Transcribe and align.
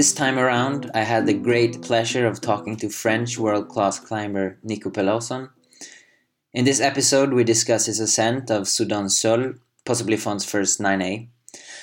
This 0.00 0.14
time 0.14 0.38
around, 0.38 0.90
I 0.94 1.02
had 1.02 1.26
the 1.26 1.34
great 1.34 1.82
pleasure 1.82 2.26
of 2.26 2.40
talking 2.40 2.74
to 2.76 2.88
French 2.88 3.38
world 3.38 3.68
class 3.68 4.00
climber 4.00 4.56
Nico 4.62 4.88
Pelorson. 4.88 5.50
In 6.54 6.64
this 6.64 6.80
episode, 6.80 7.34
we 7.34 7.44
discuss 7.44 7.84
his 7.84 8.00
ascent 8.00 8.50
of 8.50 8.62
Soudain 8.62 9.10
Seul, 9.10 9.56
possibly 9.84 10.16
Font's 10.16 10.46
first 10.46 10.80
9A, 10.80 11.28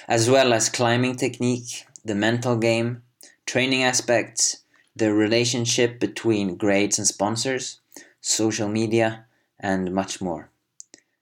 as 0.07 0.31
well 0.31 0.51
as 0.51 0.67
climbing 0.67 1.15
technique, 1.15 1.85
the 2.03 2.15
mental 2.15 2.55
game, 2.55 3.03
training 3.45 3.83
aspects, 3.83 4.63
the 4.95 5.13
relationship 5.13 5.99
between 5.99 6.57
grades 6.57 6.97
and 6.97 7.07
sponsors, 7.07 7.81
social 8.19 8.67
media, 8.67 9.27
and 9.59 9.93
much 9.93 10.19
more. 10.21 10.49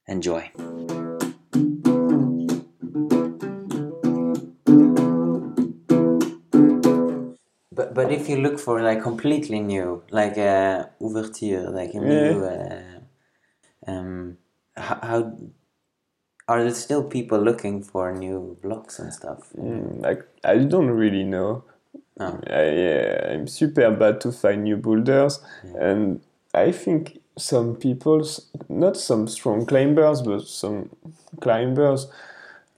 Enjoy. 0.07 0.49
But 7.95 8.11
if 8.11 8.27
you 8.29 8.37
look 8.37 8.59
for 8.59 8.81
like 8.81 9.01
completely 9.01 9.61
new, 9.61 10.03
like 10.11 10.35
a 10.35 10.89
ouverture, 11.01 11.71
like 11.71 11.93
a 11.93 11.99
new, 11.99 12.43
uh, 12.43 12.99
um, 13.87 14.37
how, 14.75 14.99
how 15.01 15.37
are 16.49 16.63
there 16.63 16.73
still 16.73 17.03
people 17.03 17.39
looking 17.39 17.81
for 17.81 18.11
new 18.11 18.57
blocks 18.61 18.99
and 18.99 19.13
stuff? 19.13 19.49
Mm, 19.57 20.01
like 20.01 20.27
I 20.43 20.57
don't 20.57 20.91
really 20.91 21.23
know. 21.23 21.63
No. 22.19 22.39
I, 22.47 22.63
yeah, 22.63 23.31
I'm 23.31 23.47
super 23.47 23.89
bad 23.91 24.19
to 24.21 24.31
find 24.33 24.63
new 24.63 24.77
boulders, 24.77 25.39
and 25.79 26.21
I 26.53 26.71
think 26.73 27.19
some 27.37 27.75
people, 27.75 28.27
not 28.67 28.97
some 28.97 29.27
strong 29.27 29.65
climbers, 29.65 30.21
but 30.21 30.41
some 30.41 30.89
climbers, 31.39 32.07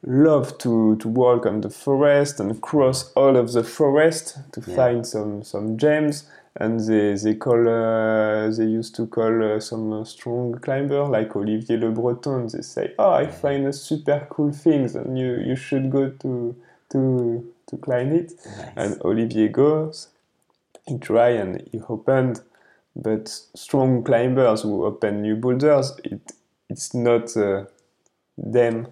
love 0.08 0.58
to, 0.60 0.96
to 0.98 1.08
walk 1.10 1.46
on 1.46 1.62
the 1.62 1.70
forest 1.70 2.40
and 2.40 2.62
cross 2.62 3.12
all 3.14 3.36
of 3.38 3.52
the 3.54 3.64
forest 3.64 4.38
to 4.54 4.62
Yeah. 4.62 4.76
find 4.76 5.06
some 5.08 5.44
some 5.44 5.78
gems. 5.78 6.26
And 6.60 6.80
they 6.80 7.14
they 7.14 7.36
call 7.36 7.68
uh, 7.70 8.50
they 8.50 8.66
used 8.66 8.96
to 8.96 9.06
call 9.08 9.44
uh, 9.44 9.60
some 9.60 9.94
uh, 9.94 10.04
strong 10.06 10.56
climber 10.56 11.04
like 11.06 11.36
Olivier 11.36 11.78
Lebreton. 11.78 12.52
They 12.52 12.64
say, 12.64 12.94
"Oh, 12.98 13.12
I 13.12 13.28
find 13.28 13.68
a 13.68 13.74
super 13.74 14.26
cool 14.32 14.52
things, 14.52 14.96
and 14.96 15.20
you 15.20 15.36
you 15.46 15.56
should 15.56 15.92
go 15.92 16.10
to 16.10 16.56
to 16.90 17.54
to 17.68 17.78
climb 17.78 18.12
it." 18.12 18.32
Nice. 18.46 18.74
And 18.76 19.02
Olivier 19.04 19.50
goes, 19.50 20.08
he 20.88 20.98
try 20.98 21.30
and 21.30 21.62
he 21.72 21.80
opened, 21.88 22.42
but 22.96 23.30
strong 23.56 24.04
climbers 24.04 24.64
who 24.64 24.86
open 24.86 25.22
new 25.22 25.36
boulders, 25.36 25.94
it 26.04 26.22
it's 26.70 26.94
not 26.96 27.38
uh, 27.38 27.66
them. 28.38 28.88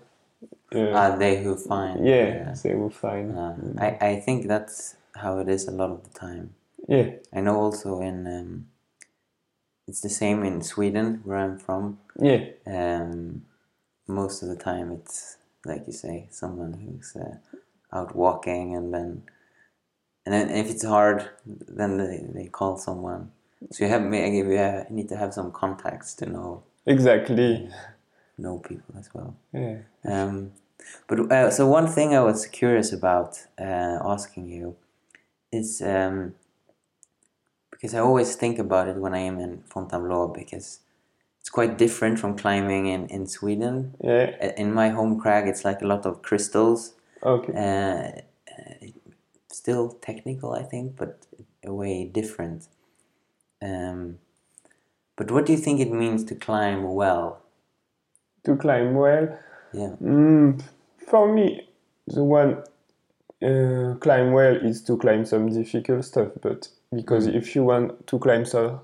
Uh, 0.73 0.89
Are 0.91 1.17
they 1.17 1.43
who 1.43 1.55
find? 1.55 2.05
yeah, 2.05 2.53
they 2.63 2.73
will 2.75 2.89
find. 2.89 3.37
Uh, 3.37 3.53
I, 3.77 3.97
I 4.09 4.19
think 4.19 4.47
that's 4.47 4.95
how 5.15 5.39
it 5.39 5.47
is 5.47 5.67
a 5.67 5.71
lot 5.71 5.91
of 5.91 6.03
the 6.03 6.19
time. 6.19 6.55
Yeah, 6.87 7.11
I 7.33 7.41
know 7.41 7.55
also 7.57 8.01
in 8.01 8.25
um, 8.27 8.67
it's 9.87 10.01
the 10.01 10.09
same 10.09 10.43
in 10.43 10.61
Sweden 10.61 11.21
where 11.23 11.37
I'm 11.37 11.57
from. 11.59 11.99
yeah, 12.19 12.45
Um, 12.65 13.45
most 14.07 14.41
of 14.43 14.49
the 14.49 14.55
time 14.55 14.91
it's 14.91 15.37
like 15.65 15.83
you 15.87 15.93
say, 15.93 16.27
someone 16.31 16.73
who's 16.73 17.15
uh, 17.15 17.37
out 17.93 18.15
walking, 18.15 18.75
and 18.75 18.93
then 18.93 19.23
and 20.25 20.33
then 20.33 20.49
if 20.49 20.69
it's 20.69 20.83
hard, 20.85 21.29
then 21.45 21.97
they, 21.97 22.23
they 22.33 22.47
call 22.47 22.77
someone. 22.77 23.31
So 23.71 23.85
you 23.85 23.89
have 23.91 24.01
maybe 24.01 24.37
you 24.37 24.57
have- 24.57 24.89
need 24.91 25.09
to 25.09 25.17
have 25.17 25.33
some 25.33 25.51
contacts 25.51 26.13
to 26.15 26.25
know 26.25 26.63
exactly. 26.85 27.69
know 28.37 28.57
people 28.59 28.95
as 28.99 29.09
well. 29.13 29.35
Yeah. 29.53 29.77
Um, 30.03 30.51
but 31.07 31.31
uh, 31.31 31.49
so 31.51 31.67
one 31.67 31.87
thing 31.87 32.15
I 32.15 32.21
was 32.21 32.45
curious 32.47 32.91
about 32.91 33.37
uh, 33.59 33.99
asking 34.03 34.49
you 34.49 34.75
is 35.51 35.81
um, 35.81 36.33
because 37.71 37.93
I 37.93 37.99
always 37.99 38.35
think 38.35 38.57
about 38.57 38.87
it 38.87 38.95
when 38.95 39.13
I 39.13 39.19
am 39.19 39.39
in 39.39 39.61
Fontainebleau 39.67 40.29
because 40.29 40.79
it's 41.39 41.49
quite 41.49 41.77
different 41.77 42.17
from 42.19 42.35
climbing 42.35 42.87
in, 42.87 43.07
in 43.07 43.27
Sweden. 43.27 43.93
Yeah. 44.03 44.53
In 44.57 44.73
my 44.73 44.89
home 44.89 45.19
crag, 45.19 45.47
it's 45.47 45.63
like 45.63 45.81
a 45.81 45.87
lot 45.87 46.05
of 46.05 46.21
crystals. 46.23 46.93
Okay. 47.21 47.53
Uh, 47.53 48.21
uh, 48.51 48.87
still 49.51 49.89
technical, 50.01 50.53
I 50.53 50.63
think, 50.63 50.95
but 50.95 51.25
a 51.63 51.71
way 51.71 52.05
different. 52.05 52.67
Um, 53.61 54.17
but 55.15 55.29
what 55.29 55.45
do 55.45 55.51
you 55.53 55.59
think 55.59 55.79
it 55.79 55.91
means 55.91 56.23
to 56.25 56.35
climb 56.35 56.93
well? 56.93 57.41
To 58.45 58.55
climb 58.55 58.95
well. 58.95 59.37
Yeah. 59.75 59.95
Mm, 60.01 60.61
for 61.07 61.31
me, 61.31 61.67
the 62.07 62.23
one 62.23 62.63
uh, 63.43 63.95
climb 63.99 64.31
well 64.31 64.55
is 64.55 64.81
to 64.83 64.97
climb 64.97 65.25
some 65.25 65.49
difficult 65.49 66.05
stuff. 66.05 66.29
But 66.41 66.69
because 66.93 67.27
if 67.27 67.55
you 67.55 67.63
want 67.63 68.07
to 68.07 68.19
climb 68.19 68.45
some 68.45 68.79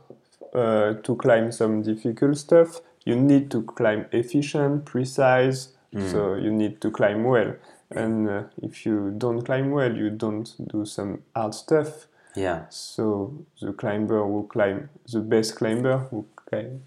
uh, 0.53 0.93
to 0.93 1.15
climb 1.15 1.51
some 1.51 1.81
difficult 1.81 2.37
stuff, 2.37 2.81
you 3.05 3.15
need 3.15 3.49
to 3.51 3.63
climb 3.63 4.05
efficient, 4.11 4.85
precise. 4.85 5.69
So 6.11 6.35
you 6.35 6.51
need 6.51 6.79
to 6.81 6.91
climb 6.91 7.25
well. 7.25 7.53
And 7.89 8.29
uh, 8.29 8.43
if 8.61 8.85
you 8.85 9.13
don't 9.17 9.41
climb 9.41 9.71
well, 9.71 9.93
you 9.93 10.09
don't 10.09 10.49
do 10.71 10.85
some 10.85 11.23
hard 11.35 11.53
stuff. 11.53 12.07
Yeah. 12.35 12.65
So 12.69 13.33
the 13.61 13.73
climber 13.73 14.23
who 14.23 14.47
climb 14.47 14.89
the 15.11 15.19
best 15.19 15.57
climber 15.57 15.97
who 15.97 16.25
climb, 16.35 16.83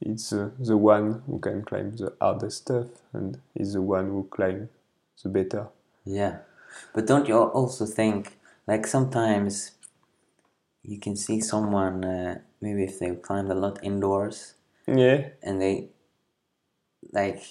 it's 0.00 0.32
uh, 0.32 0.50
the 0.58 0.76
one 0.76 1.22
who 1.26 1.38
can 1.38 1.62
climb 1.62 1.96
the 1.96 2.12
hardest 2.20 2.58
stuff 2.62 2.86
and 3.12 3.40
is 3.54 3.72
the 3.74 3.82
one 3.82 4.06
who 4.06 4.28
climb 4.30 4.68
the 5.22 5.28
better. 5.28 5.68
Yeah, 6.04 6.38
but 6.94 7.06
don't 7.06 7.28
you 7.28 7.36
also 7.38 7.86
think 7.86 8.36
like 8.66 8.86
sometimes 8.86 9.72
you 10.82 10.98
can 10.98 11.16
see 11.16 11.40
someone 11.40 12.04
uh, 12.04 12.38
maybe 12.60 12.84
if 12.84 12.98
they 12.98 13.14
climbed 13.14 13.50
a 13.50 13.54
lot 13.54 13.78
indoors 13.82 14.54
Yeah, 14.86 15.28
and 15.42 15.60
they 15.60 15.88
like 17.12 17.42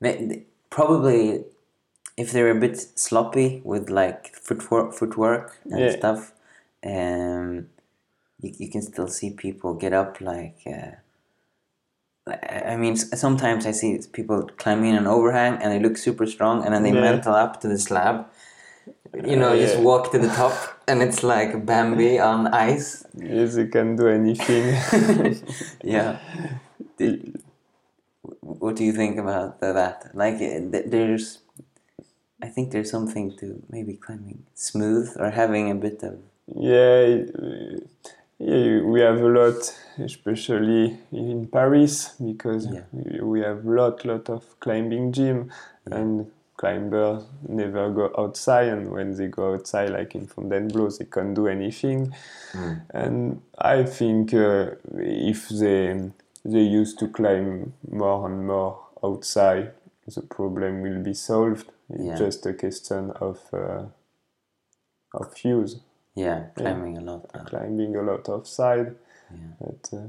they, 0.00 0.24
they- 0.26 0.42
probably 0.70 1.44
if 2.16 2.30
they're 2.32 2.50
a 2.50 2.60
bit 2.60 2.76
sloppy 2.98 3.62
with 3.64 3.88
like 3.90 4.34
footwork 4.36 4.92
footwork 4.92 5.58
and 5.70 5.80
Yeah. 5.80 5.90
stuff 5.98 6.32
um 6.84 7.68
you, 8.40 8.52
you 8.58 8.68
can 8.70 8.82
still 8.82 9.08
see 9.08 9.30
people 9.30 9.74
get 9.74 9.92
up 9.92 10.20
like 10.20 10.58
uh, 10.66 10.92
I 12.72 12.76
mean, 12.76 12.96
sometimes 12.96 13.66
I 13.66 13.72
see 13.72 13.98
people 14.12 14.48
climbing 14.58 14.94
an 14.96 15.06
overhang 15.06 15.54
and 15.62 15.72
they 15.72 15.78
look 15.80 15.96
super 15.96 16.26
strong, 16.26 16.64
and 16.64 16.74
then 16.74 16.82
they 16.82 16.92
Yeah. 16.92 17.00
mantle 17.00 17.34
up 17.34 17.60
to 17.62 17.68
the 17.68 17.78
slab. 17.78 18.26
You 19.14 19.36
know, 19.36 19.52
Uh, 19.52 19.58
just 19.64 19.78
walk 19.80 20.12
to 20.12 20.18
the 20.18 20.28
top, 20.28 20.52
and 20.88 21.02
it's 21.02 21.22
like 21.22 21.64
Bambi 21.64 22.18
on 22.20 22.46
ice. 22.48 23.04
yes, 23.14 23.54
they 23.54 23.66
can 23.66 23.96
do 23.96 24.06
anything. 24.08 24.64
Yeah. 25.82 26.18
Did- 26.98 27.40
what 28.60 28.76
do 28.76 28.84
you 28.84 28.92
think 28.92 29.18
about 29.18 29.60
that? 29.60 30.10
Like, 30.14 30.36
uh, 30.42 30.60
there's, 30.94 31.38
I 32.42 32.48
think 32.48 32.70
there's 32.72 32.90
something 32.90 33.36
to 33.40 33.62
maybe 33.70 33.94
climbing 33.94 34.44
smooth 34.54 35.08
or 35.18 35.30
having 35.30 35.70
a 35.70 35.74
bit 35.74 36.02
of. 36.02 36.14
yeah, 36.46 37.04
yeah, 37.06 37.78
we 38.38 39.00
have 39.00 39.20
a 39.20 39.28
lot, 39.28 39.78
especially 39.98 40.98
in 41.12 41.46
Paris, 41.48 42.14
because 42.24 42.66
Yeah. 42.66 42.84
we- 43.22 43.40
have 43.40 43.64
lot, 43.64 44.04
lot 44.04 44.28
of 44.30 44.58
climbing 44.60 45.12
gym, 45.12 45.50
and 45.90 46.30
climbers 46.56 47.24
never 47.48 47.90
go 47.90 48.10
outside, 48.16 48.68
and 48.68 48.90
when 48.90 49.14
they 49.16 49.26
go 49.28 49.54
outside, 49.54 49.90
like 49.90 50.14
in 50.14 50.26
Fontainebleau, 50.26 50.90
they 50.90 51.04
can't 51.06 51.34
do 51.34 51.46
anything. 51.48 52.12
And 52.94 53.42
I 53.58 53.84
think 53.84 54.32
uh, 54.34 54.70
if 54.98 55.48
they 55.48 56.10
they 56.44 56.62
used 56.62 56.98
to 57.00 57.08
climb 57.08 57.74
more 57.90 58.26
and 58.28 58.46
more 58.46 58.78
outside, 59.02 59.72
the 60.06 60.22
problem 60.22 60.80
will 60.82 61.02
be 61.02 61.14
solved. 61.14 61.70
It's 61.90 62.04
Yeah. 62.04 62.16
just 62.16 62.46
a 62.46 62.52
question 62.54 63.10
of 63.20 63.38
uh, 63.52 63.86
of 65.14 65.44
use 65.44 65.80
Yeah, 66.18 66.40
climbing 66.56 66.98
a 66.98 67.00
lot. 67.00 67.30
uh, 67.34 67.44
climbing 67.44 67.96
a 67.96 68.02
lot 68.02 68.28
outside. 68.28 68.94
Yeah. 69.30 69.52
But 69.60 69.90
uh, 69.98 70.06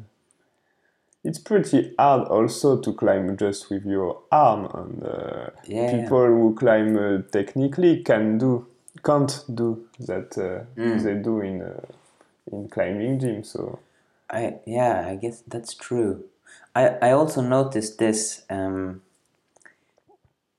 it's 1.24 1.40
pretty 1.40 1.94
hard 2.00 2.28
also 2.28 2.80
to 2.82 2.94
climb 2.94 3.36
just 3.38 3.70
with 3.70 3.86
your 3.86 4.22
arm, 4.32 4.66
and 4.74 5.04
uh, 5.04 5.50
Yeah, 5.66 5.92
yeah. 5.92 6.02
people 6.02 6.26
who 6.28 6.56
climb 6.56 6.98
uh, 6.98 7.22
technically 7.32 8.04
can 8.04 8.38
do 8.38 8.66
can't 9.04 9.46
do 9.54 9.88
that 10.00 10.38
uh, 10.38 10.66
Mm. 10.76 11.04
they 11.04 11.16
do 11.16 11.42
in 11.42 11.62
uh, 11.62 11.86
in 12.52 12.68
climbing 12.70 13.20
gym. 13.20 13.44
So 13.44 13.80
I 14.30 14.60
yeah, 14.66 15.06
I 15.08 15.16
guess 15.16 15.44
that's 15.48 15.74
true. 15.76 16.24
I 16.76 16.90
I 17.02 17.12
also 17.12 17.42
noticed 17.42 17.98
this. 18.00 18.44
Um, 18.50 19.02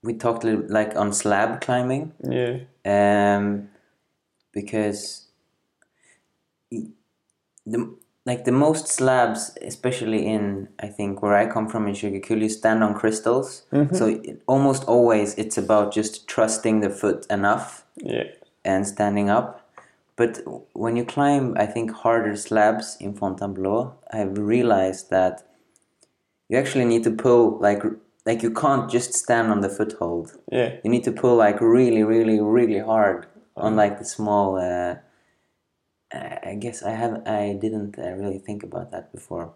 we 0.02 0.14
talked 0.14 0.44
like 0.44 0.96
on 0.96 1.12
slab 1.12 1.60
climbing, 1.60 2.12
yeah, 2.22 2.58
um, 2.86 3.68
because 4.52 5.26
the 7.66 7.96
like 8.26 8.44
the 8.44 8.52
most 8.52 8.86
slabs, 8.86 9.56
especially 9.62 10.26
in 10.26 10.68
I 10.78 10.88
think 10.88 11.22
where 11.22 11.34
I 11.34 11.46
come 11.46 11.68
from 11.68 11.86
in 11.88 11.94
Kjugekull, 11.94 12.42
you 12.42 12.48
stand 12.48 12.84
on 12.84 12.94
crystals. 12.94 13.62
So 13.96 14.06
it, 14.06 14.42
almost 14.46 14.84
always 14.84 15.34
it's 15.36 15.58
about 15.58 15.92
just 15.92 16.28
trusting 16.28 16.80
the 16.80 16.90
foot 16.90 17.26
enough 17.30 17.84
yeah, 17.96 18.24
and 18.64 18.86
standing 18.86 19.30
up. 19.30 19.56
but 20.16 20.42
when 20.74 20.96
you 20.96 21.04
climb, 21.04 21.56
I 21.56 21.66
think 21.66 21.90
harder 21.92 22.36
slabs 22.36 22.96
in 23.00 23.14
Fontainebleau, 23.14 23.94
I've 24.12 24.36
realized 24.36 25.08
that 25.10 25.34
you 26.50 26.58
actually 26.58 26.84
need 26.84 27.04
to 27.04 27.10
pull 27.10 27.58
like 27.58 27.82
like 28.26 28.42
you 28.42 28.52
can't 28.52 28.90
just 28.90 29.14
stand 29.14 29.50
on 29.50 29.60
the 29.62 29.70
foothold. 29.70 30.36
Yeah. 30.52 30.76
You 30.84 30.90
need 30.90 31.04
to 31.04 31.12
pull 31.12 31.36
like 31.36 31.58
really, 31.60 32.02
really, 32.02 32.38
really 32.38 32.80
hard 32.80 33.26
on 33.56 33.76
like 33.76 33.98
the 33.98 34.04
small. 34.04 34.56
Uh, 34.56 34.96
I 36.12 36.56
guess 36.58 36.82
I 36.82 36.90
have 36.90 37.26
I 37.26 37.58
didn't 37.60 37.98
uh, 37.98 38.12
really 38.12 38.38
think 38.38 38.62
about 38.62 38.90
that 38.90 39.12
before. 39.12 39.54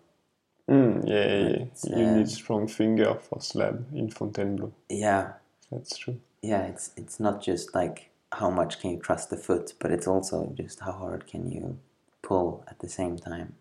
Mm, 0.71 1.07
yeah, 1.07 1.27
yeah, 1.27 1.49
yeah. 1.85 1.99
You 1.99 2.07
uh, 2.07 2.17
need 2.17 2.29
strong 2.29 2.69
finger 2.69 3.15
for 3.15 3.41
slab 3.41 3.87
in 3.95 4.11
Fontainebleau. 4.11 4.73
Yeah, 4.89 5.33
That's 5.71 5.99
true. 5.99 6.21
yeah. 6.43 6.63
It's 6.63 6.93
it's 6.97 7.21
not 7.21 7.43
just 7.43 7.75
like 7.75 8.11
how 8.33 8.51
much 8.51 8.81
can 8.81 8.91
you 8.91 8.99
trust 8.99 9.31
the 9.31 9.37
foot, 9.37 9.75
but 9.79 9.91
it's 9.91 10.07
also 10.07 10.53
just 10.57 10.81
how 10.81 10.93
hard 10.93 11.27
can 11.27 11.51
you 11.51 11.79
pull 12.23 12.65
at 12.69 12.79
the 12.79 12.89
same 12.89 13.19
time. 13.19 13.55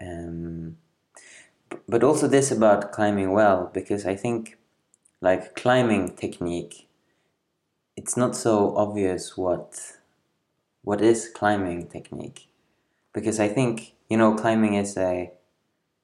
Um, 0.00 0.76
but 1.88 2.02
also 2.02 2.26
this 2.26 2.50
about 2.50 2.92
climbing 2.92 3.32
well 3.32 3.70
because 3.72 4.06
I 4.06 4.16
think 4.16 4.56
like 5.20 5.54
climbing 5.54 6.16
technique, 6.16 6.88
it's 7.96 8.16
not 8.16 8.34
so 8.34 8.74
obvious 8.76 9.36
what 9.36 9.98
what 10.82 11.00
is 11.00 11.28
climbing 11.28 11.86
technique 11.88 12.48
because 13.12 13.38
I 13.40 13.48
think 13.48 13.94
you 14.08 14.16
know 14.16 14.34
climbing 14.34 14.74
is 14.74 14.96
a 14.96 15.30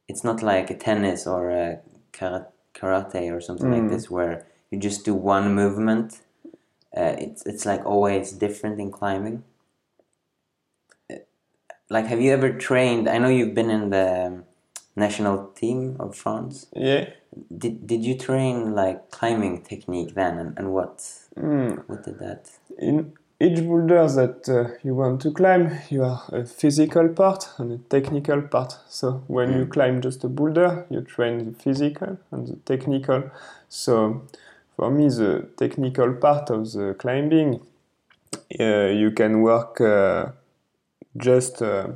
it's 0.09 0.23
not 0.25 0.43
like 0.43 0.71
a 0.71 0.77
tennis 0.77 1.27
or 1.27 1.51
a 1.51 1.81
karate 2.13 3.33
or 3.33 3.41
something 3.41 3.71
like 3.71 3.83
Mm. 3.83 3.91
this 3.91 4.11
where 4.11 4.47
you 4.71 4.79
just 4.79 5.05
do 5.05 5.15
one 5.15 5.55
movement. 5.55 6.21
Uh, 6.97 7.15
it's 7.19 7.45
it's 7.47 7.67
like 7.67 7.85
always 7.85 8.33
different 8.33 8.81
in 8.81 8.91
climbing. 8.91 9.43
Uh, 11.11 11.17
Like, 11.91 12.07
have 12.07 12.21
you 12.21 12.33
ever 12.33 12.51
trained? 12.69 13.09
I 13.09 13.19
know 13.19 13.29
you've 13.29 13.55
been 13.55 13.71
in 13.71 13.91
the 13.91 14.43
national 14.97 15.49
team 15.61 15.97
of 16.01 16.15
France. 16.17 16.67
Yeah. 16.75 17.05
Did 17.63 17.87
did 17.87 18.05
you 18.05 18.17
train 18.17 18.75
like 18.75 19.11
climbing 19.11 19.63
technique 19.63 20.15
then, 20.15 20.39
and, 20.39 20.59
and 20.59 20.73
what 20.73 20.97
Mm. 21.37 21.85
what 21.89 22.05
did 22.05 22.19
that? 22.19 22.43
In 22.79 23.13
each 23.39 23.63
boulder 23.65 24.09
that 24.09 24.49
uh, 24.49 24.77
you 24.83 24.95
want 24.95 25.21
to 25.21 25.31
climb, 25.31 25.71
you 25.91 26.03
have 26.03 26.23
a 26.33 26.45
physical 26.45 27.09
part 27.09 27.49
and 27.59 27.73
a 27.73 27.79
technical 27.89 28.41
part. 28.43 28.79
So 28.89 29.25
when 29.27 29.53
you 29.53 29.67
climb 29.67 30.01
just 30.01 30.25
a 30.25 30.29
boulder, 30.29 30.87
you 30.89 31.03
train 31.03 31.45
the 31.45 31.53
physical 31.53 32.19
and 32.31 32.49
the 32.49 32.57
technical. 32.65 33.31
So 33.69 34.23
for 34.77 34.91
me, 34.91 35.09
the 35.09 35.49
technical 35.57 36.15
part 36.15 36.51
of 36.51 36.73
the 36.73 36.95
climbing, 36.99 37.61
uh, 38.59 38.87
you 38.87 39.11
can 39.11 39.43
work 39.43 39.81
uh, 39.81 40.31
just 41.17 41.61
uh, 41.61 41.89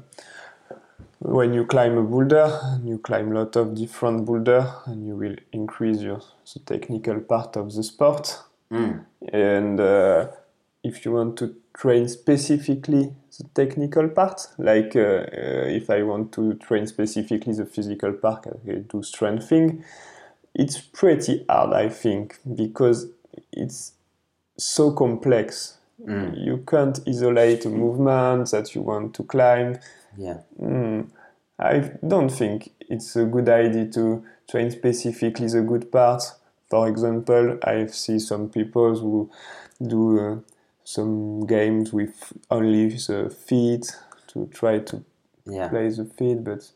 when 1.20 1.54
you 1.54 1.64
climb 1.64 1.96
a 1.96 2.02
boulder, 2.02 2.60
and 2.62 2.88
you 2.88 2.98
climb 2.98 3.32
a 3.32 3.40
lot 3.40 3.56
of 3.56 3.74
different 3.74 4.26
boulder, 4.26 4.74
and 4.86 5.06
you 5.06 5.16
will 5.16 5.36
increase 5.52 6.00
your 6.00 6.20
the 6.52 6.60
technical 6.60 7.20
part 7.20 7.56
of 7.56 7.72
the 7.74 7.82
sport. 7.82 8.38
Mm. 8.70 9.04
And 9.32 9.80
uh, 9.80 10.28
if 10.82 11.04
you 11.04 11.12
want 11.12 11.36
to 11.38 11.54
train 11.74 12.08
specifically 12.08 13.12
the 13.38 13.44
technical 13.54 14.08
part, 14.08 14.46
like 14.58 14.96
uh, 14.96 15.00
uh, 15.00 15.66
if 15.68 15.90
I 15.90 16.02
want 16.02 16.32
to 16.32 16.54
train 16.54 16.86
specifically 16.86 17.52
the 17.54 17.66
physical 17.66 18.12
part, 18.12 18.46
I 18.46 18.72
do 18.88 19.02
strengthening. 19.02 19.84
It's 20.54 20.78
pretty 20.78 21.44
hard, 21.48 21.72
I 21.74 21.88
think, 21.88 22.38
because 22.54 23.06
it's 23.52 23.92
so 24.58 24.92
complex. 24.92 25.78
Mm. 26.04 26.44
You 26.44 26.64
can't 26.66 26.98
isolate 27.06 27.66
a 27.66 27.68
movement 27.70 28.50
that 28.50 28.74
you 28.74 28.82
want 28.82 29.14
to 29.14 29.22
climb. 29.24 29.78
Yeah. 30.16 30.38
Mm, 30.60 31.10
I 31.58 31.90
don't 32.06 32.30
think 32.30 32.72
it's 32.88 33.16
a 33.16 33.24
good 33.24 33.48
idea 33.48 33.86
to 33.92 34.24
train 34.50 34.70
specifically 34.70 35.46
the 35.46 35.60
good 35.60 35.92
parts. 35.92 36.34
For 36.68 36.88
example, 36.88 37.58
I 37.62 37.86
see 37.86 38.18
some 38.18 38.48
people 38.48 38.98
who 38.98 39.30
do 39.86 40.18
uh, 40.18 40.36
some 40.94 41.46
games 41.46 41.92
with 41.92 42.32
only 42.50 42.88
the 42.88 43.30
feet 43.30 43.86
to 44.26 44.46
try 44.46 44.80
to 44.80 45.04
Yeah. 45.46 45.68
play 45.68 45.88
the 45.88 46.04
feet, 46.04 46.42
but 46.44 46.72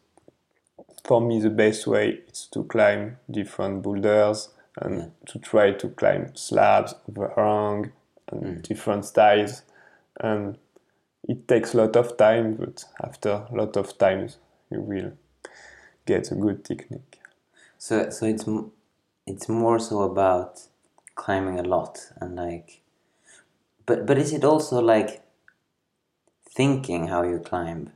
for 1.04 1.20
me, 1.20 1.40
the 1.40 1.50
best 1.50 1.86
way 1.86 2.20
is 2.30 2.46
to 2.52 2.64
climb 2.64 3.16
different 3.30 3.82
boulders 3.82 4.48
and 4.76 4.98
Yeah. 4.98 5.08
to 5.26 5.38
try 5.38 5.72
to 5.72 5.88
climb 5.88 6.34
slabs, 6.36 6.94
overhang, 7.08 7.92
and 8.32 8.42
Mm. 8.42 8.62
different 8.62 9.04
styles. 9.04 9.62
And 10.20 10.58
it 11.28 11.48
takes 11.48 11.74
a 11.74 11.78
lot 11.78 11.96
of 11.96 12.16
time, 12.16 12.54
but 12.54 12.84
after 13.02 13.46
a 13.50 13.54
lot 13.54 13.76
of 13.76 13.98
times, 13.98 14.38
you 14.70 14.80
will 14.80 15.12
get 16.06 16.30
a 16.30 16.34
good 16.34 16.64
technique. 16.64 17.20
So 17.78 18.10
so 18.10 18.26
it's 18.26 18.46
m- 18.48 18.70
it's 19.26 19.48
more 19.48 19.78
so 19.80 20.02
about 20.02 20.68
climbing 21.14 21.58
a 21.58 21.62
lot 21.62 22.12
and 22.20 22.36
like, 22.36 22.80
but 23.86 24.06
but 24.06 24.18
is 24.18 24.32
it 24.32 24.44
also 24.44 24.80
like 24.80 25.22
thinking 26.56 27.08
how 27.08 27.22
you 27.22 27.38
climb 27.38 27.90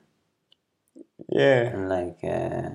Yeah, 1.30 1.72
and 1.74 1.88
like 1.88 2.18
uh, 2.24 2.70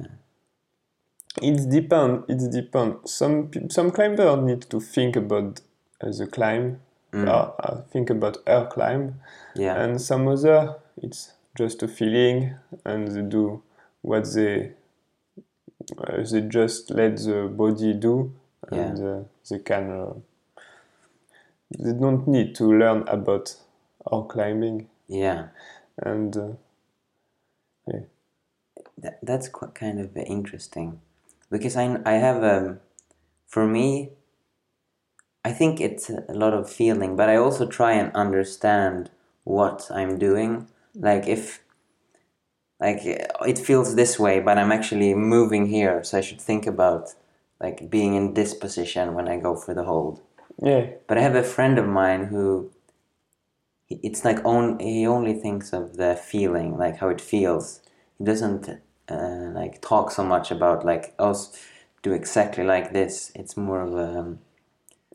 it 1.41 1.69
depends. 1.69 2.25
It 2.29 2.51
depends. 2.51 3.11
Some 3.11 3.49
some 3.69 3.91
climbers 3.91 4.43
need 4.43 4.61
to 4.69 4.79
think 4.79 5.15
about 5.15 5.61
uh, 6.01 6.11
the 6.11 6.27
climb, 6.27 6.79
Mm. 7.11 7.27
or 7.29 7.55
uh, 7.63 7.81
think 7.91 8.09
about 8.09 8.37
her 8.47 8.65
climb, 8.71 9.19
yeah 9.55 9.75
and 9.81 10.01
some 10.01 10.27
other 10.27 10.75
it's 10.97 11.33
just 11.55 11.83
a 11.83 11.87
feeling 11.87 12.55
and 12.85 13.07
they 13.07 13.21
do 13.21 13.61
what 14.01 14.23
they 14.33 14.71
uh, 15.97 16.23
they 16.31 16.41
just 16.41 16.89
let 16.89 17.17
the 17.17 17.47
body 17.55 17.93
do 17.93 18.33
and 18.71 18.99
uh, 18.99 19.19
they 19.49 19.59
can 19.59 19.91
uh, 19.91 20.13
they 21.79 21.93
don't 21.93 22.27
need 22.27 22.55
to 22.55 22.65
learn 22.65 23.07
about 23.07 23.55
our 24.11 24.25
climbing 24.25 24.87
yeah. 25.07 25.47
and 25.97 26.35
uh, 26.37 26.49
that, 28.97 29.19
that's 29.21 29.49
quite 29.49 29.75
kind 29.75 29.99
of 29.99 30.15
interesting. 30.17 31.01
Because 31.51 31.75
I 31.75 31.99
I 32.05 32.13
have 32.13 32.43
um 32.43 32.79
for 33.47 33.67
me 33.67 34.09
I 35.45 35.51
think 35.51 35.81
it's 35.81 36.09
a 36.09 36.33
lot 36.33 36.53
of 36.53 36.69
feeling 36.69 37.15
but 37.15 37.29
I 37.29 37.35
also 37.35 37.67
try 37.67 37.93
and 37.93 38.11
understand 38.15 39.11
what 39.43 39.87
I'm 39.91 40.17
doing. 40.17 40.67
Like 40.95 41.27
if 41.27 41.61
like 42.79 42.99
uh, 43.05 43.43
it 43.45 43.59
feels 43.59 43.95
this 43.95 44.17
way 44.17 44.39
but 44.39 44.57
I'm 44.57 44.71
actually 44.71 45.13
moving 45.13 45.67
here 45.67 46.03
so 46.03 46.17
I 46.17 46.21
should 46.21 46.41
think 46.41 46.65
about 46.65 47.13
like 47.59 47.89
being 47.89 48.15
in 48.15 48.33
this 48.33 48.53
position 48.53 49.13
when 49.13 49.27
I 49.27 49.37
go 49.37 49.55
for 49.55 49.73
the 49.73 49.83
hold 49.83 50.21
yeah. 50.61 50.87
But 51.07 51.17
I 51.17 51.21
have 51.21 51.35
a 51.35 51.43
friend 51.43 51.77
of 51.77 51.87
mine 51.87 52.25
who 52.25 52.71
he- 53.85 53.99
it's 54.03 54.23
like 54.25 54.43
on 54.45 54.79
he 54.79 55.05
only 55.07 55.33
thinks 55.33 55.73
of 55.73 55.97
the 55.97 56.15
feeling, 56.15 56.77
like 56.77 56.97
how 56.97 57.09
it 57.09 57.21
feels. 57.21 57.81
He 58.17 58.23
doesn't 58.25 58.69
uh, 59.09 59.51
like 59.53 59.81
talk 59.81 60.11
so 60.11 60.23
much 60.23 60.51
about 60.51 60.85
like 60.85 61.13
us 61.19 61.57
do 62.01 62.11
exactly 62.13 62.63
like 62.63 62.93
this. 62.93 63.31
It's 63.35 63.57
more 63.57 63.81
of 63.81 63.93
a 63.95 64.19
um, 64.19 64.39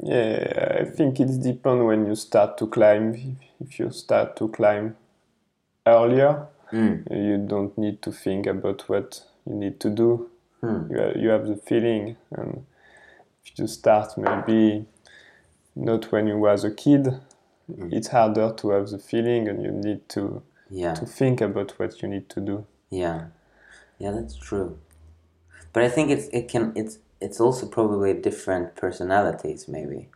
yeah 0.02 0.78
I 0.82 0.84
think 0.84 1.20
it 1.20 1.42
depends 1.42 1.84
when 1.84 2.06
you 2.06 2.14
start 2.16 2.58
to 2.58 2.66
climb. 2.66 3.38
If, 3.60 3.78
you 3.80 3.90
start 3.90 4.36
to 4.36 4.48
climb 4.48 4.96
earlier 5.86 6.46
mm, 6.72 7.04
you 7.10 7.38
don't 7.38 7.76
need 7.78 8.02
to 8.02 8.12
think 8.12 8.46
about 8.46 8.88
what 8.88 9.22
you 9.46 9.54
need 9.54 9.80
to 9.80 9.90
do. 9.90 10.30
Hmm, 10.60 10.90
you, 10.90 11.12
you 11.22 11.28
have 11.30 11.46
the 11.46 11.56
feeling 11.56 12.16
and 12.32 12.66
if 13.44 13.58
you 13.58 13.66
start 13.66 14.16
maybe 14.18 14.86
not 15.78 16.10
when 16.12 16.26
you 16.26 16.38
was 16.38 16.64
a 16.64 16.70
kid. 16.70 17.20
Mm. 17.70 17.92
It's 17.92 18.08
harder 18.08 18.52
to 18.56 18.70
have 18.70 18.88
the 18.88 18.98
feeling 18.98 19.48
and 19.48 19.62
you 19.62 19.70
need 19.70 20.08
to 20.10 20.42
yeah, 20.70 20.94
to 20.94 21.06
think 21.06 21.40
about 21.40 21.78
what 21.78 22.02
you 22.02 22.08
need 22.08 22.28
to 22.30 22.40
do. 22.40 22.66
Yeah, 22.90 23.26
yeah. 23.98 24.10
That's 24.10 24.36
true. 24.36 24.78
But 25.72 25.82
I 25.82 25.88
think 25.88 26.10
it's 26.10 26.28
it 26.28 26.48
can 26.48 26.72
it's 26.74 26.98
it's 27.20 27.40
also 27.40 27.66
probably 27.66 28.14
different 28.14 28.76
personalities 28.76 29.68
maybe. 29.68 30.08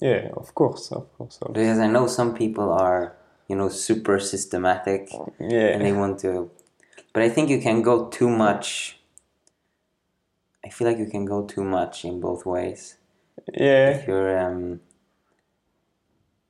Yeah 0.00 0.30
of 0.36 0.54
course 0.54 0.90
of 0.92 1.12
course 1.16 1.38
of- 1.42 1.52
because 1.52 1.78
I 1.78 1.86
know 1.86 2.06
some 2.06 2.34
people 2.34 2.72
are 2.72 3.14
you 3.48 3.56
know 3.56 3.68
super 3.68 4.18
systematic 4.18 5.10
Yeah, 5.38 5.68
and 5.68 5.84
they 5.84 5.92
want 5.92 6.18
to 6.20 6.50
but 7.12 7.22
i 7.22 7.28
think 7.28 7.48
you 7.48 7.60
can 7.60 7.82
go 7.82 8.08
too 8.08 8.28
much. 8.28 8.98
I 10.66 10.70
feel 10.70 10.88
like 10.88 10.98
you 10.98 11.06
can 11.06 11.26
go 11.26 11.44
too 11.44 11.62
much 11.62 12.04
in 12.04 12.20
both 12.20 12.46
ways 12.46 12.96
yeah. 13.52 13.90
If 13.90 14.06
you're 14.08 14.38
um 14.38 14.80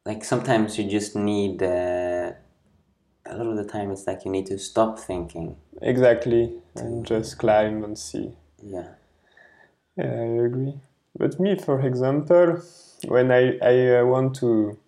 like 0.04 0.24
sometimes 0.24 0.78
you 0.78 0.88
just 0.88 1.16
need 1.16 1.62
uh, 1.62 2.32
a 3.26 3.36
lot 3.36 3.46
of 3.46 3.56
the 3.56 3.64
time 3.64 3.90
it's 3.90 4.06
like 4.06 4.24
you 4.24 4.30
need 4.30 4.46
to 4.46 4.58
stop 4.58 4.98
thinking. 4.98 5.56
Exactly. 5.82 6.52
And 6.76 7.06
just 7.06 7.38
climb 7.38 7.84
and 7.84 7.98
see. 7.98 8.32
Yeah. 8.62 8.88
Yeah, 9.96 10.04
I 10.06 10.44
agree. 10.46 10.74
But 11.16 11.38
me, 11.38 11.56
for 11.56 11.80
example, 11.80 12.60
when 13.06 13.30
I, 13.30 13.58
I 13.62 13.98
uh, 13.98 14.04
want 14.06 14.34
to 14.36 14.78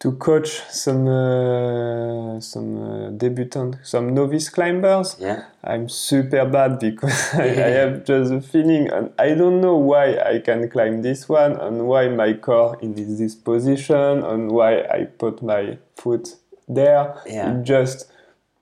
to 0.00 0.12
coach 0.12 0.62
some 0.70 1.06
uh, 1.06 2.40
some 2.40 2.78
uh, 2.82 3.10
debutant, 3.10 3.76
some 3.82 4.14
novice 4.14 4.48
climbers. 4.48 5.16
Yeah. 5.20 5.44
I'm 5.62 5.88
super 5.88 6.46
bad 6.46 6.78
because 6.78 7.34
I, 7.34 7.42
I 7.44 7.70
have 7.80 8.04
just 8.04 8.32
a 8.32 8.40
feeling, 8.40 8.88
and 8.88 9.12
I 9.18 9.34
don't 9.34 9.60
know 9.60 9.76
why 9.76 10.16
I 10.18 10.38
can 10.38 10.68
climb 10.70 11.02
this 11.02 11.28
one, 11.28 11.52
and 11.52 11.86
why 11.86 12.08
my 12.08 12.32
core 12.34 12.78
is 12.80 12.98
in 12.98 13.16
this 13.18 13.34
position, 13.34 14.22
and 14.24 14.50
why 14.50 14.80
I 14.82 15.04
put 15.04 15.42
my 15.42 15.76
foot 15.96 16.36
there. 16.68 17.14
Yeah. 17.26 17.58
It 17.58 17.64
just, 17.64 18.10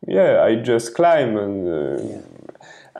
yeah, 0.06 0.42
I 0.42 0.56
just 0.56 0.94
climb, 0.94 1.36
and 1.36 1.68
uh, 1.68 2.02
Yeah. 2.02 2.20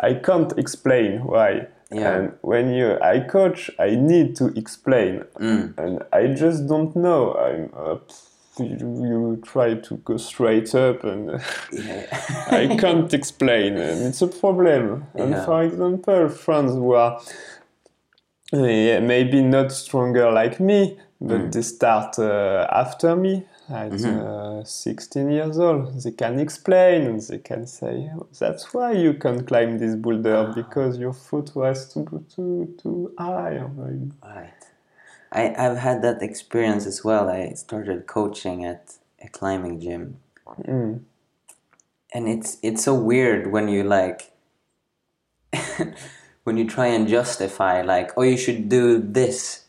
I 0.00 0.14
can't 0.14 0.56
explain 0.56 1.24
why. 1.24 1.66
Yeah. 1.90 2.14
And 2.14 2.32
when 2.42 2.72
you 2.72 2.98
I 3.00 3.18
coach, 3.20 3.68
I 3.80 3.96
need 3.96 4.36
to 4.36 4.46
explain, 4.56 5.24
Mm. 5.40 5.74
and 5.78 6.02
I 6.12 6.28
just 6.34 6.68
don't 6.68 6.94
know. 6.94 7.34
I'm. 7.34 7.72
Uh, 7.74 7.96
you, 8.58 8.76
you 9.10 9.40
try 9.44 9.74
to 9.74 9.96
go 10.04 10.16
straight 10.16 10.74
up 10.74 11.04
and 11.04 11.40
Yeah. 11.72 12.06
I 12.50 12.76
can't 12.80 13.12
explain, 13.14 13.76
and 13.76 14.02
it's 14.06 14.22
a 14.22 14.26
problem. 14.28 15.04
And 15.14 15.34
for 15.44 15.62
example, 15.62 16.28
friends 16.28 16.72
who 16.72 16.92
are 16.94 17.20
uh, 18.52 18.64
yeah, 18.64 19.00
maybe 19.00 19.42
not 19.42 19.72
stronger 19.72 20.30
like 20.30 20.58
me, 20.60 20.98
but 21.20 21.40
Mm. 21.40 21.52
they 21.52 21.62
start 21.62 22.18
uh, 22.18 22.66
after 22.70 23.14
me 23.16 23.44
at 23.68 23.92
Mm-hmm. 23.92 24.60
uh, 24.60 24.64
16 24.64 25.30
years 25.30 25.58
old. 25.58 26.00
They 26.02 26.12
can 26.12 26.38
explain 26.38 27.02
and 27.06 27.20
they 27.20 27.38
can 27.38 27.66
say, 27.66 28.10
"That's 28.38 28.72
why 28.72 28.92
you 28.92 29.12
can't 29.14 29.46
climb 29.46 29.78
this 29.78 29.94
boulder 29.96 30.36
Ah. 30.48 30.52
because 30.54 30.98
your 30.98 31.12
foot 31.12 31.54
was 31.54 31.92
too 31.92 32.04
too 32.34 32.74
too 32.82 33.12
high." 33.18 33.60
I, 35.30 35.54
I've 35.58 35.78
had 35.78 36.02
that 36.02 36.22
experience 36.22 36.86
as 36.86 37.04
well. 37.04 37.28
I 37.28 37.52
started 37.52 38.06
coaching 38.06 38.64
at 38.64 38.94
a 39.22 39.28
climbing 39.28 39.80
gym. 39.80 40.18
Mm. 40.62 41.02
And 42.14 42.28
it's 42.28 42.56
it's 42.62 42.84
so 42.84 42.94
weird 42.94 43.52
when 43.52 43.68
you 43.68 43.84
like 43.84 44.32
when 46.44 46.56
you 46.56 46.66
try 46.66 46.86
and 46.86 47.06
justify 47.06 47.82
like, 47.82 48.12
oh 48.16 48.22
you 48.22 48.36
should 48.36 48.68
do 48.68 48.98
this. 48.98 49.64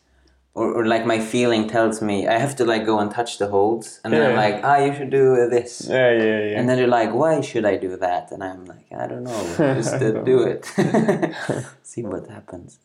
Or, 0.52 0.72
or 0.74 0.84
like 0.84 1.06
my 1.06 1.20
feeling 1.20 1.68
tells 1.68 2.02
me 2.02 2.26
I 2.26 2.38
have 2.38 2.56
to 2.56 2.64
like 2.64 2.84
go 2.84 2.98
and 2.98 3.10
touch 3.10 3.38
the 3.38 3.46
holds 3.46 4.00
and 4.02 4.12
then 4.12 4.30
I'm 4.30 4.36
like, 4.36 4.64
ah 4.64 4.78
you 4.78 4.94
should 4.94 5.10
do 5.10 5.48
this. 5.48 5.86
Yeah, 5.88 6.10
yeah, 6.10 6.22
yeah. 6.22 6.58
And 6.58 6.68
then 6.68 6.78
you're 6.78 6.88
like, 6.88 7.12
why 7.12 7.40
should 7.40 7.64
I 7.64 7.76
do 7.76 7.96
that? 7.98 8.32
And 8.32 8.42
I'm 8.42 8.64
like, 8.64 8.86
I 8.90 9.06
don't 9.06 9.24
know, 9.24 9.54
just 9.56 9.94
uh, 9.94 9.98
don't 9.98 10.24
do 10.24 10.36
know. 10.38 10.46
it. 10.46 11.66
See 11.82 12.02
what 12.02 12.28
happens. 12.28 12.78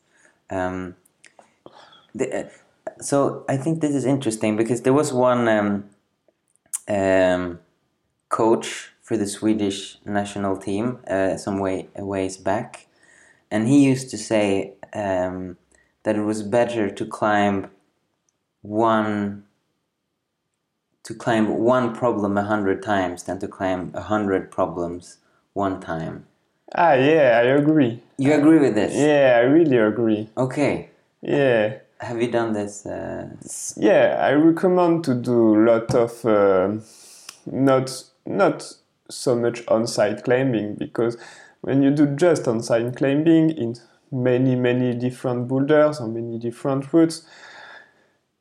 Um, 0.50 0.96
the, 2.13 2.46
uh, 2.46 2.50
so 3.01 3.45
I 3.49 3.57
think 3.57 3.81
this 3.81 3.95
is 3.95 4.05
interesting 4.05 4.55
because 4.55 4.81
there 4.81 4.93
was 4.93 5.13
one 5.13 5.47
um, 5.47 5.89
um, 6.87 7.59
coach 8.29 8.91
for 9.01 9.17
the 9.17 9.27
Swedish 9.27 9.97
national 10.05 10.57
team 10.57 10.99
uh, 11.07 11.37
some 11.37 11.59
way 11.59 11.89
a 11.95 12.05
ways 12.05 12.37
back, 12.37 12.87
and 13.51 13.67
he 13.67 13.83
used 13.85 14.09
to 14.11 14.17
say 14.17 14.73
um, 14.93 15.57
that 16.03 16.15
it 16.15 16.21
was 16.21 16.43
better 16.43 16.89
to 16.89 17.05
climb 17.05 17.69
one 18.61 19.45
to 21.03 21.13
climb 21.13 21.59
one 21.59 21.93
problem 21.93 22.35
a 22.37 22.43
hundred 22.43 22.81
times 22.81 23.23
than 23.23 23.37
to 23.39 23.47
climb 23.47 23.91
a 23.93 24.01
hundred 24.01 24.49
problems 24.49 25.17
one 25.53 25.79
time. 25.79 26.25
ah, 26.73 26.93
yeah, 26.93 27.39
I 27.41 27.47
agree. 27.61 28.01
You 28.17 28.33
agree 28.33 28.59
with 28.59 28.75
this? 28.75 28.93
Yeah, 28.95 29.37
I 29.37 29.41
really 29.41 29.77
agree. 29.77 30.29
Okay. 30.35 30.89
Yeah. 31.21 31.79
Have 31.99 32.21
you 32.21 32.29
done 32.29 32.53
this? 32.53 32.85
Uh, 32.85 33.29
Yeah, 33.77 34.17
I 34.19 34.33
recommend 34.33 35.03
to 35.05 35.15
do 35.15 35.55
a 35.55 35.61
lot 35.71 35.95
of 35.95 36.25
uh, 36.25 36.73
not 37.45 38.03
not 38.25 38.73
so 39.09 39.35
much 39.35 39.63
on-site 39.67 40.23
climbing 40.23 40.75
because 40.75 41.17
when 41.61 41.81
you 41.83 41.91
do 41.91 42.07
just 42.07 42.47
on-site 42.47 42.95
climbing 42.95 43.51
in 43.51 43.75
many 44.11 44.55
many 44.55 44.93
different 44.93 45.47
boulders 45.47 45.99
or 45.99 46.07
many 46.07 46.37
different 46.37 46.91
routes, 46.93 47.25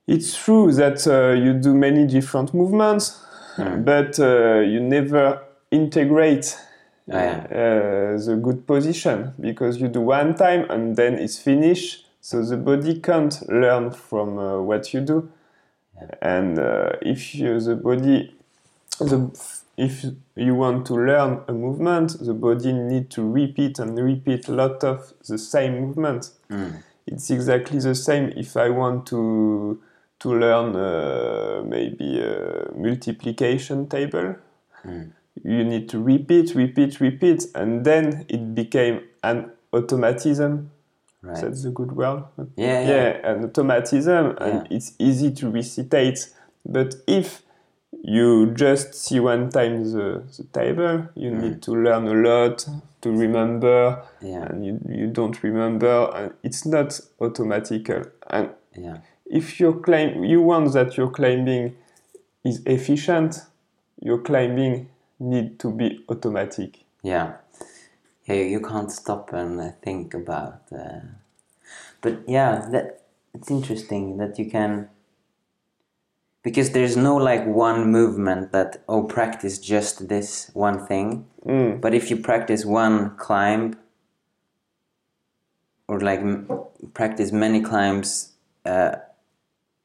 it's 0.06 0.34
true 0.44 0.72
that 0.72 1.06
uh, 1.06 1.32
you 1.32 1.54
do 1.54 1.74
many 1.74 2.06
different 2.06 2.52
movements, 2.54 3.22
but 3.56 4.18
uh, 4.18 4.60
you 4.60 4.80
never 4.80 5.40
integrate 5.70 6.56
Oh, 7.06 7.18
yeah. 7.18 7.44
uh, 7.50 8.16
the 8.26 8.38
good 8.42 8.66
position 8.66 9.34
because 9.38 9.78
you 9.78 9.88
do 9.88 10.00
one 10.00 10.34
time 10.34 10.64
and 10.70 10.96
then 10.96 11.14
it's 11.18 11.38
finished. 11.38 12.03
So 12.24 12.42
the 12.42 12.56
body 12.56 13.00
can't 13.00 13.34
learn 13.50 13.90
from 13.90 14.38
uh, 14.38 14.58
what 14.62 14.94
you 14.94 15.00
do, 15.02 15.28
and 16.22 16.58
uh, 16.58 16.92
if 17.02 17.34
you, 17.34 17.60
the 17.60 17.76
body, 17.76 18.34
the 18.98 19.18
if 19.76 20.04
you 20.36 20.54
want 20.54 20.86
to 20.86 20.94
learn 20.94 21.42
a 21.48 21.52
movement, 21.52 22.16
the 22.20 22.32
body 22.32 22.72
need 22.72 23.10
to 23.10 23.22
repeat 23.40 23.78
and 23.78 23.98
repeat 23.98 24.48
a 24.48 24.52
lot 24.52 24.82
of 24.84 25.12
the 25.28 25.36
same 25.36 25.80
movement. 25.80 26.30
mm, 26.50 26.82
It's 27.06 27.30
exactly 27.30 27.78
the 27.80 27.94
same. 27.94 28.32
If 28.36 28.56
I 28.56 28.70
want 28.70 29.06
to 29.08 29.82
to 30.20 30.28
learn 30.34 30.74
uh, 30.76 31.62
maybe 31.66 32.20
a 32.20 32.70
multiplication 32.74 33.86
table 33.88 34.36
mm, 34.86 35.10
you 35.42 35.64
need 35.64 35.88
to 35.90 35.98
repeat, 36.02 36.54
repeat, 36.54 37.00
repeat, 37.00 37.44
and 37.54 37.84
then 37.84 38.24
it 38.28 38.54
became 38.54 39.02
an 39.22 39.50
automatism. 39.72 40.70
Right. 41.24 41.40
That's 41.42 41.64
a 41.64 41.70
good 41.70 41.92
word. 41.92 42.24
yeah, 42.56 42.80
yeah. 42.80 42.88
Yeah, 42.88 43.30
an 43.32 43.44
automatism, 43.44 44.36
and 44.40 44.66
it's 44.70 44.92
easy 44.98 45.32
to 45.32 45.50
recitate. 45.50 46.30
But 46.66 46.94
if 47.06 47.42
you 48.02 48.52
just 48.54 48.94
see 48.94 49.20
one 49.20 49.50
time 49.50 49.84
the, 49.84 50.22
the 50.36 50.44
table, 50.52 51.06
you 51.14 51.30
Mm. 51.30 51.40
need 51.42 51.62
to 51.62 51.72
learn 51.72 52.06
a 52.08 52.14
lot 52.14 52.66
to 53.00 53.10
remember, 53.10 54.02
Yeah. 54.20 54.44
and 54.46 54.64
you, 54.66 54.80
you 54.88 55.06
don't 55.06 55.42
remember, 55.42 56.10
and 56.14 56.32
it's 56.42 56.66
not 56.66 57.00
automatical. 57.20 58.02
And 58.28 58.50
Yeah. 58.76 58.98
if 59.26 59.60
your 59.60 59.74
claim 59.80 60.24
you 60.24 60.42
want 60.42 60.72
that 60.72 60.96
your 60.96 61.10
climbing 61.10 61.76
is 62.44 62.60
efficient, 62.66 63.42
your 64.00 64.18
climbing 64.18 64.88
need 65.20 65.58
to 65.60 65.70
be 65.70 66.04
automatic. 66.08 66.84
Yeah. 67.02 67.34
Yeah, 68.26 68.36
you 68.36 68.60
can't 68.60 68.90
stop 68.90 69.32
and 69.32 69.60
uh, 69.60 69.70
think 69.82 70.14
about. 70.14 70.62
Uh, 70.72 71.00
but 72.00 72.26
yeah, 72.28 72.66
that 72.70 73.02
it's 73.34 73.50
interesting 73.50 74.16
that 74.18 74.38
you 74.38 74.50
can. 74.50 74.88
Because 76.42 76.72
there's 76.72 76.96
no 76.96 77.16
like 77.16 77.46
one 77.46 77.90
movement 77.90 78.52
that 78.52 78.82
oh 78.88 79.04
practice 79.04 79.58
just 79.58 80.08
this 80.08 80.50
one 80.54 80.86
thing. 80.86 81.26
Mm. 81.46 81.80
But 81.80 81.94
if 81.94 82.10
you 82.10 82.16
practice 82.16 82.64
one 82.64 83.16
climb, 83.16 83.76
or 85.88 86.00
like 86.00 86.20
m- 86.20 86.48
practice 86.92 87.32
many 87.32 87.60
climbs 87.62 88.32
uh, 88.66 88.96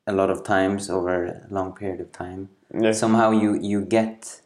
a 0.08 0.13
lot 0.13 0.29
of 0.29 0.43
times 0.43 0.89
over 0.89 1.25
a 1.25 1.48
long 1.50 1.74
period 1.74 2.00
of 2.01 2.12
time, 2.12 2.50
Yes. 2.74 3.00
somehow 3.00 3.31
you 3.31 3.55
you 3.55 3.81
get 3.86 4.41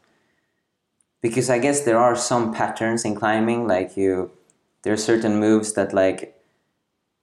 because 1.24 1.50
I 1.50 1.58
guess 1.60 1.82
there 1.82 1.98
are 1.98 2.16
some 2.16 2.54
patterns 2.54 3.06
in 3.06 3.16
climbing 3.16 3.66
like 3.68 3.98
you 3.98 4.30
there 4.84 4.94
are 4.94 4.98
certain 5.12 5.40
moves 5.40 5.74
that 5.74 5.94
like 5.94 6.36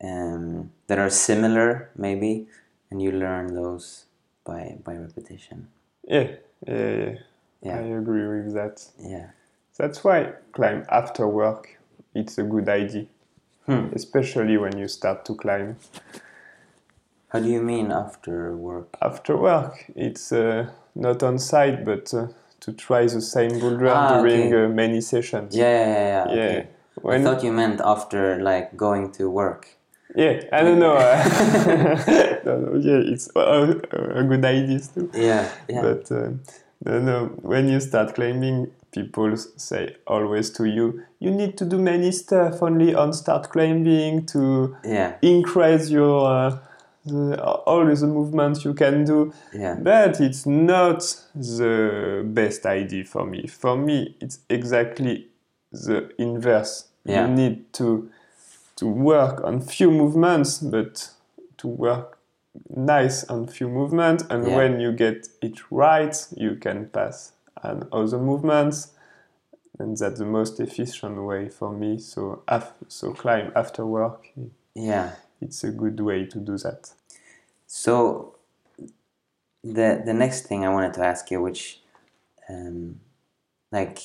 um, 0.03 0.71
that 0.89 0.99
are 0.99 1.11
similar 1.11 1.91
maybe 1.97 2.47
and 2.91 3.01
you 3.03 3.13
learn 3.13 3.55
those 3.55 4.07
by 4.45 4.77
by 4.85 4.95
repetition 4.97 5.69
Yeah, 6.09 6.29
yeah, 6.67 6.97
yeah. 7.05 7.15
Yeah. 7.63 7.77
I 7.79 7.83
agree 8.01 8.27
with 8.27 8.55
that. 8.55 8.77
yeah 8.99 9.31
That's 9.79 10.03
why 10.05 10.33
climb 10.53 10.85
after 10.89 11.29
work. 11.29 11.79
It's 12.15 12.39
a 12.39 12.43
good 12.43 12.69
idea, 12.69 13.07
Hmm. 13.67 13.93
especially 13.95 14.57
when 14.59 14.79
you 14.79 14.89
start 14.89 15.25
to 15.27 15.35
climb 15.35 15.77
how 17.29 17.39
do 17.41 17.49
you 17.49 17.63
mean 17.63 17.93
after 17.93 18.57
work 18.57 18.89
after 19.01 19.37
work. 19.37 19.75
It's 19.95 20.33
uh, 20.33 20.71
not 20.95 21.23
on 21.23 21.39
site, 21.39 21.85
but 21.85 22.13
uh, 22.15 22.27
to 22.61 22.73
try 22.73 23.03
the 23.07 23.21
same 23.21 23.59
boulder 23.59 23.89
Ah, 23.89 24.19
during 24.21 24.53
okay. 24.55 24.65
uh, 24.65 24.69
many 24.69 25.01
sessions. 25.01 25.57
yeah 25.57 25.71
yeah 25.71 25.93
yeah, 25.95 26.25
yeah, 26.27 26.33
okay. 26.33 26.69
I 27.17 27.23
thought 27.23 27.43
you 27.45 27.53
meant 27.53 27.81
after 27.81 28.39
like 28.43 28.77
going 28.77 29.13
to 29.13 29.31
work 29.31 29.67
yeah, 30.17 30.43
I 30.53 30.63
don't 30.65 30.81
know. 30.81 30.97
no, 32.45 32.59
no, 32.59 32.75
yeah, 32.81 33.13
it's 33.13 33.29
uh, 33.37 33.75
a 33.93 34.25
good 34.25 34.45
idea 34.45 34.81
too. 34.81 35.09
yeah 35.15 35.49
yeah 35.69 35.83
But 35.83 36.11
uh, 36.11 36.31
no, 36.85 36.99
no. 37.01 37.27
When 37.43 37.69
you 37.69 37.79
start 37.81 38.15
climbing, 38.17 38.73
people 38.93 39.37
say 39.37 39.97
always 40.07 40.51
to 40.51 40.65
you, 40.65 41.03
you 41.21 41.31
need 41.31 41.57
to 41.59 41.65
do 41.65 41.79
many 41.79 42.11
stuff 42.13 42.61
only 42.63 42.93
on 42.95 43.13
start 43.13 43.51
climbing 43.51 44.27
to 44.27 44.77
yeah 44.85 45.15
increase 45.23 45.91
your 45.91 46.27
uh, 46.27 46.59
the, 47.07 47.43
all 47.67 47.85
the 47.87 48.07
movements 48.07 48.65
you 48.65 48.75
can 48.75 49.05
do. 49.05 49.33
yeah 49.53 49.75
But 49.81 50.21
it's 50.21 50.47
not 50.47 51.01
the 51.35 52.23
best 52.25 52.67
idea 52.67 53.05
for 53.05 53.25
me. 53.27 53.47
For 53.47 53.77
me, 53.77 54.17
it's 54.21 54.41
exactly 54.49 55.29
the 55.73 56.11
inverse. 56.19 56.87
Yeah. 57.05 57.27
You 57.27 57.35
need 57.35 57.73
to 57.75 58.09
to 58.77 58.87
work 58.87 59.43
on 59.45 59.61
few 59.61 59.91
movements, 59.91 60.59
but 60.59 61.11
to 61.59 61.69
work 61.69 62.19
nice 62.75 63.25
on 63.31 63.47
few 63.47 63.69
movements, 63.69 64.25
and 64.31 64.47
Yeah. 64.47 64.57
when 64.57 64.81
you 64.81 64.93
get 64.93 65.29
it 65.43 65.59
right, 65.71 66.17
you 66.37 66.57
can 66.57 66.87
pass 66.89 67.33
on 67.63 67.89
other 67.93 68.19
movements, 68.19 68.93
and 69.79 69.97
that's 69.97 70.19
the 70.19 70.25
most 70.27 70.61
efficient 70.61 71.17
way 71.23 71.49
for 71.49 71.71
me. 71.73 71.99
So, 71.99 72.43
af- 72.49 72.73
so 72.89 73.13
climb 73.13 73.53
after 73.55 73.85
work, 73.87 74.33
Yeah. 74.75 75.11
It's 75.41 75.65
a 75.65 75.71
good 75.71 76.01
way 76.01 76.27
to 76.27 76.39
do 76.39 76.59
that. 76.59 76.93
So 77.67 78.35
the 79.63 80.03
the 80.05 80.15
next 80.15 80.47
thing 80.47 80.65
I 80.65 80.71
wanted 80.71 80.95
to 80.95 81.05
ask 81.05 81.31
you, 81.31 81.43
which 81.43 81.81
um, 82.49 83.01
like 83.71 83.99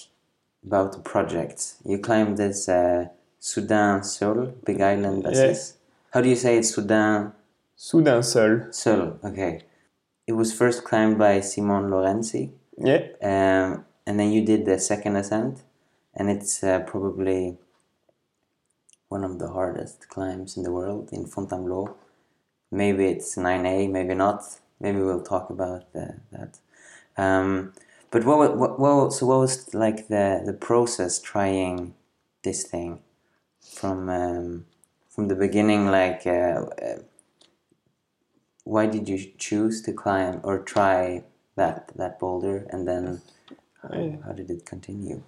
about 0.66 0.92
the 0.94 1.00
project, 1.00 1.76
you 1.84 2.00
climbed 2.00 2.38
this 2.38 2.70
uh, 2.70 3.08
Soudain 3.40 4.04
Seul, 4.04 4.54
Big 4.66 4.82
Island. 4.82 5.24
Yeah. 5.24 5.32
this. 5.32 5.74
How 6.12 6.22
do 6.22 6.30
you 6.30 6.36
say 6.36 6.58
it? 6.58 6.66
Soudain 6.66 7.34
Soudain 7.78 8.24
seul. 8.24 8.72
Seul. 8.72 9.20
Okay. 9.24 9.62
It 10.28 10.34
was 10.34 10.54
first 10.54 10.84
climbed 10.84 11.18
by 11.18 11.42
Simon 11.42 11.90
Lorenzi, 11.92 12.52
Yeah, 12.78 13.04
um, 13.22 13.86
and 14.08 14.20
then 14.20 14.32
you 14.32 14.44
did 14.44 14.66
the 14.66 14.80
second 14.80 15.18
ascent, 15.18 15.62
and 16.16 16.30
it's 16.32 16.64
uh, 16.64 16.80
probably 16.80 17.58
one 19.16 19.26
of 19.26 19.40
the 19.40 19.50
hardest 19.60 20.00
climbs 20.10 20.58
in 20.58 20.64
the 20.64 20.74
world 20.80 21.10
in 21.18 21.26
Fontainebleau. 21.28 21.86
Maybe 22.72 23.06
it's 23.14 23.36
9A, 23.38 23.92
maybe 23.92 24.16
not. 24.16 24.42
Maybe 24.82 25.00
we'll 25.02 25.24
talk 25.34 25.50
about 25.52 25.84
uh, 25.96 26.14
that. 26.34 26.52
Um, 27.18 27.74
but 28.12 28.26
what, 28.26 28.58
what, 28.58 28.80
what, 28.80 29.14
so 29.14 29.28
what 29.28 29.40
was 29.46 29.74
like 29.74 30.08
the, 30.10 30.44
the 30.46 30.54
process 30.54 31.20
trying 31.22 31.96
this 32.44 32.64
thing 32.74 33.02
from 33.80 34.10
um, 34.10 34.66
from 35.10 35.28
the 35.30 35.36
beginning? 35.36 35.88
Like, 35.88 36.24
uh, 36.28 36.66
uh, 36.88 37.00
why 38.66 38.88
did 38.88 39.10
you 39.10 39.20
choose 39.38 39.82
to 39.84 39.94
climb 39.94 40.42
or 40.44 40.60
try 40.60 41.24
that 41.58 41.92
that 41.98 42.20
boulder, 42.20 42.68
and 42.72 42.88
then 42.88 43.22
I- 43.84 44.20
how 44.26 44.34
did 44.34 44.50
it 44.52 44.66
continue? 44.66 45.24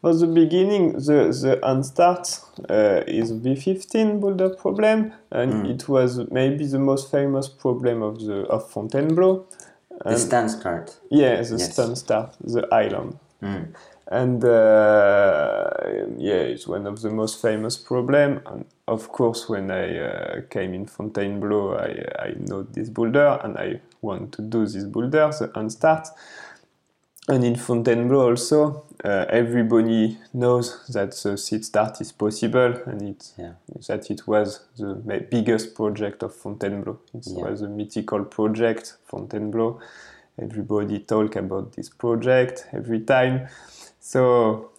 For 0.00 0.14
the 0.14 0.26
beginning, 0.28 0.92
the, 0.92 1.34
the 1.42 1.58
unstart 1.62 2.44
uh, 2.70 3.02
is 3.06 3.32
V15 3.32 4.20
boulder 4.20 4.50
problem, 4.50 5.12
and 5.32 5.66
it 5.66 5.88
was 5.88 6.18
maybe 6.30 6.66
the 6.66 6.78
most 6.78 7.10
famous 7.10 7.48
problem 7.48 8.02
of 8.02 8.20
the 8.20 8.42
of 8.46 8.70
Fontainebleau. 8.70 9.44
The 10.04 10.18
stand 10.18 10.50
start. 10.50 10.96
Yeah, 11.10 11.42
the 11.42 11.56
Yes. 11.58 11.72
stand 11.72 11.98
start, 11.98 12.36
the 12.40 12.68
island. 12.72 13.18
Mm. 13.42 13.74
And 14.10 14.42
uh, 14.44 15.70
yeah, 16.16 16.42
it's 16.54 16.66
one 16.66 16.86
of 16.86 17.02
the 17.02 17.10
most 17.10 17.42
famous 17.42 17.76
problem. 17.76 18.40
And 18.46 18.64
of 18.86 19.08
course, 19.12 19.48
when 19.48 19.70
I 19.70 19.98
uh, 19.98 20.40
came 20.48 20.74
in 20.74 20.86
Fontainebleau, 20.86 21.74
I, 21.74 22.28
I 22.28 22.34
know 22.38 22.62
this 22.62 22.88
boulder 22.88 23.38
and 23.42 23.58
I 23.58 23.80
want 24.00 24.32
to 24.34 24.42
do 24.42 24.64
this 24.64 24.84
boulder, 24.84 25.30
the 25.38 25.48
unstart. 25.56 26.06
And 27.30 27.44
in 27.44 27.56
Fontainebleau 27.56 28.30
also, 28.30 28.84
uh, 29.04 29.26
everybody 29.28 30.16
knows 30.32 30.86
that 30.88 31.10
the 31.22 31.36
seed 31.36 31.62
start 31.64 32.00
is 32.00 32.10
possible 32.12 32.72
and 32.86 33.02
it, 33.02 33.32
Yeah. 33.36 33.52
that 33.86 34.10
it 34.10 34.26
was 34.26 34.60
the 34.78 34.94
biggest 35.30 35.74
project 35.74 36.22
of 36.22 36.34
Fontainebleau. 36.34 36.98
It 37.14 37.26
Yeah. 37.26 37.44
was 37.50 37.60
a 37.62 37.68
mythical 37.68 38.24
project, 38.24 38.96
Fontainebleau. 39.04 39.78
Everybody 40.38 41.00
talk 41.00 41.36
about 41.36 41.72
this 41.72 41.90
project 41.90 42.66
every 42.72 43.00
time. 43.00 43.48
So 44.00 44.70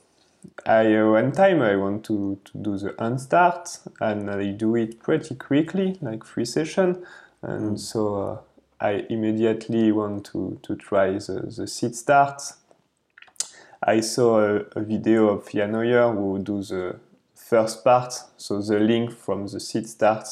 I 0.65 0.95
uh, 0.95 1.11
one 1.11 1.31
time 1.31 1.61
I 1.61 1.75
want 1.75 2.03
to, 2.05 2.39
to 2.45 2.57
do 2.57 2.77
the 2.77 2.91
unstart 2.97 3.79
and 3.99 4.29
I 4.31 4.51
do 4.53 4.75
it 4.75 4.99
pretty 4.99 5.35
quickly, 5.35 5.97
like 6.01 6.25
three 6.25 6.45
session, 6.45 7.03
and 7.43 7.79
so 7.79 8.15
uh, 8.15 8.37
I 8.81 9.05
immediately 9.09 9.91
want 9.91 10.25
to, 10.27 10.57
to 10.63 10.75
try 10.75 11.11
the, 11.13 11.51
the 11.55 11.67
seat 11.67 11.95
start. 11.95 12.41
I 13.83 14.01
saw 14.01 14.39
a, 14.39 14.55
a 14.75 14.81
video 14.81 15.29
of 15.29 15.49
Jan 15.51 15.73
Hojer 15.73 16.13
who 16.13 16.39
do 16.39 16.61
the 16.63 16.99
first 17.35 17.83
part, 17.83 18.13
so 18.37 18.61
the 18.61 18.79
link 18.79 19.11
from 19.11 19.47
the 19.47 19.59
seat 19.59 19.87
start 19.87 20.27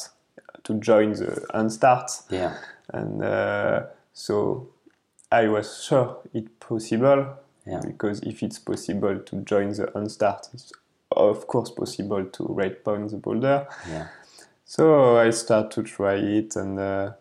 to 0.64 0.74
join 0.74 1.12
the 1.12 1.44
unstart 1.54 2.22
Yeah. 2.30 2.54
and 2.92 3.22
uh, 3.22 3.82
so 4.12 4.68
I 5.32 5.48
was 5.48 5.82
sure 5.84 6.18
it's 6.34 6.50
possible 6.60 7.36
Yeah. 7.66 7.80
because 7.80 8.20
if 8.22 8.42
it's 8.42 8.58
possible 8.58 9.18
to 9.18 9.36
join 9.42 9.70
the 9.72 9.86
unstart, 9.94 10.52
it's 10.54 10.72
of 11.10 11.46
course 11.46 11.70
possible 11.70 12.24
to 12.24 12.42
redpoint 12.44 13.10
the 13.10 13.16
boulder. 13.16 13.66
Yeah. 13.90 14.08
So 14.64 15.16
I 15.18 15.30
start 15.30 15.70
to 15.72 15.82
try 15.82 16.14
it, 16.16 16.54
and 16.56 16.78
uh, 16.78 17.12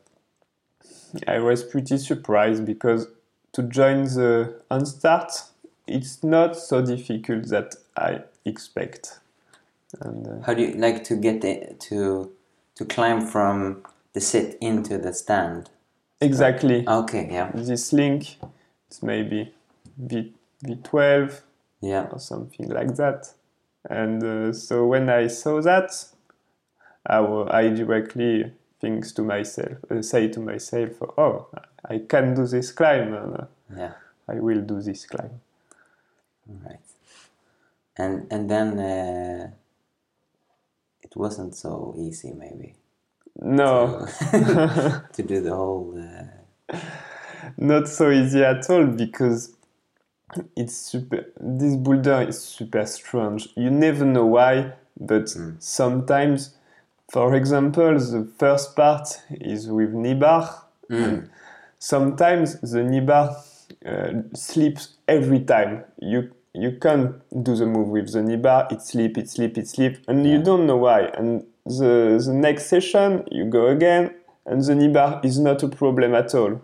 I 1.28 1.39
was 1.39 1.63
pretty 1.63 1.98
surprised 1.98 2.65
because 2.65 3.08
to 3.54 3.63
join 3.63 4.04
the 4.04 4.62
unstart, 4.70 5.50
it's 5.88 6.24
not 6.24 6.56
so 6.58 6.86
difficult 6.86 7.48
that 7.50 7.76
I 7.96 8.22
expect. 8.46 9.20
And 10.02 10.28
uh, 10.28 10.46
How 10.46 10.54
do 10.54 10.62
you 10.62 10.74
like 10.74 11.04
to 11.06 11.15
get 11.15 11.43
it 11.43 11.80
to 11.89 12.32
to 12.76 12.86
climb 12.86 13.22
from 13.26 13.84
the 14.13 14.22
sit 14.22 14.58
into 14.62 14.98
the 14.98 15.13
stand? 15.13 15.70
exactly 16.22 16.84
Okay. 16.88 17.28
Yeah. 17.32 17.52
this 17.54 17.93
link, 17.93 18.38
it's 18.88 19.02
maybe 19.02 19.54
V 19.98 20.34
V12 20.65 21.41
Yeah. 21.82 22.08
or 22.12 22.20
something 22.20 22.70
like 22.70 22.96
that. 22.96 23.34
And 23.89 24.24
uh, 24.24 24.54
so 24.54 24.86
when 24.88 25.10
I 25.10 25.28
saw 25.28 25.62
that, 25.62 25.91
I, 27.06 27.20
I 27.20 27.70
directly 27.70 28.52
thinks 28.80 29.12
to 29.13 29.24
myself, 29.24 29.78
uh, 29.90 30.02
say 30.02 30.28
to 30.30 30.40
myself, 30.40 31.02
oh, 31.18 31.48
I 31.90 32.00
can 32.08 32.34
do 32.36 32.46
this 32.46 32.72
climb, 32.72 33.13
and 33.13 33.36
uh, 33.38 33.46
Yeah. 33.76 33.94
I 34.28 34.40
will 34.40 34.62
do 34.62 34.82
this 34.82 35.06
climb. 35.06 35.42
All 36.50 36.60
right. 36.66 36.80
And 37.98 38.28
and 38.32 38.50
then 38.50 38.80
uh, 38.80 39.52
it 41.02 41.16
wasn't 41.16 41.56
so 41.56 41.96
easy, 41.98 42.32
maybe, 42.34 42.76
No, 43.42 44.08
to 44.32 45.24
do 45.24 45.42
the 45.42 45.56
whole. 45.56 45.94
Uh, 45.98 46.78
not 47.58 47.88
so 47.88 48.12
easy 48.12 48.44
at 48.44 48.70
all 48.70 48.86
because 48.88 49.56
it's 50.56 50.76
super. 50.76 51.26
This 51.40 51.76
boulder 51.76 52.22
is 52.28 52.40
super 52.42 52.86
strange. 52.86 53.50
You 53.56 53.70
never 53.70 54.06
know 54.06 54.26
why, 54.26 54.74
but 55.00 55.30
sometimes, 55.60 56.57
for 57.10 57.36
example, 57.36 57.98
the 57.98 58.28
first 58.38 58.76
part 58.76 59.22
is 59.32 59.67
with 59.67 59.93
kneebar. 59.93 60.50
and 60.89 61.30
Sometimes 61.80 62.60
the 62.62 62.80
kneebar 62.80 63.36
uh, 63.86 64.22
sleeps 64.34 64.96
every 65.08 65.41
time. 65.41 65.84
You 66.02 66.32
you 66.54 66.72
can't 66.82 67.15
do 67.43 67.56
the 67.56 67.65
move 67.67 67.89
with 67.89 68.12
the 68.12 68.20
kneebar. 68.20 68.72
It 68.72 68.82
sleep, 68.82 69.17
it 69.17 69.30
sleep, 69.30 69.58
it 69.58 69.67
sleep, 69.67 69.98
and 70.08 70.26
you 70.28 70.41
don't 70.41 70.65
know 70.65 70.78
why. 70.78 71.02
And 71.17 71.46
the 71.65 72.20
the 72.26 72.34
next 72.34 72.65
session 72.67 73.24
you 73.32 73.46
go 73.46 73.67
again, 73.67 74.12
and 74.46 74.63
the 74.63 74.74
kneebar 74.74 75.24
is 75.24 75.38
not 75.39 75.63
a 75.63 75.67
problem 75.70 76.15
at 76.15 76.34
all. 76.34 76.62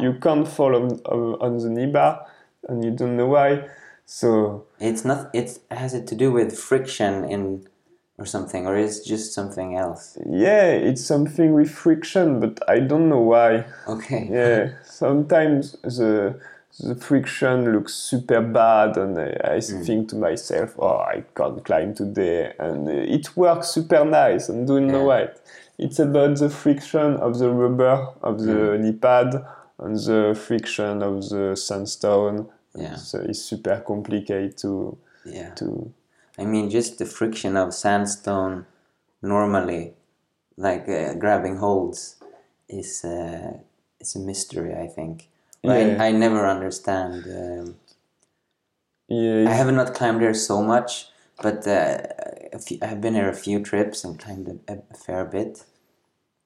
You 0.00 0.14
can't 0.14 0.48
fall 0.48 0.74
on, 0.74 1.00
on, 1.06 1.40
on 1.40 1.58
the 1.58 1.68
kneebar, 1.68 2.24
and 2.68 2.84
you 2.84 2.90
don't 2.90 3.16
know 3.16 3.26
why. 3.28 3.68
So 4.04 4.64
it's 4.80 5.04
not. 5.04 5.30
It's 5.34 5.60
has 5.70 5.94
it 5.94 6.06
to 6.08 6.14
do 6.14 6.32
with 6.32 6.56
friction 6.58 7.24
in, 7.24 7.66
or 8.18 8.24
something, 8.26 8.66
or 8.66 8.76
is 8.76 9.00
it 9.00 9.04
just 9.06 9.32
something 9.34 9.76
else? 9.76 10.16
yeah, 10.28 10.66
it's 10.70 11.04
something 11.04 11.52
with 11.54 11.70
friction, 11.70 12.40
but 12.40 12.58
I 12.68 12.80
don't 12.80 13.08
know 13.08 13.20
why. 13.20 13.64
Okay. 13.86 14.28
Yeah, 14.30 14.70
sometimes 14.84 15.72
the 15.82 16.40
the 16.80 16.94
friction 16.94 17.72
looks 17.72 17.94
super 17.94 18.40
bad, 18.42 18.96
and 18.98 19.18
I, 19.18 19.56
I 19.56 19.60
think 19.60 20.10
to 20.10 20.16
myself, 20.16 20.74
"Oh, 20.78 20.98
I 20.98 21.24
can't 21.34 21.64
climb 21.64 21.94
today," 21.94 22.52
and 22.58 22.86
uh, 22.88 22.92
it 22.92 23.36
works 23.36 23.68
super 23.68 24.04
nice, 24.04 24.48
and 24.50 24.66
don't 24.66 24.86
know 24.88 25.00
Yeah. 25.00 25.26
why. 25.26 25.28
It's 25.78 25.98
about 25.98 26.38
the 26.38 26.48
friction 26.48 27.16
of 27.16 27.38
the 27.38 27.50
rubber 27.50 28.08
of 28.22 28.40
the 28.42 28.78
knee 28.78 28.92
pad 28.92 29.44
and 29.78 29.96
the 29.96 30.34
friction 30.34 31.02
of 31.02 31.28
the 31.28 31.54
sandstone. 31.54 32.48
Yeah. 32.74 32.96
So 32.96 33.20
it's 33.20 33.40
super 33.40 33.82
complicated 33.86 34.56
to 34.58 34.96
Yeah. 35.24 35.50
to 35.54 35.90
I 36.38 36.44
mean, 36.44 36.70
just 36.70 36.98
the 36.98 37.06
friction 37.06 37.56
of 37.56 37.74
sandstone 37.74 38.66
normally, 39.22 39.94
like 40.56 40.88
uh, 40.88 41.14
grabbing 41.14 41.56
holds, 41.56 42.16
is 42.68 43.04
uh, 43.04 43.58
it's 44.00 44.16
a 44.16 44.18
mystery. 44.18 44.74
I 44.74 44.86
think. 44.86 45.28
Yeah. 45.62 45.96
I, 45.98 46.08
I 46.08 46.12
never 46.12 46.46
understand. 46.46 47.24
Um, 47.26 47.76
yeah. 49.08 49.48
I 49.48 49.52
have 49.54 49.72
not 49.72 49.94
climbed 49.94 50.20
there 50.20 50.34
so 50.34 50.62
much, 50.62 51.08
but 51.42 51.66
uh, 51.66 51.98
a 52.52 52.58
few, 52.58 52.78
I 52.82 52.86
have 52.86 53.00
been 53.00 53.14
here 53.14 53.28
a 53.28 53.34
few 53.34 53.60
trips 53.62 54.04
and 54.04 54.18
climbed 54.18 54.60
a, 54.68 54.78
a 54.90 54.94
fair 54.94 55.24
bit. 55.24 55.64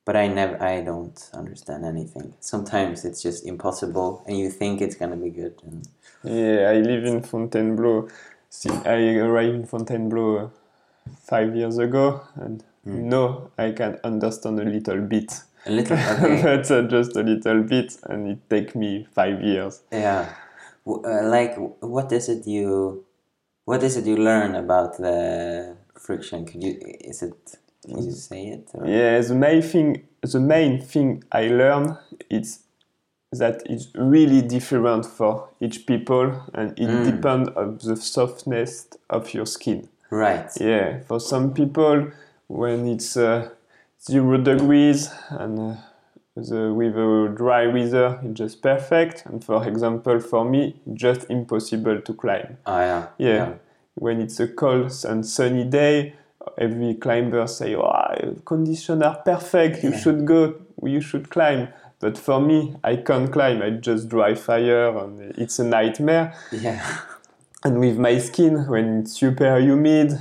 But 0.07 0.17
I 0.17 0.29
never, 0.29 0.61
I 0.63 0.81
don't 0.81 1.31
understand 1.35 1.85
anything. 1.85 2.35
Sometimes 2.41 3.05
it's 3.05 3.23
just 3.23 3.47
impossible, 3.47 4.25
and 4.27 4.39
you 4.39 4.51
think 4.51 4.81
it's 4.81 4.97
gonna 4.97 5.17
be 5.17 5.31
good, 5.31 5.61
and 5.63 5.87
Yeah, 6.25 6.71
I 6.71 6.81
live 6.81 7.05
in 7.05 7.23
Fontainebleau. 7.23 8.09
See, 8.51 8.71
I 8.85 9.17
arrived 9.19 9.55
in 9.55 9.65
Fontainebleau 9.67 10.51
five 11.23 11.55
years 11.55 11.79
ago, 11.79 12.23
and 12.35 12.65
no, 12.85 13.51
I 13.57 13.71
can 13.73 13.99
understand 14.03 14.59
a 14.61 14.65
little 14.65 15.01
bit. 15.03 15.33
A 15.67 15.71
little. 15.71 15.97
Okay. 16.21 16.43
but 16.43 16.71
uh, 16.71 16.83
just 16.83 17.15
a 17.17 17.23
little 17.23 17.63
bit, 17.63 17.97
and 18.05 18.29
it 18.29 18.39
take 18.51 18.75
me 18.75 19.07
five 19.15 19.41
years. 19.43 19.83
yeah. 19.93 20.35
W- 20.85 21.05
Uh, 21.07 21.29
like, 21.31 21.55
what 21.81 22.11
is 22.13 22.29
it 22.29 22.47
you, 22.47 23.05
what 23.67 23.83
is 23.83 23.97
it 23.97 24.07
you 24.07 24.17
learn 24.17 24.55
about 24.57 24.97
the 24.99 25.77
friction? 25.95 26.45
Could 26.47 26.63
you? 26.65 26.77
Is 27.01 27.23
it? 27.23 27.57
Can 27.87 28.03
you 28.03 28.13
say 28.13 28.47
it? 28.49 28.69
or- 28.75 28.87
Yeah, 28.87 29.21
the 29.21 29.35
main 29.35 29.63
thing, 29.63 30.03
the 30.23 30.41
main 30.41 30.81
thing 30.81 31.23
I 31.31 31.49
learned 31.49 31.97
is 32.31 32.61
that 33.33 33.63
it's 33.67 33.89
really 33.95 34.43
different 34.43 35.07
for 35.07 35.49
each 35.61 35.87
people, 35.87 36.33
and 36.55 36.73
it 36.79 36.89
Mm. 36.89 37.05
depends 37.05 37.49
on 37.57 37.79
the 37.79 37.97
softness 37.97 38.89
of 39.09 39.33
your 39.35 39.47
skin. 39.47 39.89
Right. 40.11 40.51
Yeah, 40.61 40.99
for 41.07 41.21
some 41.21 41.53
people, 41.55 42.09
when 42.49 42.89
it's 42.89 43.17
uh, 43.17 43.51
zero 44.03 44.37
degrees 44.39 45.11
and 45.31 45.59
uh, 45.59 45.75
the, 46.35 46.73
with 46.75 46.97
a 46.97 47.33
dry 47.37 47.69
weather, 47.69 48.19
it's 48.25 48.39
just 48.39 48.63
perfect. 48.63 49.25
And 49.27 49.45
for 49.45 49.65
example, 49.69 50.19
for 50.21 50.45
me, 50.45 50.81
just 50.93 51.31
impossible 51.31 52.01
to 52.01 52.15
climb. 52.15 52.57
Oh 52.67 52.81
yeah. 52.81 53.07
Yeah, 53.19 53.53
when 53.95 54.21
it's 54.21 54.41
a 54.41 54.49
cold 54.49 54.93
and 55.09 55.25
sunny 55.25 55.65
day, 55.65 56.15
every 56.59 56.95
climber 56.95 57.47
say, 57.47 57.77
"Oh, 57.77 58.35
conditions 58.45 59.03
are 59.03 59.23
perfect. 59.25 59.85
You 59.85 59.91
Yeah. 59.91 59.99
should 59.99 60.27
go. 60.27 60.55
You 60.83 61.01
should 61.01 61.31
climb." 61.31 61.69
But 62.01 62.19
for 62.19 62.41
me, 62.41 62.77
I 62.83 62.97
can't 62.97 63.31
climb. 63.31 63.63
I 63.63 63.71
just 63.71 64.09
dry 64.09 64.35
fire, 64.35 64.89
and 64.99 65.21
it's 65.39 65.59
a 65.59 65.65
nightmare 65.65 66.35
Yeah. 66.51 66.83
and 67.65 67.79
with 67.79 67.99
my 67.99 68.19
skin 68.19 68.67
when 68.69 69.01
it's 69.01 69.13
super 69.13 69.59
humid 69.61 70.13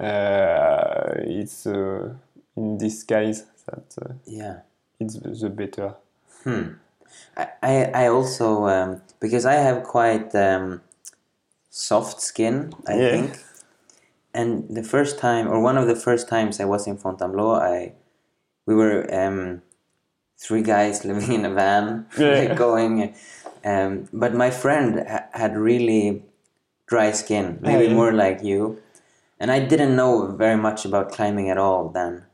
uh, 0.00 1.14
it's 1.18 1.66
uh, 1.66 2.12
in 2.56 2.78
this 2.78 3.02
case 3.04 3.44
that 3.66 3.94
uh, 4.02 4.14
Yeah. 4.26 4.60
it's 5.00 5.14
the 5.40 5.48
better 5.50 5.94
Hmm. 6.44 6.74
I, 7.36 7.48
I, 7.62 7.84
I 8.04 8.08
also 8.08 8.66
um, 8.66 9.02
because 9.20 9.44
I 9.46 9.54
have 9.54 9.82
quite 9.84 10.34
um, 10.34 10.82
soft 11.70 12.20
skin, 12.20 12.72
I 12.86 12.96
Yeah. 12.98 13.10
think. 13.10 13.38
And 14.34 14.68
the 14.68 14.82
first 14.82 15.18
time, 15.18 15.48
or 15.48 15.60
one 15.60 15.76
of 15.78 15.86
the 15.88 15.96
first 15.96 16.28
times 16.28 16.60
I 16.60 16.64
was 16.64 16.86
in 16.86 16.96
Fontainebleau, 16.96 17.54
I 17.54 17.92
we 18.66 18.74
were 18.74 19.06
um, 19.12 19.62
three 20.38 20.62
guys 20.62 21.04
living 21.10 21.32
in 21.32 21.44
a 21.44 21.50
van, 21.50 22.06
Yeah. 22.18 22.54
going. 22.54 23.14
Um, 23.64 24.08
but 24.12 24.34
my 24.34 24.50
friend 24.50 25.06
ha- 25.08 25.26
had 25.32 25.56
really 25.56 26.22
dry 26.86 27.12
skin, 27.12 27.58
maybe 27.60 27.86
yeah. 27.88 27.94
more 27.94 28.12
like 28.12 28.42
you, 28.42 28.80
and 29.40 29.50
I 29.50 29.58
didn't 29.58 29.94
know 29.94 30.26
very 30.36 30.56
much 30.56 30.84
about 30.84 31.12
climbing 31.12 31.50
at 31.50 31.58
all 31.58 31.88
then. 31.88 32.24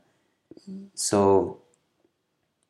So 0.93 1.57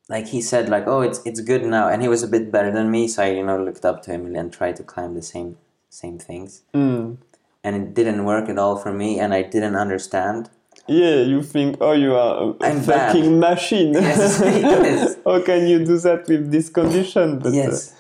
like 0.07 0.27
he 0.27 0.41
said 0.41 0.69
like 0.69 0.87
oh 0.87 1.01
it's 1.01 1.19
it's 1.25 1.41
good 1.41 1.63
now 1.63 1.87
and 1.87 2.01
he 2.01 2.07
was 2.07 2.23
a 2.23 2.27
bit 2.27 2.51
better 2.51 2.71
than 2.71 2.91
me 2.91 3.07
so 3.07 3.23
i 3.23 3.29
you 3.29 3.43
know 3.43 3.61
looked 3.61 3.85
up 3.85 4.03
to 4.03 4.11
him 4.11 4.35
and 4.35 4.53
tried 4.53 4.75
to 4.75 4.83
climb 4.83 5.13
the 5.15 5.21
same 5.21 5.57
same 5.89 6.17
things 6.19 6.61
mm. 6.73 7.17
and 7.63 7.75
it 7.75 7.93
didn't 7.93 8.25
work 8.25 8.49
at 8.49 8.57
all 8.57 8.77
for 8.77 8.93
me 8.93 9.19
and 9.19 9.33
i 9.33 9.41
didn't 9.41 9.75
understand 9.75 10.49
yeah 10.87 11.21
you 11.21 11.41
think 11.41 11.77
oh 11.81 11.93
you 11.93 12.15
are 12.15 12.43
a, 12.43 12.63
I'm 12.63 12.85
bad. 12.85 13.11
fucking 13.13 13.39
machine. 13.39 13.93
Yes, 13.93 14.39
yes. 14.41 15.17
how 15.25 15.41
can 15.41 15.67
you 15.67 15.83
do 15.85 15.97
that 15.99 16.27
with 16.27 16.51
this 16.51 16.69
condition? 16.69 17.39
But 17.39 17.53
uh, 17.53 17.55
yes. 17.55 17.93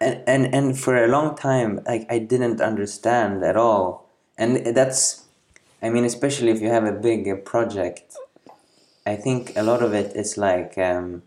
And, 0.00 0.22
and 0.26 0.54
and 0.54 0.78
for 0.78 0.96
a 0.96 1.06
long 1.08 1.36
time 1.36 1.80
like 1.86 2.06
i 2.10 2.18
didn't 2.18 2.60
understand 2.60 3.44
at 3.44 3.56
all. 3.56 4.08
And 4.38 4.74
that's 4.74 5.26
i 5.82 5.90
mean 5.90 6.04
especially 6.04 6.50
if 6.50 6.60
you 6.60 6.68
have 6.68 6.84
a 6.84 6.92
big 6.92 7.28
uh, 7.28 7.36
project 7.36 8.14
i 9.06 9.16
think 9.16 9.52
a 9.56 9.62
lot 9.62 9.82
of 9.82 9.92
it 9.92 10.16
is 10.16 10.36
like 10.38 10.76
um 10.78 11.22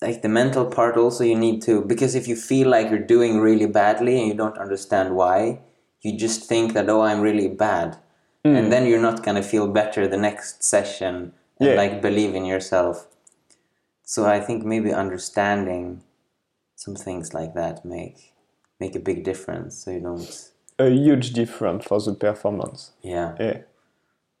like 0.00 0.22
the 0.22 0.28
mental 0.28 0.64
part 0.64 0.96
also 0.96 1.24
you 1.24 1.34
need 1.34 1.60
to 1.62 1.82
because 1.82 2.14
if 2.14 2.28
you 2.28 2.36
feel 2.36 2.68
like 2.68 2.88
you're 2.90 2.98
doing 2.98 3.40
really 3.40 3.66
badly 3.66 4.18
and 4.18 4.28
you 4.28 4.34
don't 4.34 4.58
understand 4.58 5.14
why 5.14 5.58
you 6.02 6.16
just 6.16 6.44
think 6.44 6.72
that 6.74 6.88
oh 6.88 7.02
i'm 7.02 7.20
really 7.20 7.48
bad 7.48 7.96
and 8.44 8.72
then 8.72 8.86
you're 8.86 9.00
not 9.02 9.22
going 9.22 9.36
to 9.36 9.42
feel 9.42 9.66
better 9.68 10.08
the 10.08 10.16
next 10.16 10.62
session 10.64 11.32
and 11.60 11.68
Yeah. 11.68 11.74
like 11.76 12.00
believe 12.00 12.34
in 12.34 12.44
yourself. 12.46 13.06
So 14.04 14.24
i 14.24 14.40
think 14.40 14.64
maybe 14.64 14.92
understanding 14.92 16.02
some 16.76 16.94
things 16.96 17.34
like 17.34 17.52
that 17.54 17.84
make 17.84 18.32
make 18.80 18.94
a 18.96 19.00
big 19.00 19.24
difference 19.24 19.76
so 19.84 19.90
you 19.90 20.00
don't 20.00 20.50
a 20.78 20.88
huge 20.88 21.32
difference 21.32 21.84
for 21.84 22.00
the 22.00 22.14
performance. 22.14 22.92
Yeah. 23.02 23.34
Yeah. 23.40 23.58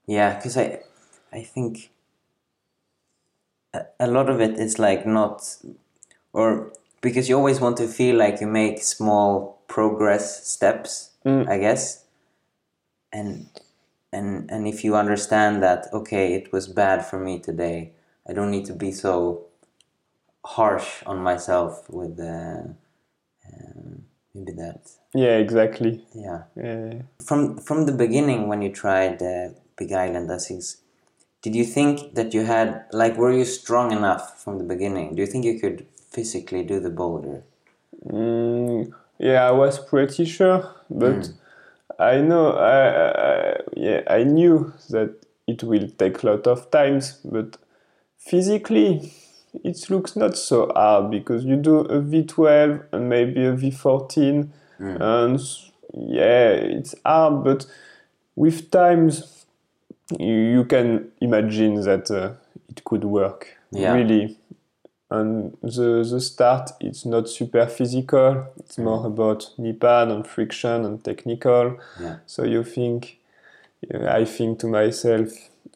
Yeah 0.06 0.36
because 0.36 0.56
i 0.56 0.80
i 1.32 1.42
think 1.42 1.90
a, 3.74 3.80
a 4.00 4.06
lot 4.06 4.28
of 4.30 4.40
it 4.40 4.58
is 4.58 4.78
like 4.78 5.04
not 5.06 5.56
or 6.32 6.72
because 7.00 7.28
you 7.28 7.36
always 7.36 7.60
want 7.60 7.76
to 7.76 7.86
feel 7.88 8.16
like 8.16 8.40
you 8.40 8.46
make 8.46 8.82
small 8.82 9.58
progress 9.66 10.46
steps 10.46 11.10
Mm. 11.24 11.48
i 11.48 11.58
guess. 11.58 12.04
And 13.12 13.48
and 14.12 14.50
and 14.50 14.66
if 14.66 14.84
you 14.84 14.96
understand 14.96 15.62
that 15.62 15.86
okay 15.92 16.34
it 16.34 16.52
was 16.52 16.66
bad 16.66 17.04
for 17.04 17.18
me 17.18 17.38
today 17.38 17.92
i 18.28 18.32
don't 18.32 18.50
need 18.50 18.64
to 18.64 18.72
be 18.72 18.90
so 18.90 19.46
harsh 20.44 21.02
on 21.06 21.18
myself 21.18 21.88
with 21.90 22.18
uh, 22.18 22.62
um, 23.48 24.04
maybe 24.34 24.52
that 24.52 24.80
yeah 25.14 25.36
exactly 25.36 26.04
yeah 26.14 26.42
yeah. 26.56 27.02
from 27.22 27.58
from 27.58 27.86
the 27.86 27.92
beginning 27.92 28.48
when 28.48 28.62
you 28.62 28.70
tried 28.70 29.22
uh, 29.22 29.48
Big 29.78 29.92
Island 29.92 30.30
assis, 30.30 30.78
did 31.40 31.54
you 31.54 31.64
think 31.64 32.14
that 32.14 32.34
you 32.34 32.44
had 32.44 32.84
like 32.92 33.16
were 33.16 33.32
you 33.32 33.44
strong 33.44 33.92
enough 33.92 34.42
from 34.42 34.58
the 34.58 34.64
beginning? 34.64 35.14
Do 35.14 35.22
you 35.22 35.26
think 35.26 35.44
you 35.44 35.58
could 35.58 35.86
physically 36.10 36.64
do 36.64 36.80
the 36.80 36.90
boulder? 36.90 37.44
Mm, 38.04 38.92
yeah, 39.18 39.46
I 39.48 39.52
was 39.52 39.78
pretty 39.78 40.24
sure, 40.24 40.74
but 40.90 41.30
I 41.98 42.20
know, 42.20 42.52
I, 42.52 43.10
I, 43.10 43.56
yeah, 43.76 44.02
I 44.08 44.22
knew 44.24 44.72
that 44.90 45.14
it 45.46 45.62
will 45.64 45.88
take 45.98 46.22
a 46.22 46.26
lot 46.26 46.46
of 46.46 46.70
times, 46.70 47.18
but 47.24 47.56
physically, 48.18 49.12
it 49.64 49.90
looks 49.90 50.14
not 50.14 50.36
so 50.36 50.70
hard 50.74 51.10
because 51.10 51.44
you 51.44 51.56
do 51.56 51.78
a 51.80 52.00
V12 52.00 52.84
and 52.92 53.08
maybe 53.08 53.44
a 53.44 53.52
V14, 53.56 54.48
and 54.78 55.40
yeah, 55.94 56.50
it's 56.50 56.94
hard, 57.04 57.42
but 57.44 57.66
with 58.36 58.70
times, 58.70 59.44
you, 60.18 60.34
you 60.34 60.64
can 60.64 61.10
imagine 61.20 61.80
that 61.82 62.10
uh, 62.10 62.32
it 62.68 62.84
could 62.84 63.04
work 63.04 63.56
Yeah. 63.72 63.92
really 63.94 64.36
and 65.10 65.56
the 65.62 66.06
the 66.10 66.20
start 66.20 66.70
it's 66.80 67.04
not 67.06 67.28
super 67.28 67.66
physical 67.66 68.46
it's 68.58 68.76
more 68.78 69.06
about 69.06 69.50
knee 69.58 69.72
pad 69.72 70.08
and 70.08 70.26
friction 70.26 70.84
and 70.84 71.02
technical 71.02 71.78
Yeah. 72.00 72.16
so 72.26 72.44
you 72.44 72.62
think 72.64 73.18
uh, 73.94 74.06
i 74.20 74.24
think 74.24 74.58
to 74.60 74.66
myself 74.66 75.30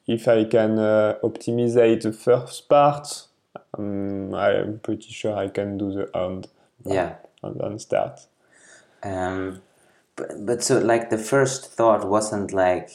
if 0.06 0.28
i 0.28 0.44
can 0.44 0.78
uh, 0.78 1.14
optimize 1.22 2.02
the 2.02 2.12
first 2.12 2.68
part 2.68 3.26
um, 3.78 4.34
i'm 4.34 4.80
pretty 4.80 5.10
sure 5.10 5.36
i 5.36 5.48
can 5.48 5.78
do 5.78 5.92
the 5.92 6.10
end 6.16 6.48
Yeah. 6.84 7.14
and, 7.42 7.60
and 7.60 7.80
start 7.80 8.20
Um, 9.04 9.62
but 10.16 10.28
but 10.46 10.62
so 10.62 10.78
like 10.78 11.08
the 11.10 11.18
first 11.18 11.72
thought 11.76 12.04
wasn't 12.08 12.52
like 12.52 12.90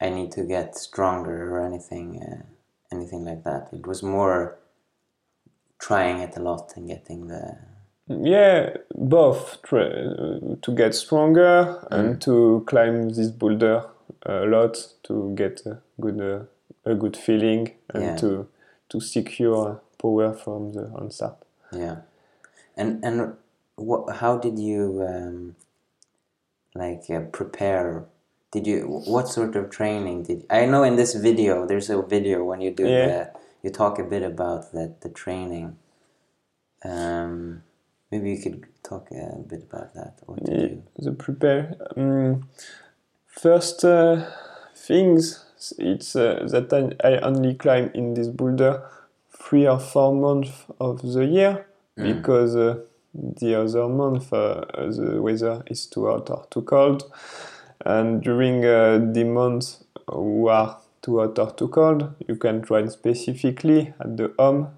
I 0.00 0.10
need 0.10 0.30
to 0.32 0.44
get 0.44 0.76
stronger 0.76 1.50
or 1.56 1.60
anything 1.66 2.22
uh, 2.22 2.42
anything 2.94 3.24
like 3.24 3.42
that. 3.44 3.68
It 3.72 3.86
was 3.86 4.02
more 4.02 4.58
trying 5.78 6.20
it 6.20 6.36
a 6.36 6.40
lot 6.40 6.72
and 6.76 6.88
getting 6.88 7.28
the 7.28 7.56
yeah 8.08 8.76
both 8.94 9.58
uh, 9.72 10.56
to 10.60 10.72
get 10.74 10.94
stronger 10.94 11.86
and 11.90 12.20
to 12.20 12.62
climb 12.66 13.08
this 13.10 13.30
boulder 13.30 13.84
a 14.26 14.44
lot 14.46 14.76
to 15.02 15.32
get 15.34 15.62
a 15.66 15.78
good 16.00 16.20
uh, 16.20 16.44
a 16.90 16.94
good 16.94 17.16
feeling 17.16 17.70
and 17.94 18.02
Yeah. 18.04 18.16
to 18.16 18.46
to 18.88 19.00
secure 19.00 19.80
power 19.98 20.32
from 20.34 20.72
the 20.72 20.82
onstart 20.94 21.36
Yeah, 21.72 21.96
and 22.76 23.04
and 23.04 23.36
what? 23.76 24.16
How 24.16 24.38
did 24.38 24.58
you 24.58 25.02
um, 25.08 25.56
like 26.74 27.04
uh, 27.10 27.20
prepare? 27.32 28.04
Did 28.52 28.66
you 28.66 28.86
what 28.86 29.28
sort 29.28 29.56
of 29.56 29.70
training 29.70 30.22
did 30.24 30.44
I 30.50 30.66
know 30.66 30.84
in 30.84 30.96
this 30.96 31.14
video? 31.14 31.66
There's 31.66 31.90
a 31.90 32.00
video 32.02 32.44
when 32.44 32.60
you 32.60 32.70
do 32.70 32.84
Yeah. 32.86 33.06
the 33.08 33.30
you 33.64 33.70
talk 33.70 33.98
a 33.98 34.04
bit 34.04 34.22
about 34.22 34.70
the 34.72 34.94
the 35.00 35.08
training. 35.08 35.76
Um, 36.84 37.62
maybe 38.10 38.32
you 38.32 38.42
could 38.42 38.66
talk 38.82 39.10
a 39.10 39.38
bit 39.38 39.62
about 39.62 39.94
that. 39.94 40.20
What 40.26 40.40
Yeah, 40.46 40.66
you? 40.66 40.82
the 40.98 41.12
prepare 41.12 41.74
um, 41.96 42.46
first 43.26 43.84
uh, 43.84 44.30
things 44.76 45.44
it's 45.78 46.14
uh, 46.14 46.46
that 46.50 46.72
I, 46.72 47.08
I 47.08 47.18
only 47.20 47.54
climb 47.54 47.90
in 47.94 48.14
this 48.14 48.28
boulder 48.28 48.82
three 49.30 49.66
or 49.66 49.80
four 49.80 50.14
months 50.14 50.52
of 50.78 51.00
the 51.00 51.24
year 51.24 51.66
because 51.96 52.54
uh, 52.54 52.80
the 53.14 53.54
other 53.54 53.88
month 53.88 54.32
uh, 54.32 54.64
the 54.74 55.22
weather 55.22 55.62
is 55.66 55.86
too 55.86 56.06
hot 56.06 56.28
or 56.30 56.46
too 56.50 56.62
cold 56.62 57.04
and 57.86 58.22
during 58.22 58.64
uh, 58.64 58.98
the 59.12 59.24
months 59.24 59.84
who 60.08 60.48
are 60.48 60.78
too 61.04 61.18
hot 61.18 61.38
or 61.38 61.50
too 61.52 61.68
cold. 61.68 62.14
You 62.26 62.36
can 62.36 62.62
train 62.62 62.88
specifically 62.90 63.92
at 64.00 64.16
the 64.16 64.32
home. 64.38 64.68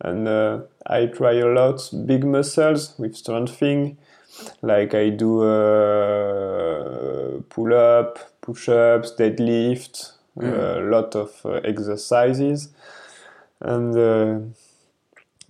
And 0.00 0.28
uh, 0.28 0.60
I 0.86 1.06
try 1.06 1.32
a 1.34 1.46
lot 1.46 1.80
big 2.06 2.24
muscles 2.24 2.94
with 2.98 3.16
strengthening, 3.16 3.98
like 4.62 4.94
I 4.94 5.10
do 5.10 5.42
uh, 5.42 7.40
pull 7.48 7.74
up, 7.74 8.18
push 8.40 8.68
ups, 8.68 9.12
deadlift, 9.18 10.12
a 10.40 10.80
lot 10.80 11.16
of 11.16 11.32
uh, 11.44 11.54
exercises. 11.64 12.68
And 13.60 13.96
uh, 13.98 14.38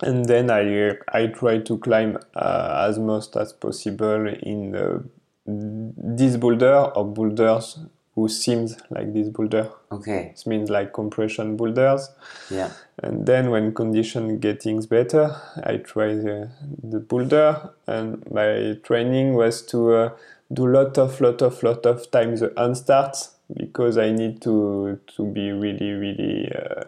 and 0.01 0.25
then 0.25 0.49
I 0.49 0.97
I 1.13 1.27
try 1.27 1.59
to 1.59 1.77
climb 1.77 2.17
uh, 2.35 2.85
as 2.89 2.97
most 2.97 3.35
as 3.37 3.53
possible 3.53 4.27
in 4.27 4.75
uh, 4.75 4.99
this 5.45 6.37
boulder 6.37 6.91
or 6.95 7.05
boulders 7.05 7.79
who 8.15 8.27
seems 8.27 8.77
like 8.89 9.13
this 9.13 9.29
boulder. 9.29 9.69
Okay. 9.91 10.33
It 10.35 10.45
means 10.47 10.69
like 10.69 10.93
compression 10.93 11.55
boulders. 11.55 12.09
Yeah. 12.49 12.71
And 13.01 13.25
then 13.25 13.49
when 13.49 13.73
condition 13.73 14.39
getting 14.39 14.81
better, 14.81 15.35
I 15.63 15.77
try 15.77 16.15
the, 16.15 16.49
the 16.83 16.99
boulder. 16.99 17.71
And 17.87 18.23
my 18.31 18.77
training 18.83 19.35
was 19.35 19.61
to 19.67 19.93
uh, 19.93 20.09
do 20.51 20.67
lot 20.67 20.97
of 20.97 21.21
lot 21.21 21.41
of 21.41 21.61
lot 21.63 21.85
of 21.85 22.09
times 22.11 22.39
the 22.39 22.49
unstart 22.49 23.29
because 23.55 23.97
I 23.97 24.11
need 24.11 24.41
to 24.41 24.99
to 25.15 25.25
be 25.25 25.51
really 25.51 25.91
really 25.91 26.51
uh, 26.51 26.85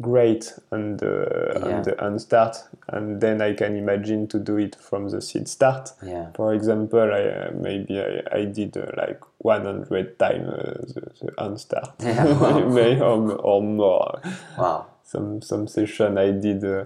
great 0.00 0.52
and, 0.70 0.98
the 0.98 1.52
Yeah. 1.54 1.76
on 1.76 1.82
the 1.82 1.92
unstart, 1.92 2.56
and 2.88 3.20
then 3.20 3.42
I 3.42 3.54
can 3.54 3.76
imagine 3.76 4.26
to 4.28 4.38
do 4.38 4.56
it 4.58 4.74
from 4.76 5.08
the 5.10 5.20
seed 5.20 5.48
start. 5.48 5.92
Yeah. 6.02 6.30
For 6.34 6.54
example, 6.54 7.00
I 7.12 7.22
uh, 7.28 7.50
maybe 7.54 8.00
I, 8.00 8.22
I 8.40 8.44
did 8.46 8.76
uh, 8.76 8.86
like 8.96 9.20
100 9.38 10.18
times 10.18 10.48
uh, 10.48 10.84
the, 10.94 11.00
the 11.20 11.32
unstart, 11.38 11.92
Yeah, 12.02 12.24
wow. 12.24 12.58
Or, 13.02 13.32
or 13.36 13.62
more. 13.62 14.20
Wow. 14.58 14.86
Some 15.04 15.42
some 15.42 15.66
session 15.68 16.16
I 16.18 16.30
did 16.30 16.64
uh, 16.64 16.84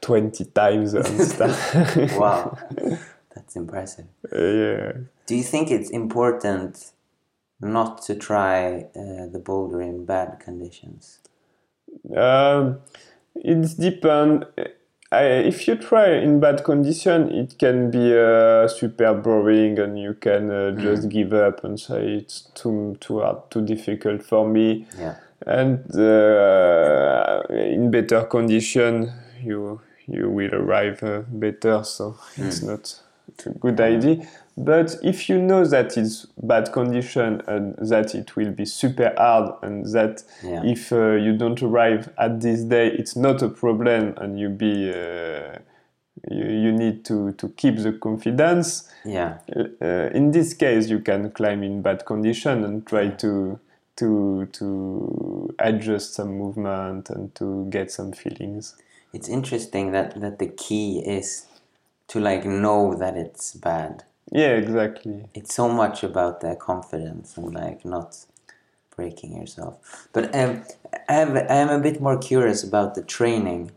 20 0.00 0.44
times 0.46 0.92
the 0.92 1.00
unstart. 1.00 2.16
Wow. 2.18 2.56
That's 3.34 3.56
impressive. 3.56 4.06
yeah. 4.32 4.92
Do 5.26 5.34
you 5.36 5.42
think 5.42 5.70
it's 5.70 5.90
important 5.90 6.92
not 7.60 8.02
to 8.02 8.14
try 8.14 8.86
uh, 8.94 9.26
the 9.32 9.40
boulder 9.44 9.80
in 9.80 10.04
bad 10.04 10.40
conditions? 10.40 11.18
Um, 12.16 12.78
it 13.34 13.78
depends. 13.78 14.46
If 15.10 15.66
you 15.66 15.76
try 15.76 16.16
in 16.16 16.38
bad 16.38 16.64
condition, 16.64 17.32
it 17.32 17.58
can 17.58 17.90
be 17.90 18.14
uh, 18.16 18.68
super 18.68 19.14
boring, 19.14 19.78
and 19.78 19.98
you 19.98 20.14
can 20.14 20.50
uh, 20.50 20.70
just 20.72 21.08
give 21.08 21.32
up 21.32 21.64
and 21.64 21.80
say 21.80 22.12
it's 22.12 22.42
too 22.54 22.96
too 23.00 23.20
hard, 23.20 23.50
too 23.50 23.62
difficult 23.62 24.22
for 24.22 24.46
me. 24.46 24.86
Yeah. 24.98 25.16
And 25.46 25.80
uh, 25.96 27.42
in 27.48 27.90
better 27.90 28.24
condition, 28.24 29.10
you 29.42 29.80
you 30.06 30.28
will 30.28 30.54
arrive 30.54 31.02
uh, 31.02 31.22
better. 31.26 31.84
So 31.84 32.18
it's 32.36 32.62
not 32.62 33.00
a 33.46 33.50
good 33.50 33.80
idea. 33.80 34.28
But 34.60 34.96
if 35.04 35.28
you 35.28 35.40
know 35.40 35.64
that 35.66 35.96
it's 35.96 36.26
bad 36.42 36.72
condition 36.72 37.42
and 37.46 37.76
that 37.78 38.12
it 38.16 38.34
will 38.34 38.50
be 38.50 38.64
super 38.64 39.14
hard 39.16 39.52
and 39.62 39.86
that 39.92 40.24
Yeah. 40.42 40.64
if 40.64 40.92
uh, 40.92 41.12
you 41.12 41.36
don't 41.36 41.62
arrive 41.62 42.10
at 42.18 42.40
this 42.40 42.62
day, 42.64 42.88
it's 42.88 43.14
not 43.14 43.40
a 43.42 43.48
problem 43.48 44.14
and 44.16 44.38
you 44.38 44.48
be 44.48 44.90
uh, 44.90 45.58
you, 46.28 46.44
you 46.44 46.72
need 46.72 47.04
to, 47.04 47.32
to 47.34 47.48
keep 47.50 47.76
the 47.76 47.92
confidence. 47.92 48.90
Yeah. 49.04 49.38
Uh, 49.54 50.10
in 50.12 50.32
this 50.32 50.54
case, 50.54 50.88
you 50.88 50.98
can 50.98 51.30
climb 51.30 51.62
in 51.62 51.80
bad 51.80 52.04
condition 52.04 52.64
and 52.64 52.84
try 52.84 53.08
to 53.10 53.60
to 53.96 54.46
to 54.52 55.54
adjust 55.60 56.14
some 56.14 56.36
movement 56.36 57.10
and 57.10 57.32
to 57.36 57.66
get 57.70 57.92
some 57.92 58.10
feelings. 58.12 58.74
It's 59.12 59.28
interesting 59.28 59.92
that, 59.92 60.20
that 60.20 60.38
the 60.40 60.48
key 60.48 60.98
is 60.98 61.46
to 62.08 62.20
like 62.20 62.44
know 62.44 62.94
that 62.94 63.16
it's 63.16 63.54
bad. 63.54 64.02
Yeah, 64.30 64.56
exactly. 64.56 65.24
It's 65.34 65.54
so 65.54 65.68
much 65.68 66.02
about 66.02 66.40
the 66.40 66.54
confidence 66.56 67.36
and 67.36 67.54
like 67.54 67.84
not 67.84 68.16
breaking 68.96 69.36
yourself. 69.36 70.08
But 70.12 70.34
um, 70.34 70.64
I 71.08 71.14
have 71.14 71.36
I 71.36 71.54
am 71.56 71.70
a 71.70 71.80
bit 71.80 72.00
more 72.00 72.18
curious 72.18 72.64
about 72.64 72.94
the 72.94 73.02
training. 73.02 73.72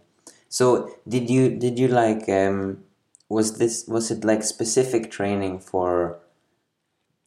So 0.50 0.92
did 1.08 1.30
you 1.30 1.52
did 1.58 1.80
you 1.80 1.88
like 1.88 2.28
um, 2.30 2.84
was 3.30 3.58
this 3.60 3.88
was 3.88 4.12
it 4.12 4.26
like 4.26 4.44
specific 4.44 5.12
training 5.12 5.60
for 5.60 6.20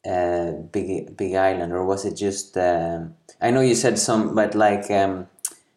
uh, 0.05 0.51
Big 0.71 1.17
Big 1.17 1.33
Island 1.35 1.73
or 1.73 1.83
was 1.85 2.05
it 2.05 2.15
just 2.15 2.57
um, 2.57 3.15
I 3.41 3.51
know 3.51 3.61
you 3.61 3.75
said 3.75 3.97
some 3.97 4.35
but 4.35 4.53
like 4.55 4.89
um, 4.91 5.27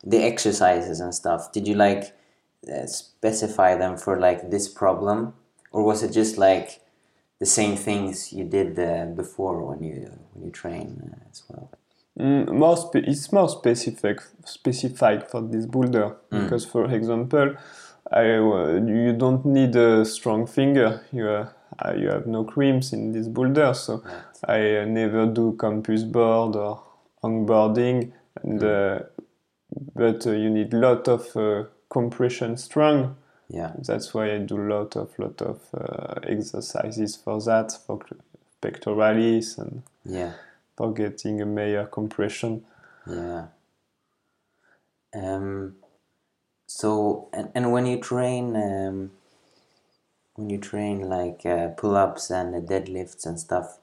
the 0.04 0.18
exercises 0.22 1.00
and 1.00 1.14
stuff. 1.14 1.52
Did 1.52 1.66
you 1.66 1.74
like 1.74 2.14
uh, 2.70 2.86
specify 2.86 3.74
them 3.76 3.96
for 3.96 4.18
like 4.18 4.50
this 4.50 4.68
problem 4.68 5.34
or 5.72 5.82
was 5.82 6.02
it 6.02 6.12
just 6.12 6.36
like 6.36 6.80
the 7.40 7.46
same 7.46 7.76
things 7.76 8.32
you 8.32 8.44
did 8.44 8.78
uh, 8.78 9.06
before 9.06 9.64
when 9.64 9.82
you 9.82 10.10
when 10.32 10.44
you 10.46 10.50
train 10.50 11.12
uh, 11.12 11.30
as 11.30 11.42
well? 11.48 11.70
Mm, 12.18 12.52
more 12.52 12.76
spe- 12.76 13.06
it's 13.06 13.32
more 13.32 13.48
specific 13.48 14.20
specified 14.44 15.30
for 15.30 15.40
this 15.42 15.66
boulder 15.66 16.16
because, 16.30 16.64
for 16.64 16.90
example, 16.92 17.54
I, 18.10 18.30
uh, 18.38 18.80
you 18.84 19.12
don't 19.12 19.44
need 19.44 19.76
a 19.76 20.04
strong 20.04 20.46
finger. 20.46 21.04
You 21.12 21.28
uh, 21.28 21.48
uh, 21.84 21.92
you 21.94 22.08
have 22.08 22.26
no 22.26 22.44
crimps 22.44 22.92
in 22.92 23.12
this 23.12 23.28
boulder, 23.28 23.72
so 23.74 24.02
I 24.44 24.78
uh, 24.78 24.84
never 24.84 25.26
do 25.26 25.56
campus 25.60 26.02
board 26.02 26.56
or 26.56 26.82
longboarding, 27.22 28.12
and 28.42 28.64
uh, 28.64 28.98
but 29.94 30.26
uh, 30.26 30.32
you 30.32 30.50
need 30.50 30.72
lot 30.72 31.06
of 31.08 31.36
uh, 31.36 31.64
compression 31.90 32.56
strong. 32.56 33.16
Yeah, 33.48 33.72
That's 33.78 34.12
why 34.12 34.34
I 34.34 34.38
do 34.38 34.60
a 34.60 34.68
lot 34.68 34.96
of 34.96 35.18
lot 35.18 35.40
of 35.40 35.60
uh, 35.72 36.20
exercises 36.22 37.16
for 37.16 37.40
that 37.42 37.72
for 37.86 37.98
pectoralis 38.60 39.56
and 39.56 39.82
yeah, 40.04 40.34
for 40.76 40.92
getting 40.92 41.40
a 41.40 41.46
major 41.46 41.86
compression. 41.86 42.64
yeah. 43.06 43.46
Um, 45.14 45.76
so 46.66 47.30
and, 47.32 47.50
and 47.54 47.72
when 47.72 47.86
you 47.86 47.98
train 47.98 48.54
um, 48.54 49.10
when 50.34 50.50
you 50.50 50.58
train 50.58 51.08
like 51.08 51.46
uh, 51.46 51.68
pull-ups 51.68 52.30
and 52.30 52.54
uh, 52.54 52.60
deadlifts 52.60 53.24
and 53.24 53.40
stuff, 53.40 53.78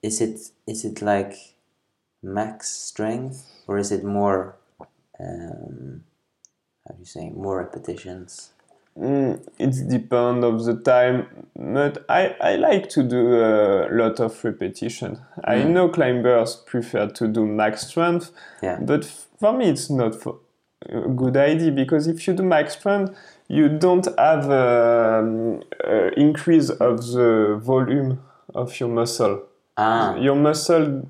is 0.00 0.20
it 0.20 0.52
is 0.66 0.84
it 0.84 1.02
like 1.02 1.54
max 2.22 2.68
strength 2.68 3.50
or 3.66 3.78
is 3.78 3.90
it 3.90 4.04
more 4.04 4.54
um, 5.18 6.04
how 6.86 6.94
do 6.94 7.00
you 7.00 7.04
say 7.04 7.30
more 7.30 7.58
repetitions? 7.58 8.52
Mm, 8.98 9.38
it 9.58 9.88
depends 9.88 10.44
of 10.44 10.64
the 10.64 10.74
time, 10.82 11.26
but 11.54 12.04
I, 12.08 12.34
I 12.40 12.56
like 12.56 12.88
to 12.90 13.02
do 13.04 13.34
a 13.34 13.88
lot 13.92 14.18
of 14.18 14.42
repetition. 14.44 15.20
I 15.44 15.62
know 15.62 15.88
climbers 15.88 16.56
prefer 16.56 17.06
to 17.06 17.28
do 17.28 17.46
max 17.46 17.86
strength, 17.86 18.32
Yeah. 18.60 18.78
but 18.80 19.04
for 19.38 19.52
me 19.52 19.68
it's 19.70 19.88
not 19.88 20.14
for 20.16 20.38
a 20.88 21.08
good 21.08 21.36
idea 21.36 21.70
because 21.70 22.08
if 22.08 22.26
you 22.26 22.34
do 22.34 22.42
max 22.42 22.72
strength, 22.72 23.16
you 23.46 23.68
don't 23.68 24.06
have 24.18 24.50
um, 24.50 25.60
uh, 25.86 26.10
increase 26.16 26.68
of 26.70 26.98
the 27.12 27.56
volume 27.62 28.20
of 28.54 28.80
your 28.80 28.88
muscle. 28.88 29.42
Ah, 29.76 30.16
Your 30.16 30.34
muscle 30.34 31.02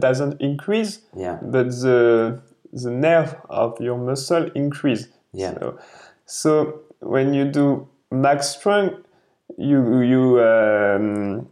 doesn't 0.00 0.40
increase, 0.40 0.98
yeah, 1.16 1.38
but 1.40 1.68
the 1.70 2.40
the 2.72 2.90
nerve 2.90 3.36
of 3.48 3.80
your 3.80 3.96
muscle 3.98 4.50
increase. 4.56 5.06
Yeah. 5.32 5.54
So, 5.58 5.78
so 6.26 6.80
when 7.00 7.34
you 7.34 7.44
do 7.44 7.88
max 8.10 8.50
strength, 8.50 8.96
you 9.58 10.00
you 10.00 10.40
um, 10.40 11.48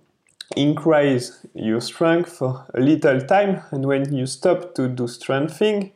increase 0.57 1.47
your 1.55 1.81
strength 1.81 2.31
for 2.39 2.67
a 2.75 2.81
little 2.81 3.21
time, 3.21 3.63
and 3.71 3.87
when 3.87 4.13
you 4.15 4.27
stop 4.27 4.75
to 4.75 4.89
do 4.89 5.07
strengthening, 5.07 5.93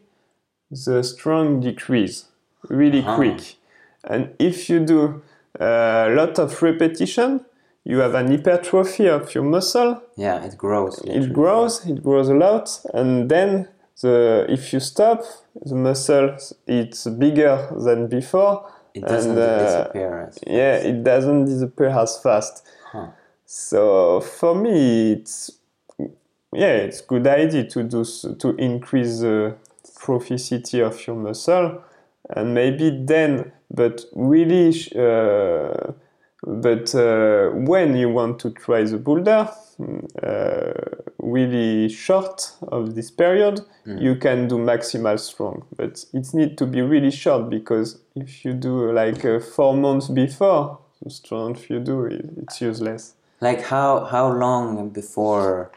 the 0.71 1.03
strength 1.03 1.63
decrease 1.65 2.27
really 2.69 3.03
Ah. 3.07 3.17
quick. 3.17 3.57
And 4.05 4.35
if 4.39 4.69
you 4.69 4.81
do 4.81 5.23
a 5.61 6.09
lot 6.11 6.39
of 6.39 6.61
repetition, 6.63 7.41
you 7.85 7.99
have 7.99 8.15
an 8.15 8.29
hypertrophy 8.29 9.09
of 9.09 9.35
your 9.35 9.45
muscle 9.45 10.01
yeah. 10.17 10.45
It 10.45 10.57
grows. 10.57 11.01
it 11.05 11.33
grows 11.33 11.85
it 11.87 12.03
grows 12.03 12.29
a 12.29 12.35
lot 12.35 12.81
and 12.95 13.29
then 13.29 13.69
the 14.03 14.47
if 14.49 14.73
you 14.73 14.79
stop 14.81 15.23
the 15.67 15.75
muscle 15.75 16.37
it's 16.67 17.07
bigger 17.09 17.69
than 17.85 18.07
before 18.07 18.65
It 18.95 19.07
doesn't 19.07 19.31
and, 19.33 19.41
uh, 19.41 19.59
disappear. 19.59 20.21
As 20.29 20.39
yeah 20.47 20.75
it 20.77 21.03
doesn't 21.05 21.45
disappear 21.47 21.89
as 21.89 22.19
fast 22.19 22.67
Huh. 22.93 23.07
so 23.47 24.21
for 24.21 24.55
me 24.55 25.13
it's 25.13 25.53
yeah 26.53 26.77
it's 26.87 27.01
good 27.01 27.27
idea 27.27 27.65
to 27.65 27.83
do 27.83 28.05
to 28.39 28.55
increase 28.57 29.21
the 29.21 29.55
proficiency 29.99 30.81
of 30.81 31.07
your 31.07 31.17
muscle 31.17 31.83
and 32.31 32.55
maybe 32.55 32.91
then 33.07 33.53
but 33.71 34.05
really 34.15 34.71
uh, 34.97 35.93
But 36.45 36.93
uh, 36.95 37.51
when 37.71 37.97
you 37.97 38.11
want 38.11 38.41
to 38.41 38.51
try 38.51 38.83
the 38.83 38.99
boulder, 38.99 39.49
really 41.19 41.89
short 41.89 42.53
of 42.69 42.95
this 42.95 43.11
period, 43.11 43.61
you 43.87 44.17
can 44.17 44.49
do 44.49 44.57
maximal 44.57 45.19
strong. 45.19 45.65
But 45.77 46.05
it 46.13 46.35
needs 46.35 46.57
to 46.57 46.67
be 46.67 46.83
really 46.83 47.11
short 47.11 47.51
because 47.51 48.01
if 48.15 48.45
you 48.45 48.53
do 48.53 48.93
like 48.93 49.25
uh, 49.25 49.41
four 49.41 49.77
months 49.77 50.09
before, 50.09 50.79
the 51.03 51.11
strength 51.11 51.69
you 51.71 51.81
do, 51.81 52.05
it, 52.07 52.25
it's 52.37 52.61
useless. 52.61 53.15
Like 53.41 53.63
how 53.63 54.05
how 54.05 54.33
long 54.33 54.91
before 54.91 55.73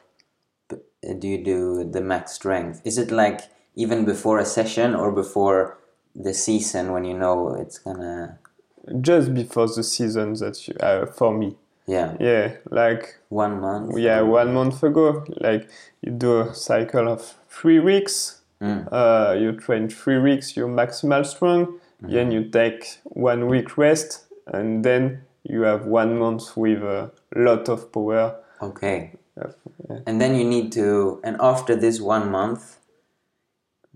do 0.70 1.28
you 1.28 1.44
do 1.44 1.84
the 1.84 2.02
max 2.02 2.34
strength? 2.34 2.82
Is 2.84 2.98
it 2.98 3.12
like 3.12 3.42
even 3.76 4.06
before 4.06 4.40
a 4.40 4.46
session 4.46 4.96
or 4.96 5.12
before 5.12 5.78
the 6.16 6.34
season 6.34 6.92
when 6.92 7.06
you 7.06 7.18
know 7.18 7.56
it's 7.56 7.80
gonna? 7.80 8.40
Just 9.02 9.34
before 9.34 9.68
the 9.68 9.84
season 9.84 10.34
that 10.36 10.68
you, 10.68 10.76
uh, 10.80 11.08
for 11.08 11.34
me, 11.34 11.56
Yeah, 11.88 12.16
yeah, 12.20 12.56
like 12.72 13.18
one 13.30 13.62
month. 13.62 13.98
yeah, 13.98 14.22
one 14.22 14.54
month 14.54 14.82
ago, 14.84 15.24
like 15.42 15.70
you 16.02 16.12
do 16.12 16.42
a 16.42 16.54
cycle 16.54 17.08
of 17.08 17.36
three 17.50 17.80
weeks. 17.80 18.42
Mm. 18.62 18.88
Uh, 18.92 19.36
you 19.38 19.52
train 19.52 19.90
three 19.90 20.18
weeks, 20.18 20.56
you're 20.58 20.68
maximal 20.68 21.26
strong. 21.26 21.80
Then 22.02 22.32
you 22.32 22.50
take 22.50 23.00
one 23.04 23.48
week 23.48 23.78
rest, 23.78 24.26
and 24.46 24.84
then 24.84 25.24
you 25.44 25.62
have 25.62 25.86
one 25.86 26.20
month 26.20 26.56
with 26.56 26.84
a 26.84 27.12
lot 27.36 27.68
of 27.70 27.92
power. 27.92 28.36
Okay. 28.62 29.14
Yeah. 29.38 30.00
And 30.06 30.22
then 30.22 30.36
you 30.36 30.44
need 30.44 30.72
to, 30.74 31.20
and 31.24 31.36
after 31.40 31.76
this 31.76 32.00
one 32.00 32.30
month, 32.32 32.78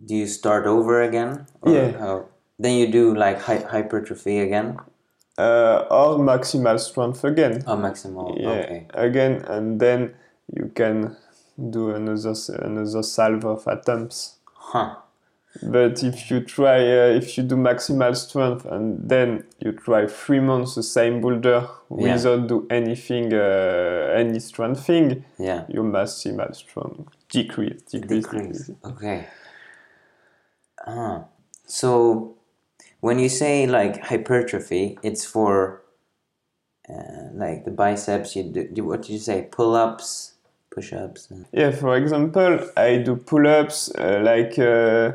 do 0.04 0.16
you 0.16 0.28
start 0.28 0.66
over 0.66 1.02
again? 1.02 1.48
Yeah. 1.66 1.92
How, 2.00 2.26
then 2.58 2.78
you 2.78 2.92
do 2.92 3.16
like 3.16 3.42
hy- 3.42 3.64
hypertrophy 3.64 4.40
again? 4.40 4.80
Uh, 5.40 5.88
or 5.90 6.18
maximal 6.20 6.78
strength 6.80 7.24
again. 7.24 7.64
Oh, 7.66 7.78
maximal. 7.78 8.36
yeah, 8.38 8.50
Okay. 8.50 8.88
again, 8.94 9.34
and 9.48 9.80
then 9.80 10.14
you 10.58 10.66
can 10.76 11.16
do 11.70 11.92
another 11.92 12.34
another 12.68 13.04
salve 13.04 13.46
of 13.46 13.66
attempts. 13.68 14.20
Huh. 14.72 14.96
But 15.64 16.04
if 16.04 16.30
you 16.30 16.42
try, 16.42 16.80
uh, 16.82 17.18
if 17.22 17.38
you 17.38 17.44
do 17.44 17.56
maximal 17.56 18.14
strength 18.16 18.66
and 18.66 19.10
then 19.10 19.44
you 19.60 19.72
try 19.72 20.08
three 20.08 20.40
months 20.42 20.76
the 20.76 20.84
same 20.84 21.22
boulder 21.22 21.62
Yeah. 21.90 22.14
without 22.14 22.48
do 22.48 22.68
anything, 22.70 23.34
uh, 23.34 24.14
any 24.22 24.40
strength 24.40 24.86
thing, 24.86 25.24
Yeah. 25.38 25.64
your 25.70 25.86
maximal 25.86 26.54
strength 26.54 27.10
decrease, 27.30 27.82
decrease, 27.92 28.26
Decrease. 28.26 28.68
decrease. 28.68 28.72
Okay. 28.92 29.26
Ah. 30.86 31.26
So 31.66 32.36
when 33.02 33.20
you 33.20 33.30
say 33.30 33.68
like 33.68 34.02
hypertrophy, 34.04 34.98
it's 35.04 35.26
for 35.26 35.82
uh, 36.90 37.30
like 37.34 37.66
the 37.66 37.72
biceps. 37.72 38.36
You 38.36 38.44
do, 38.44 38.68
do 38.68 38.84
what 38.86 39.02
did 39.04 39.12
you 39.12 39.20
say? 39.20 39.48
Pull 39.52 39.76
ups, 39.76 40.34
push 40.70 40.94
ups. 40.94 41.30
And... 41.32 41.46
Yeah, 41.52 41.72
for 41.72 41.96
example, 41.96 42.60
I 42.76 42.98
do 42.98 43.16
pull-ups 43.16 43.92
uh, 43.98 44.20
like 44.24 44.58
uh, 44.60 45.14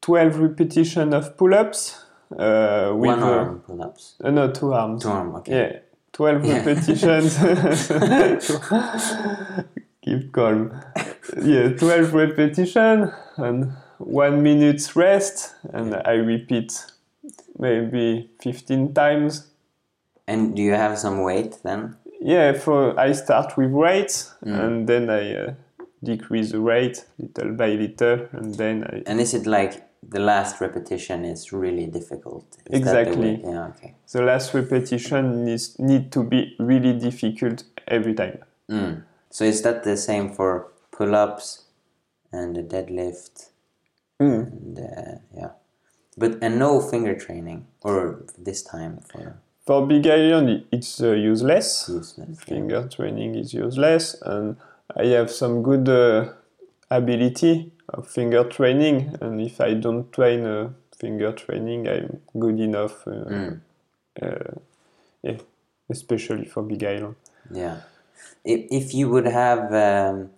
12 0.00 0.38
repetition 0.38 1.12
of 1.12 1.36
pull-ups 1.36 2.04
uh, 2.38 2.92
with 2.94 3.08
One 3.10 3.22
uh, 3.22 3.26
arm 3.26 3.60
pull 3.60 3.82
ups. 3.82 4.14
uh, 4.22 4.30
no 4.30 4.50
two 4.50 4.72
arms. 4.72 5.02
Two 5.02 5.10
arm. 5.10 5.34
Okay. 5.36 5.52
Yeah, 5.52 5.78
12 6.12 6.44
Yeah. 6.44 6.64
repetitions. 6.64 7.38
Keep 10.02 10.32
calm. 10.32 10.80
Yeah, 11.42 11.68
12 11.70 12.14
repetition 12.14 13.12
and 13.36 13.72
one 13.98 14.42
minute 14.42 14.94
rest, 14.96 15.54
and 15.72 15.94
I 15.94 16.12
repeat 16.12 16.84
maybe 17.58 18.30
15 18.42 18.94
times. 18.94 19.48
And 20.28 20.56
do 20.56 20.62
you 20.62 20.72
have 20.72 20.98
some 20.98 21.22
weight 21.22 21.58
then? 21.62 21.96
Yeah, 22.20 22.52
for 22.52 22.98
I 22.98 23.12
start 23.12 23.56
with 23.56 23.70
weight 23.70 24.32
Mm. 24.44 24.64
and 24.64 24.88
then 24.88 25.10
I 25.10 25.34
uh, 25.36 25.54
decrease 26.02 26.50
the 26.52 26.60
rate 26.60 27.04
little 27.18 27.52
by 27.52 27.70
little, 27.70 28.26
and 28.32 28.54
then 28.54 28.84
I 28.84 29.02
And 29.06 29.20
is 29.20 29.34
it 29.34 29.46
like 29.46 29.82
the 30.08 30.20
last 30.20 30.60
repetition 30.60 31.24
is 31.24 31.52
really 31.52 31.86
difficult? 31.86 32.44
Is 32.70 32.84
that 32.84 32.92
the 32.92 33.00
Exactly. 33.00 33.40
Yeah. 33.44 33.66
Okay. 33.68 33.94
the 34.12 34.22
last 34.22 34.54
repetition 34.54 35.44
needs 35.44 35.78
need 35.78 36.10
to 36.12 36.22
be 36.24 36.54
really 36.58 36.92
difficult 36.98 37.64
every 37.88 38.14
time. 38.14 38.38
Mm. 38.70 39.02
So 39.30 39.44
is 39.44 39.62
that 39.62 39.84
the 39.84 39.96
same 39.96 40.30
for 40.32 40.68
pull 40.90 41.14
ups 41.14 41.64
and 42.32 42.56
the 42.56 42.62
deadlift? 42.62 43.50
Mm. 44.20 44.52
And 44.52 44.78
uh, 44.78 45.12
yeah, 45.36 45.50
but 46.16 46.38
and 46.42 46.58
no 46.58 46.80
finger 46.80 47.14
training 47.14 47.66
or 47.82 48.24
this 48.38 48.62
time 48.62 49.00
for 49.12 49.36
For 49.66 49.86
Big 49.86 50.06
Island, 50.06 50.64
it's 50.72 51.00
uh, 51.02 51.12
useless. 51.12 51.88
useless. 51.88 52.38
Finger 52.40 52.88
training 52.88 53.34
is 53.34 53.52
useless, 53.52 54.16
and 54.22 54.56
I 54.96 55.06
have 55.18 55.30
some 55.30 55.62
good 55.62 55.88
uh, 55.88 56.32
ability 56.90 57.72
of 57.88 58.06
finger 58.08 58.44
training. 58.44 59.16
And 59.20 59.40
if 59.40 59.60
I 59.60 59.74
don't 59.74 60.10
train 60.12 60.46
uh, 60.46 60.70
finger 60.96 61.32
training, 61.32 61.88
I'm 61.88 62.20
good 62.38 62.60
enough. 62.60 63.06
Uh, 63.06 63.26
Mm. 63.28 63.60
yeah, 65.22 65.38
especially 65.90 66.44
for 66.46 66.62
Big 66.62 66.82
Island. 66.84 67.16
Yeah. 67.50 67.80
If 68.44 68.60
if 68.70 68.94
you 68.94 69.10
would 69.10 69.26
have 69.26 69.72
um, 69.74 70.30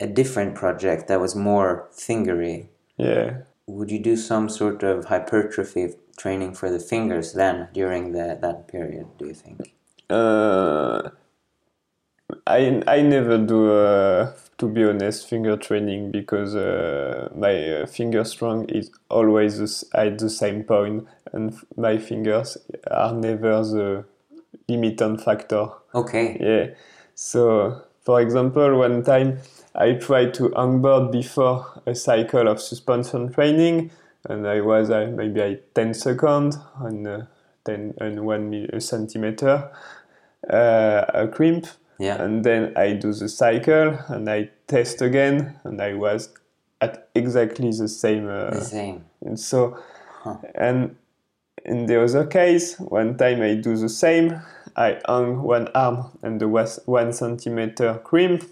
a 0.00 0.06
different 0.06 0.54
project 0.54 1.06
that 1.08 1.20
was 1.20 1.34
more 1.36 1.86
fingery, 1.92 2.68
Yeah, 2.98 3.42
would 3.66 3.90
you 3.90 3.98
do 3.98 4.16
some 4.16 4.48
sort 4.48 4.82
of 4.82 5.06
hypertrophy 5.06 5.94
training 6.16 6.54
for 6.54 6.70
the 6.70 6.80
fingers 6.80 7.32
then 7.32 7.68
during 7.72 8.12
the 8.12 8.38
that 8.40 8.68
period? 8.68 9.06
Do 9.18 9.26
you 9.26 9.34
think? 9.34 9.74
uh, 10.10 11.10
I 12.46 12.82
I 12.86 13.02
never 13.02 13.38
do. 13.38 13.72
Uh, 13.72 14.32
to 14.58 14.68
be 14.68 14.84
honest, 14.84 15.28
finger 15.28 15.56
training 15.56 16.10
because 16.10 16.56
uh, 16.56 17.28
my 17.34 17.82
uh, 17.82 17.86
finger 17.86 18.24
strong 18.24 18.68
is 18.68 18.90
always 19.08 19.84
at 19.94 20.18
the 20.18 20.28
same 20.28 20.64
point, 20.64 21.06
and 21.32 21.54
my 21.76 21.96
fingers 21.98 22.58
are 22.90 23.12
never 23.12 23.62
the 23.62 24.04
limiting 24.68 25.16
factor. 25.18 25.68
Okay. 25.94 26.36
Yeah. 26.40 26.74
So, 27.14 27.82
for 28.02 28.20
example, 28.20 28.78
one 28.78 29.02
time 29.04 29.38
I 29.74 29.92
tried 29.94 30.34
to 30.34 30.50
hangboard 30.50 31.12
before 31.12 31.66
a 31.86 31.94
cycle 31.94 32.48
of 32.48 32.60
suspension 32.60 33.32
training, 33.32 33.90
and 34.28 34.46
I 34.46 34.60
was 34.60 34.90
uh, 34.90 35.10
maybe 35.14 35.40
at 35.40 35.74
10 35.74 35.94
seconds 35.94 36.58
on 36.80 37.06
uh, 37.06 37.26
10 37.64 37.94
and 38.00 38.24
1 38.24 38.50
mil- 38.50 38.80
centimeter 38.80 39.70
uh, 40.50 41.04
a 41.14 41.28
crimp. 41.28 41.66
Yeah. 41.98 42.22
And 42.22 42.44
then 42.44 42.72
I 42.76 42.92
do 42.92 43.12
the 43.12 43.28
cycle 43.28 43.98
and 44.08 44.28
I 44.30 44.50
test 44.66 45.02
again, 45.02 45.58
and 45.64 45.80
I 45.80 45.94
was 45.94 46.30
at 46.80 47.08
exactly 47.14 47.70
the 47.72 47.88
same. 47.88 48.28
Uh, 48.28 48.50
The 48.50 48.60
same. 48.64 49.04
and 49.24 49.38
so, 49.38 49.78
Huh. 50.22 50.36
and 50.54 50.96
in 51.64 51.86
the 51.86 52.02
other 52.02 52.24
case, 52.26 52.78
one 52.78 53.16
time 53.16 53.42
I 53.42 53.54
do 53.54 53.76
the 53.76 53.88
same. 53.88 54.40
I 54.76 55.00
hang 55.08 55.42
one 55.42 55.68
arm 55.74 56.16
and 56.22 56.40
the 56.40 56.46
was 56.48 56.78
one 56.86 57.12
centimeter 57.12 57.94
crimp, 58.04 58.44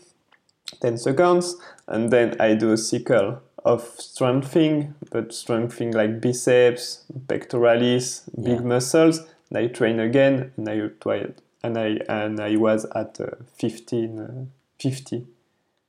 10 0.81 0.99
seconds, 0.99 1.57
and 1.87 2.11
then 2.11 2.37
I 2.41 2.55
do 2.55 2.73
a 2.73 2.77
cycle 2.77 3.41
of 3.65 3.83
strengthening, 3.99 4.95
but 5.11 5.33
strengthening 5.33 5.93
like 5.93 6.21
biceps, 6.21 7.05
pectoralis, 7.27 8.23
big 8.37 8.61
Yeah. 8.61 8.67
muscles. 8.69 9.21
And 9.51 9.59
I 9.59 9.67
train 9.69 10.01
again, 10.01 10.53
and 10.57 10.69
I 10.69 10.75
it, 10.75 11.41
and 11.63 11.79
I 11.79 12.01
and 12.09 12.41
I 12.41 12.57
was 12.57 12.85
at 12.95 13.21
uh, 13.21 13.27
15, 13.59 14.19
uh, 14.19 14.45
50, 14.79 15.27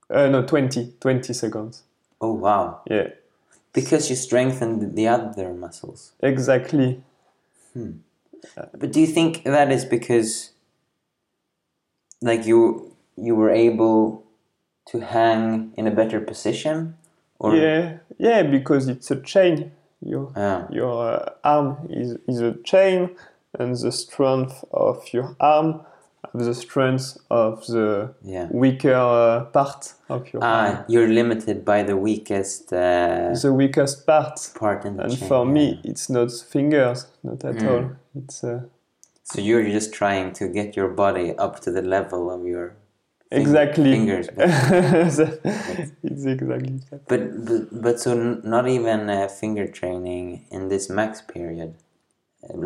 uh, 0.10 0.28
no 0.30 0.44
20, 0.44 0.94
20 1.00 1.34
seconds. 1.34 1.84
Oh 2.22 2.34
wow! 2.34 2.82
Yeah, 2.90 3.10
Because 3.74 4.10
you 4.10 4.16
strengthened 4.16 4.96
the 4.96 5.08
other 5.08 5.54
muscles. 5.54 6.12
exactly. 6.22 7.02
But 8.74 8.92
do 8.92 9.00
you 9.02 9.08
think 9.08 9.44
that 9.44 9.72
is 9.72 9.86
because, 9.86 10.52
like 12.22 12.46
you 12.46 12.96
you 13.16 13.36
were 13.36 13.50
able 13.50 14.24
to 14.92 15.00
hang 15.00 15.72
in 15.78 15.88
a 15.88 15.92
better 15.92 16.20
position, 16.20 16.96
or 17.40 17.56
Yeah, 17.56 17.98
yeah, 18.18 18.44
because 18.44 18.88
it's 18.88 19.12
a 19.12 19.22
chain. 19.22 19.72
Your 20.02 20.32
Ah, 20.36 20.68
your 20.70 20.94
uh, 21.14 21.30
arm 21.44 21.78
is, 21.90 22.18
is 22.28 22.40
a 22.42 22.54
chain, 22.64 23.10
and 23.60 23.76
the 23.76 23.92
strength 23.92 24.64
of 24.72 25.12
your 25.14 25.36
arm 25.40 25.82
have 26.24 26.46
the 26.46 26.54
strength 26.54 27.18
of 27.30 27.66
the 27.68 28.14
yeah. 28.24 28.48
weaker 28.52 28.94
uh, 28.94 29.46
part 29.46 29.94
of 30.10 30.32
your 30.34 30.44
arm. 30.44 30.76
Ah, 30.78 30.86
you're 30.88 31.08
limited 31.08 31.66
by 31.66 31.84
the 31.84 31.96
weakest 31.98 32.72
uh, 32.74 33.34
The 33.42 33.52
weakest 33.54 34.06
part. 34.06 34.40
part 34.60 34.86
in 34.86 34.98
the 34.98 35.04
And 35.04 35.18
chain. 35.18 35.28
for 35.30 35.46
yeah. 35.46 35.52
me, 35.52 35.82
it's 35.84 36.10
not 36.10 36.32
fingers, 36.32 37.08
not 37.24 37.44
at 37.44 37.56
Mm. 37.56 37.68
all. 37.70 37.90
It's 38.16 38.44
uh, 38.44 38.60
so 39.24 39.42
you're 39.42 39.64
just 39.78 39.94
trying 39.94 40.32
to 40.34 40.48
get 40.48 40.76
your 40.78 40.90
body 40.90 41.36
up 41.38 41.60
to 41.62 41.72
the 41.72 41.82
level 41.82 42.30
of 42.32 42.46
your 42.46 42.76
exactly. 43.32 43.92
fingers. 43.92 44.28
But, 44.38 44.48
it's 46.04 46.26
exactly 46.26 46.80
but, 47.08 47.46
but 47.46 47.82
but 47.82 48.00
so 48.00 48.14
not 48.44 48.68
even 48.68 49.10
uh, 49.10 49.28
finger 49.28 49.68
training 49.68 50.46
in 50.52 50.70
this 50.70 50.90
max 50.90 51.22
period. 51.22 51.74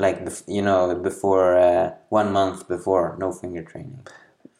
like 0.06 0.18
bef- 0.26 0.48
you 0.48 0.62
know 0.62 0.96
before 0.96 1.58
uh, 1.58 1.92
one 2.10 2.32
month 2.32 2.68
before 2.68 3.16
no 3.20 3.32
finger 3.32 3.64
training. 3.64 4.02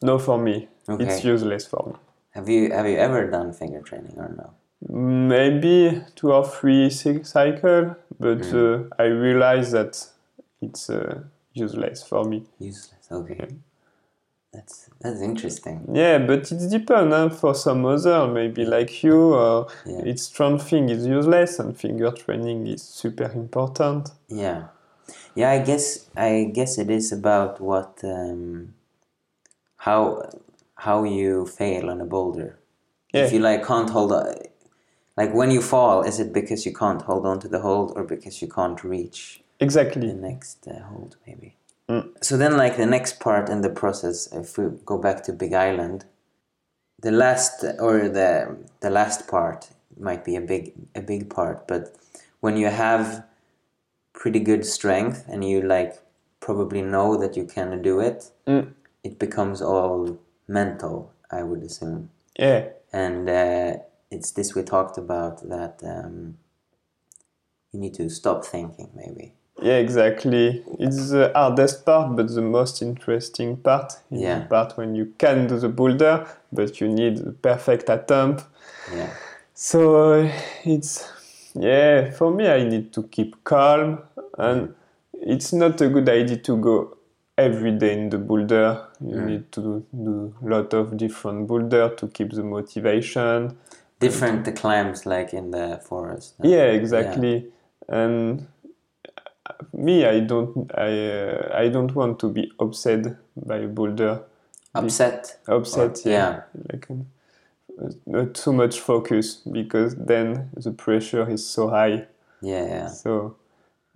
No, 0.02 0.18
for 0.18 0.38
me, 0.38 0.68
Okay. 0.90 1.04
it's 1.06 1.24
useless 1.24 1.66
for 1.68 1.84
me. 1.90 1.96
Have 2.32 2.48
you 2.54 2.72
have 2.78 2.88
you 2.88 2.98
ever 2.98 3.30
done 3.30 3.54
finger 3.54 3.82
training 3.82 4.16
or 4.18 4.30
no? 4.42 4.48
Maybe 4.90 6.02
two 6.16 6.32
or 6.34 6.44
three 6.48 6.90
cy- 6.90 7.24
cycle, 7.24 7.96
but 8.20 8.40
Mm. 8.42 8.54
uh, 8.64 9.04
I 9.04 9.06
realize 9.28 9.72
that 9.78 9.94
it's 10.62 10.90
uh, 10.90 11.22
useless 11.54 12.04
for 12.04 12.24
me. 12.32 12.40
Useless. 12.60 13.06
Okay. 13.12 13.48
That's 14.54 14.90
that's 15.00 15.22
interesting. 15.22 15.88
Yeah, 15.94 16.18
but 16.18 16.52
it 16.52 16.70
depends. 16.70 17.14
Huh? 17.16 17.30
For 17.30 17.56
some 17.56 17.86
other, 17.86 18.28
maybe 18.28 18.66
like 18.66 19.02
you, 19.02 19.34
uh, 19.34 19.70
Yeah. 19.86 20.02
it's 20.06 20.24
strength 20.24 20.70
thing 20.70 20.90
is 20.90 21.06
useless 21.06 21.60
and 21.60 21.78
finger 21.78 22.12
training 22.12 22.68
is 22.68 22.82
super 22.84 23.32
important. 23.32 24.12
Yeah, 24.28 24.68
yeah. 25.36 25.52
I 25.52 25.60
guess 25.60 26.10
I 26.18 26.52
guess 26.54 26.78
it 26.78 26.90
is 26.90 27.14
about 27.14 27.62
what 27.62 28.02
um, 28.04 28.74
how 29.78 30.30
how 30.76 31.04
you 31.04 31.46
fail 31.46 31.90
on 31.90 32.02
a 32.02 32.06
boulder. 32.06 32.58
Yeah. 33.14 33.26
If 33.26 33.34
you 33.34 33.40
like 33.40 33.66
can't 33.66 33.90
hold 33.90 34.12
on, 34.12 34.36
like 35.16 35.34
when 35.34 35.52
you 35.52 35.62
fall, 35.62 36.04
is 36.04 36.20
it 36.20 36.34
because 36.34 36.66
you 36.66 36.74
can't 36.74 37.02
hold 37.04 37.26
on 37.26 37.40
to 37.40 37.48
the 37.48 37.60
hold 37.60 37.94
or 37.96 38.04
because 38.04 38.42
you 38.42 38.50
can't 38.50 38.84
reach 38.84 39.42
exactly 39.62 40.08
the 40.08 40.14
next 40.14 40.68
uh, 40.68 40.84
hold 40.90 41.16
maybe? 41.26 41.56
Mm. 41.92 42.24
So 42.24 42.38
then, 42.38 42.56
like 42.56 42.78
the 42.78 42.86
next 42.86 43.20
part 43.20 43.50
in 43.50 43.62
the 43.62 43.70
process, 43.70 44.32
if 44.32 44.58
we 44.58 44.66
go 44.86 44.98
back 44.98 45.24
to 45.24 45.34
Big 45.34 45.54
Island, 45.54 46.06
the 47.02 47.12
last 47.12 47.66
or 47.80 48.08
the 48.08 48.58
the 48.80 48.90
last 48.90 49.28
part 49.28 49.70
might 50.00 50.24
be 50.24 50.36
a 50.38 50.42
big 50.42 50.74
a 50.96 51.02
big 51.02 51.30
part, 51.30 51.68
but 51.68 51.96
when 52.40 52.56
you 52.58 52.68
have 52.68 53.26
pretty 54.14 54.40
good 54.40 54.66
strength 54.66 55.26
and 55.28 55.44
you 55.44 55.62
like 55.62 56.00
probably 56.40 56.82
know 56.82 57.18
that 57.18 57.36
you 57.36 57.46
can 57.46 57.82
do 57.82 58.00
it, 58.00 58.32
Mm. 58.48 58.74
it 59.04 59.20
becomes 59.20 59.62
all 59.62 60.18
mental. 60.48 61.12
I 61.34 61.44
would 61.44 61.64
assume, 61.64 62.10
Yeah. 62.40 62.70
and 62.92 63.30
uh, 63.30 63.78
it's 64.10 64.32
this 64.32 64.54
we 64.56 64.64
talked 64.64 64.98
about 64.98 65.48
that 65.50 65.82
um, 65.84 66.38
you 67.72 67.80
need 67.80 67.94
to 67.96 68.10
stop 68.10 68.46
thinking 68.46 68.90
maybe. 68.94 69.34
Yeah, 69.62 69.78
exactly. 69.78 70.64
It's 70.80 71.10
the 71.12 71.32
hardest 71.36 71.86
part, 71.86 72.16
but 72.16 72.28
the 72.34 72.42
most 72.42 72.82
interesting 72.82 73.58
part. 73.58 73.94
is 74.12 74.22
Yeah. 74.22 74.40
the 74.40 74.46
part 74.46 74.78
when 74.78 74.96
you 74.96 75.14
can 75.18 75.48
do 75.48 75.60
the 75.60 75.70
boulder, 75.70 76.26
but 76.52 76.82
you 76.82 76.88
need 76.88 77.18
the 77.18 77.32
perfect 77.32 77.90
attempt. 77.90 78.44
Yeah. 78.96 79.10
So 79.54 79.80
uh, 80.22 80.32
it's 80.66 81.08
yeah. 81.54 82.12
For 82.12 82.32
me, 82.32 82.48
I 82.48 82.64
need 82.64 82.92
to 82.94 83.04
keep 83.04 83.44
calm, 83.44 84.00
and 84.38 84.74
it's 85.14 85.54
not 85.54 85.80
a 85.82 85.88
good 85.90 86.10
idea 86.10 86.38
to 86.38 86.58
go 86.58 86.98
every 87.38 87.72
day 87.72 87.94
in 87.94 88.10
the 88.10 88.18
boulder. 88.18 88.88
You 89.00 89.16
Mm. 89.18 89.26
need 89.26 89.52
to 89.52 89.84
do 89.94 90.34
a 90.44 90.50
lot 90.50 90.74
of 90.74 90.98
different 90.98 91.48
boulder 91.48 91.90
to 91.98 92.08
keep 92.08 92.32
the 92.34 92.44
motivation. 92.44 93.58
different 94.00 94.56
climbs 94.56 95.06
like 95.06 95.32
in 95.38 95.52
the 95.52 95.80
forest. 95.88 96.34
Yeah, 96.44 96.72
exactly. 96.74 97.52
And 97.88 98.40
uh, 98.40 98.44
me, 99.74 100.06
I 100.06 100.20
don't, 100.22 100.72
I, 100.76 101.10
uh, 101.10 101.52
I 101.54 101.70
don't 101.70 101.94
want 101.96 102.20
to 102.20 102.30
be 102.30 102.52
upset 102.60 103.06
by 103.36 103.58
a 103.58 103.68
boulder. 103.68 104.24
Upset. 104.74 105.40
Upset, 105.48 106.06
Or- 106.06 106.10
yeah, 106.10 106.42
yeah. 106.54 106.62
like 106.72 106.90
um, 106.90 107.08
not 108.06 108.36
too 108.36 108.54
much 108.54 108.80
focus 108.80 109.36
because 109.36 109.96
then 109.96 110.50
the 110.56 110.72
pressure 110.72 111.30
is 111.30 111.46
so 111.46 111.70
high. 111.70 112.06
Yeah, 112.42 112.66
yeah. 112.66 112.88
So 112.88 113.36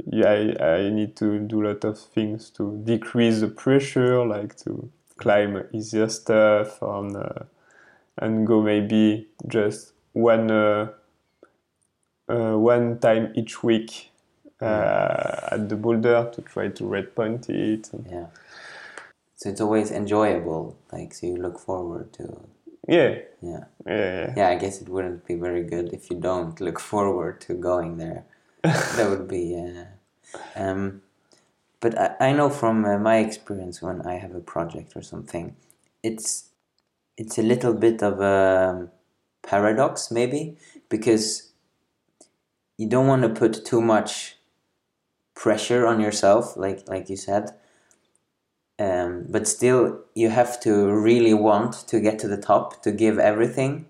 yeah, 0.05 0.29
I, 0.59 0.65
I 0.65 0.89
need 0.89 1.15
to 1.17 1.39
do 1.39 1.63
a 1.63 1.67
lot 1.67 1.85
of 1.85 1.97
things 1.97 2.49
to 2.51 2.81
decrease 2.83 3.39
the 3.39 3.47
pressure, 3.47 4.25
like 4.25 4.57
to 4.57 4.89
climb 5.17 5.63
easier 5.71 6.09
stuff 6.09 6.81
and 6.81 7.15
uh, 7.15 7.43
and 8.17 8.45
go 8.45 8.61
maybe 8.61 9.27
just 9.47 9.93
one 10.13 10.51
uh, 10.51 10.89
uh, 12.29 12.57
one 12.57 12.99
time 12.99 13.31
each 13.35 13.63
week 13.63 14.11
uh, 14.61 15.49
at 15.51 15.69
the 15.69 15.75
boulder 15.75 16.29
to 16.33 16.41
try 16.41 16.69
to 16.69 16.85
red 16.85 17.15
point 17.15 17.49
it. 17.49 17.89
Yeah. 18.09 18.27
So 19.35 19.49
it's 19.49 19.61
always 19.61 19.91
enjoyable. 19.91 20.77
Like 20.91 21.13
so 21.13 21.27
you 21.27 21.37
look 21.37 21.59
forward 21.59 22.13
to 22.13 22.41
Yeah, 22.87 23.19
yeah. 23.41 23.65
yeah, 23.87 24.33
Yeah, 24.37 24.49
I 24.49 24.55
guess 24.55 24.81
it 24.81 24.89
wouldn't 24.89 25.25
be 25.27 25.35
very 25.35 25.63
good 25.63 25.93
if 25.93 26.09
you 26.09 26.17
don't 26.19 26.59
look 26.61 26.79
forward 26.79 27.41
to 27.41 27.53
going 27.55 27.97
there. 27.97 28.25
that 28.63 29.09
would 29.09 29.27
be 29.27 29.55
uh, 29.55 29.85
um 30.55 31.01
but 31.81 31.97
I, 31.99 32.29
I 32.29 32.33
know 32.33 32.49
from 32.49 32.85
uh, 32.85 32.97
my 32.97 33.17
experience 33.19 33.81
when 33.81 34.01
I 34.01 34.15
have 34.15 34.33
a 34.35 34.39
project 34.39 34.95
or 34.95 35.01
something, 35.03 35.55
it's 36.03 36.49
it's 37.17 37.37
a 37.37 37.43
little 37.43 37.73
bit 37.73 38.03
of 38.03 38.21
a 38.21 38.89
paradox 39.43 40.11
maybe 40.11 40.57
because 40.89 41.51
you 42.77 42.87
don't 42.89 43.07
want 43.07 43.23
to 43.23 43.29
put 43.29 43.65
too 43.65 43.81
much 43.81 44.34
pressure 45.35 45.85
on 45.85 45.99
yourself 45.99 46.57
like 46.57 46.87
like 46.87 47.09
you 47.09 47.17
said. 47.17 47.51
Um, 48.77 49.27
but 49.29 49.47
still 49.47 50.01
you 50.15 50.29
have 50.29 50.59
to 50.61 50.91
really 50.91 51.33
want 51.33 51.73
to 51.87 51.99
get 52.01 52.19
to 52.19 52.27
the 52.27 52.37
top 52.37 52.81
to 52.83 52.91
give 52.91 53.19
everything. 53.19 53.87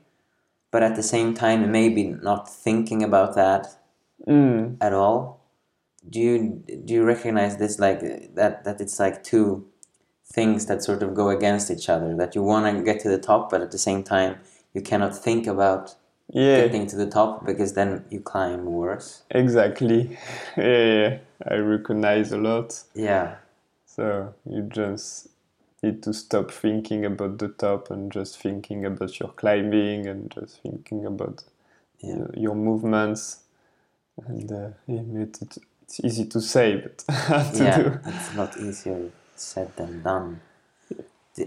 But 0.72 0.84
at 0.84 0.96
the 0.96 1.04
same 1.04 1.34
time 1.34 1.72
maybe 1.72 2.04
not 2.04 2.50
thinking 2.50 3.04
about 3.04 3.36
that 3.36 3.68
Mm, 4.28 4.78
at 4.82 4.94
all. 4.94 5.42
Do 6.10 6.20
you 6.20 6.64
do 6.86 6.94
you 6.94 7.04
recognize 7.04 7.58
this 7.58 7.80
like 7.80 8.36
that 8.36 8.64
that 8.64 8.82
it's 8.82 9.00
like 9.00 9.24
two 9.24 9.68
things 10.26 10.66
that 10.68 10.84
sort 10.84 11.04
of 11.04 11.14
go 11.14 11.30
against 11.30 11.70
each 11.72 11.90
other 11.90 12.16
that 12.16 12.36
you 12.36 12.44
want 12.44 12.78
to 12.78 12.84
get 12.84 13.00
to 13.02 13.10
the 13.10 13.18
top 13.18 13.50
but 13.52 13.62
at 13.62 13.72
the 13.72 13.78
same 13.78 14.04
time 14.04 14.38
you 14.74 14.82
cannot 14.82 15.16
think 15.16 15.48
about 15.48 15.96
yeah, 16.34 16.62
getting 16.62 16.88
to 16.88 16.96
the 16.96 17.06
top 17.06 17.46
because 17.46 17.74
then 17.74 18.04
you 18.10 18.20
climb 18.20 18.66
worse? 18.66 19.24
Exactly. 19.32 20.18
Yeah, 20.58 20.64
yeah, 20.66 21.18
I 21.50 21.56
recognize 21.56 22.32
a 22.34 22.38
lot. 22.40 22.84
yeah 22.96 23.36
So 23.86 24.34
you 24.50 24.64
just 24.64 25.30
need 25.84 26.04
to 26.04 26.14
stop 26.14 26.52
thinking 26.52 27.06
about 27.06 27.40
the 27.40 27.50
top 27.50 27.92
and 27.92 28.12
just 28.12 28.40
thinking 28.42 28.86
about 28.86 29.20
your 29.20 29.30
climbing 29.30 30.08
and 30.08 30.32
just 30.32 30.62
thinking 30.64 31.06
about 31.06 31.44
Yeah. 32.02 32.18
your, 32.18 32.32
your 32.36 32.56
movements. 32.56 33.40
And 34.28 34.52
uh, 34.52 34.70
it, 34.88 35.42
it, 35.42 35.58
it's 35.84 36.02
easy 36.04 36.26
to 36.28 36.42
say, 36.42 36.78
but 36.78 37.00
to 37.56 37.66
yeah 37.66 37.70
do. 37.70 38.00
it's 38.06 38.34
a 38.34 38.38
lot 38.38 38.58
easier 38.58 39.12
said 39.36 39.76
than 39.78 40.04
done 40.04 40.42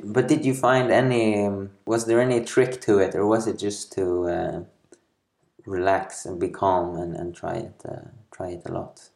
but 0.05 0.28
did 0.28 0.44
you 0.46 0.55
find 0.55 0.90
any 0.92 1.46
um, 1.46 1.70
was 1.86 2.07
there 2.07 2.20
any 2.20 2.44
trick 2.44 2.80
to 2.82 2.99
it 2.99 3.14
or 3.14 3.26
was 3.26 3.46
it 3.49 3.59
just 3.59 3.92
to 3.92 4.28
uh, 4.28 4.62
relax 5.66 6.26
and 6.26 6.40
be 6.40 6.49
calm 6.49 6.96
and, 6.96 7.16
and 7.16 7.34
try 7.36 7.55
it 7.55 7.82
uh, 7.88 8.09
try 8.32 8.49
it 8.51 8.62
a 8.66 8.72
lot 8.72 9.11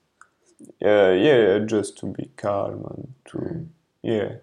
Uh, 0.84 1.12
yeah, 1.12 1.58
just 1.66 1.98
to 1.98 2.06
be 2.06 2.30
calm 2.36 2.84
and 2.90 3.14
to 3.26 3.38
Mm. 3.38 3.66
yeah, 4.02 4.36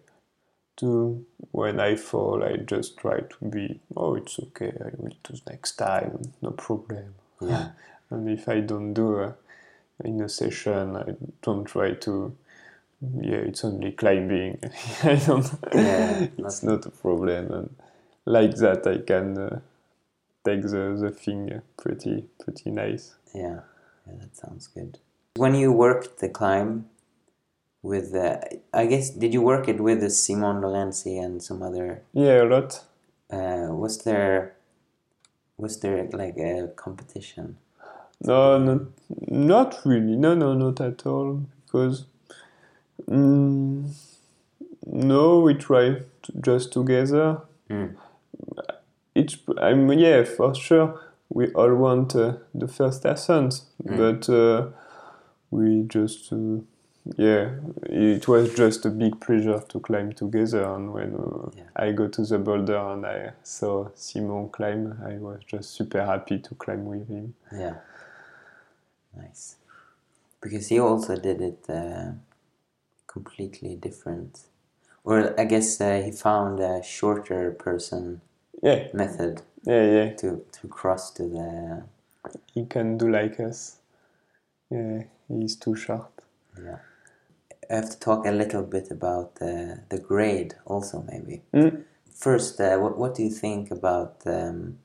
to 0.78 1.26
when 1.51 1.80
I 1.80 1.95
fall, 1.95 2.43
I 2.43 2.57
just 2.57 2.97
try 2.97 3.22
to 3.22 3.45
be 3.49 3.80
oh, 3.95 4.15
it's 4.15 4.39
okay. 4.39 4.74
I 4.82 4.89
will 4.97 5.15
do 5.24 5.36
next 5.47 5.74
time, 5.78 6.34
no 6.41 6.51
problem. 6.51 7.15
yeah 7.41 7.70
And 8.11 8.30
if 8.30 8.49
I 8.49 8.61
don't 8.61 8.93
do 8.93 9.20
uh, 9.20 9.34
in 10.03 10.22
a 10.22 10.30
session, 10.30 10.95
I 10.95 11.15
don't 11.43 11.65
try 11.65 11.93
to. 11.93 12.36
Yeah, 13.22 13.38
it's 13.49 13.63
only 13.65 13.91
climbing. 13.93 14.59
I 15.03 15.15
don't. 15.15 15.45
Yeah, 15.74 16.28
it's 16.38 16.63
not 16.63 16.86
a 16.86 16.89
problem, 16.89 17.51
and 17.53 17.76
like 18.26 18.55
that, 18.57 18.88
I 18.88 18.97
can 18.99 19.38
uh, 19.38 19.59
take 20.45 20.63
the 20.63 20.97
the 20.99 21.11
thing 21.11 21.61
pretty 21.78 22.26
pretty 22.43 22.72
nice. 22.72 23.15
Yeah, 23.36 23.61
yeah, 24.07 24.15
that 24.22 24.36
sounds 24.36 24.67
good. 24.67 24.99
When 25.39 25.55
you 25.55 25.71
worked 25.71 26.19
the 26.19 26.27
climb 26.27 26.89
with, 27.81 28.13
uh, 28.13 28.41
I 28.73 28.87
guess, 28.87 29.09
did 29.09 29.33
you 29.33 29.41
work 29.41 29.69
it 29.69 29.79
with 29.79 30.01
Simon 30.11 30.57
Lorenzi 30.61 31.17
and 31.17 31.41
some 31.41 31.63
other? 31.63 32.01
Yeah, 32.11 32.43
a 32.43 32.47
lot. 32.53 32.83
Uh, 33.31 33.67
was 33.71 33.99
there, 33.99 34.55
was 35.57 35.79
there 35.79 36.09
like 36.11 36.37
a 36.37 36.67
competition? 36.75 37.55
No, 38.21 38.57
not 38.57 38.81
not 39.29 39.79
really. 39.85 40.17
No, 40.17 40.35
no, 40.35 40.53
not 40.55 40.81
at 40.81 41.05
all. 41.05 41.45
Because 41.65 42.05
mm, 43.09 43.89
no, 44.85 45.39
we 45.39 45.53
try 45.53 46.01
just 46.41 46.73
together. 46.73 47.37
Mm. 47.69 47.95
Each, 49.15 49.39
I'm 49.57 49.89
yeah, 49.93 50.25
for 50.25 50.53
sure. 50.53 50.99
We 51.29 51.47
all 51.53 51.73
want 51.75 52.13
uh, 52.13 52.33
the 52.53 52.67
first 52.67 53.05
ascent, 53.05 53.61
Mm. 53.85 53.97
but 53.97 54.29
uh, 54.29 54.67
we 55.51 55.83
just 55.87 56.31
uh, 56.33 56.59
yeah, 57.17 57.51
it 57.83 58.27
was 58.27 58.53
just 58.53 58.85
a 58.85 58.89
big 58.89 59.19
pleasure 59.21 59.61
to 59.69 59.79
climb 59.79 60.13
together. 60.13 60.63
And 60.63 60.93
when 60.93 61.15
uh, 61.15 61.49
Yeah. 61.55 61.63
I 61.75 61.91
go 61.91 62.07
to 62.07 62.23
the 62.23 62.37
boulder 62.37 62.77
and 62.77 63.05
I 63.05 63.31
saw 63.43 63.89
Simon 63.95 64.49
climb, 64.49 64.99
I 65.05 65.17
was 65.17 65.41
just 65.47 65.71
super 65.71 66.05
happy 66.05 66.39
to 66.39 66.55
climb 66.55 66.85
with 66.85 67.07
him. 67.07 67.33
Yeah. 67.51 67.75
Nice. 69.15 69.55
because 70.41 70.67
he 70.69 70.79
also 70.79 71.15
did 71.17 71.41
it 71.41 71.65
uh, 71.69 72.11
completely 73.07 73.75
different. 73.75 74.41
Or 75.03 75.39
I 75.39 75.45
guess 75.45 75.81
uh, 75.81 76.01
he 76.05 76.11
found 76.11 76.59
a 76.59 76.83
shorter 76.83 77.51
person 77.51 78.21
Yeah, 78.61 78.87
method 78.93 79.41
yeah, 79.65 79.83
yeah. 79.83 80.13
to, 80.17 80.45
to 80.61 80.67
cross 80.67 81.11
to 81.13 81.23
the 81.23 81.83
He 82.53 82.65
can 82.65 82.97
do 82.97 83.09
like 83.09 83.39
us. 83.39 83.77
Yeah, 84.69 85.03
he's 85.30 85.55
too 85.55 85.75
short. 85.75 86.11
yeah. 86.61 86.80
I 87.71 87.75
have 87.75 87.89
to 87.91 87.99
talk 87.99 88.25
a 88.25 88.32
little 88.32 88.63
bit 88.63 88.89
about 88.89 89.38
uh, 89.41 89.75
the 89.89 90.01
grade 90.01 90.55
also 90.65 91.05
maybe. 91.11 91.43
Mm. 91.53 91.84
First, 92.13 92.59
uh, 92.59 92.77
what 92.77 92.97
what 92.97 93.15
do 93.15 93.23
you 93.23 93.30
think 93.30 93.71
about 93.71 94.23
um, 94.25 94.80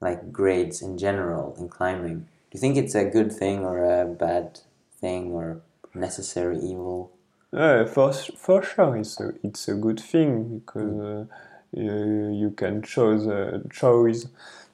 like 0.00 0.32
grades 0.32 0.80
in 0.82 0.96
general 0.96 1.54
in 1.58 1.68
climbing? 1.68 2.20
Do 2.20 2.52
you 2.52 2.60
think 2.60 2.76
it's 2.76 2.94
a 2.94 3.04
good 3.04 3.30
thing 3.32 3.64
or 3.64 3.84
a 3.84 4.06
bad 4.06 4.60
thing 5.00 5.32
or 5.32 5.60
necessary 5.94 6.58
evil? 6.58 7.12
Uh, 7.52 7.84
for 7.84 8.12
for 8.12 8.62
sure, 8.62 8.96
it's 8.96 9.20
a 9.20 9.34
it's 9.42 9.68
a 9.68 9.74
good 9.74 10.00
thing 10.00 10.58
because 10.58 10.98
uh, 11.00 11.24
you, 11.72 12.32
you 12.32 12.50
can 12.50 12.82
choose 12.82 13.26
uh, 13.26 13.60
choose 13.70 14.26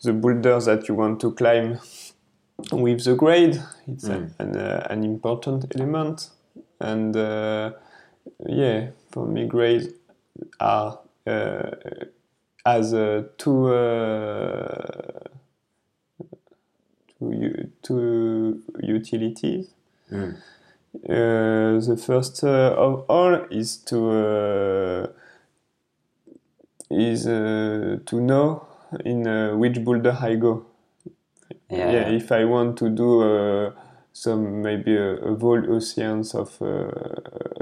the 0.02 0.12
boulders 0.12 0.64
that 0.66 0.88
you 0.88 0.94
want 0.94 1.20
to 1.20 1.32
climb 1.32 1.78
with 2.72 3.04
the 3.04 3.14
grade. 3.14 3.60
It's 3.86 4.08
Mm. 4.08 4.30
an 4.38 4.56
uh, 4.56 4.86
an 4.90 5.04
important 5.04 5.74
element, 5.74 6.30
and 6.80 7.16
uh, 7.16 7.72
yeah, 8.46 8.90
for 9.10 9.26
me, 9.26 9.46
grades 9.46 9.88
are 10.60 10.98
uh, 11.26 11.70
as 12.66 12.94
uh, 12.94 13.24
two 13.38 13.68
uh, 13.68 15.28
two 17.18 17.70
two 17.82 18.62
utilities. 18.82 19.68
Mm. 20.10 20.36
Uh, 21.08 21.78
the 21.80 21.96
first 21.96 22.42
uh, 22.42 22.74
of 22.76 23.04
all 23.08 23.34
is 23.50 23.76
to 23.76 24.10
uh, 24.10 25.06
is 26.90 27.26
uh, 27.26 27.98
to 28.06 28.20
know 28.20 28.66
in 29.04 29.26
uh, 29.26 29.56
which 29.56 29.82
boulder 29.84 30.16
I 30.20 30.34
go. 30.34 30.66
Yeah. 31.70 31.90
Yeah, 31.92 32.08
if 32.08 32.32
I 32.32 32.44
want 32.44 32.76
to 32.78 32.88
do 32.90 33.22
uh, 33.22 33.72
some 34.12 34.62
maybe 34.62 34.96
a, 34.96 35.14
a 35.16 35.34
vol- 35.34 35.76
a 35.76 35.80
of 36.34 36.62
uh, 36.62 36.90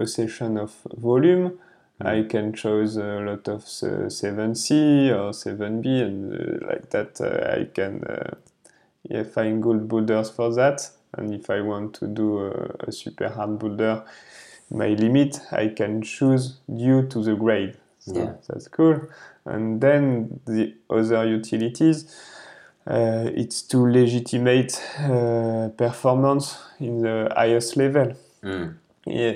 a 0.02 0.06
session 0.06 0.56
of 0.58 0.74
volume, 0.96 1.58
I 2.00 2.22
can 2.28 2.52
choose 2.52 2.96
a 2.96 3.20
lot 3.20 3.48
of 3.48 3.62
uh, 3.82 4.08
7C 4.08 5.10
or 5.10 5.32
7B, 5.32 6.00
and 6.00 6.32
uh, 6.32 6.66
like 6.68 6.90
that 6.90 7.20
uh, 7.20 7.60
I 7.60 7.64
can 7.74 8.04
uh, 8.04 8.34
yeah, 9.08 9.24
find 9.24 9.62
good 9.62 9.88
boulders 9.88 10.30
for 10.30 10.52
that. 10.54 10.90
And 11.16 11.34
if 11.34 11.50
I 11.50 11.60
want 11.60 11.94
to 11.96 12.06
do 12.06 12.38
a, 12.46 12.74
a 12.88 12.92
super 12.92 13.28
hard 13.28 13.58
boulder, 13.58 14.04
my 14.70 14.88
limit 14.88 15.40
I 15.52 15.68
can 15.68 16.02
choose 16.02 16.58
due 16.68 17.06
to 17.08 17.22
the 17.22 17.34
grade. 17.34 17.76
So 18.00 18.14
Yeah. 18.16 18.32
that's 18.48 18.68
cool. 18.68 19.00
And 19.44 19.80
then 19.80 20.40
the 20.46 20.74
other 20.90 21.24
utilities, 21.26 22.14
it's 22.90 23.62
to 23.62 23.78
legitimate 23.86 24.80
uh, 25.00 25.68
performance 25.76 26.58
in 26.80 27.02
the 27.02 27.28
highest 27.36 27.76
level. 27.76 28.14
Mm. 28.42 28.74
Yeah, 29.06 29.30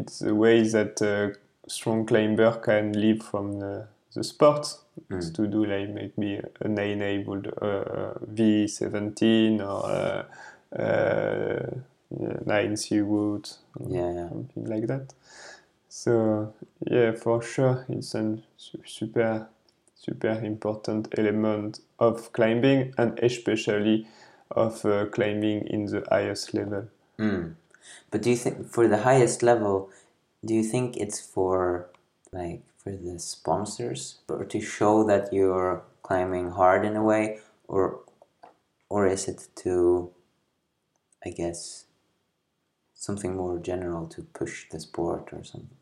it's 0.00 0.22
a 0.22 0.34
way 0.34 0.62
that 0.62 1.00
a 1.02 1.34
strong 1.68 2.06
climber 2.06 2.52
can 2.60 2.92
live 2.92 3.22
from 3.22 3.58
the, 3.60 3.86
the 4.14 4.24
sport. 4.24 4.78
It's 5.10 5.30
Mm. 5.30 5.34
to 5.34 5.46
do 5.46 5.64
like 5.66 5.90
maybe 5.90 6.40
an 6.60 6.78
enabled 6.78 7.48
uh, 7.60 8.14
V17 8.34 9.60
or 9.60 9.84
uh, 9.84 10.24
uh, 10.74 11.70
9C 12.46 13.00
route, 13.00 13.58
Yeah, 13.88 14.12
yeah. 14.12 14.28
something 14.28 14.64
like 14.66 14.86
that. 14.86 15.12
So 15.88 16.52
yeah, 16.90 17.12
for 17.12 17.42
sure, 17.42 17.84
it's 17.88 18.14
a 18.14 18.38
super, 18.86 19.48
super 19.94 20.40
important 20.44 21.08
element 21.18 21.80
of 21.98 22.32
climbing 22.32 22.94
and 22.98 23.18
especially 23.20 24.06
of 24.50 24.84
uh, 24.84 25.06
climbing 25.06 25.66
in 25.66 25.86
the 25.86 26.04
highest 26.10 26.54
level. 26.54 26.88
Mm. 27.18 27.54
But 28.10 28.22
do 28.22 28.30
you 28.30 28.36
think 28.36 28.68
for 28.68 28.88
the 28.88 28.98
highest 28.98 29.42
level, 29.42 29.90
do 30.44 30.54
you 30.54 30.62
think 30.62 30.96
it's 30.96 31.20
for 31.20 31.88
like 32.32 32.62
for 32.76 32.92
the 32.92 33.18
sponsors 33.18 34.18
or 34.28 34.44
to 34.44 34.60
show 34.60 35.04
that 35.04 35.32
you're 35.32 35.82
climbing 36.02 36.50
hard 36.50 36.84
in 36.84 36.96
a 36.96 37.02
way, 37.02 37.38
or 37.66 38.00
or 38.88 39.06
is 39.06 39.26
it 39.26 39.48
to, 39.56 40.10
I 41.24 41.30
guess, 41.30 41.86
something 42.94 43.34
more 43.36 43.58
general 43.58 44.06
to 44.08 44.22
push 44.22 44.68
the 44.70 44.78
sport 44.78 45.30
or 45.32 45.42
something? 45.42 45.76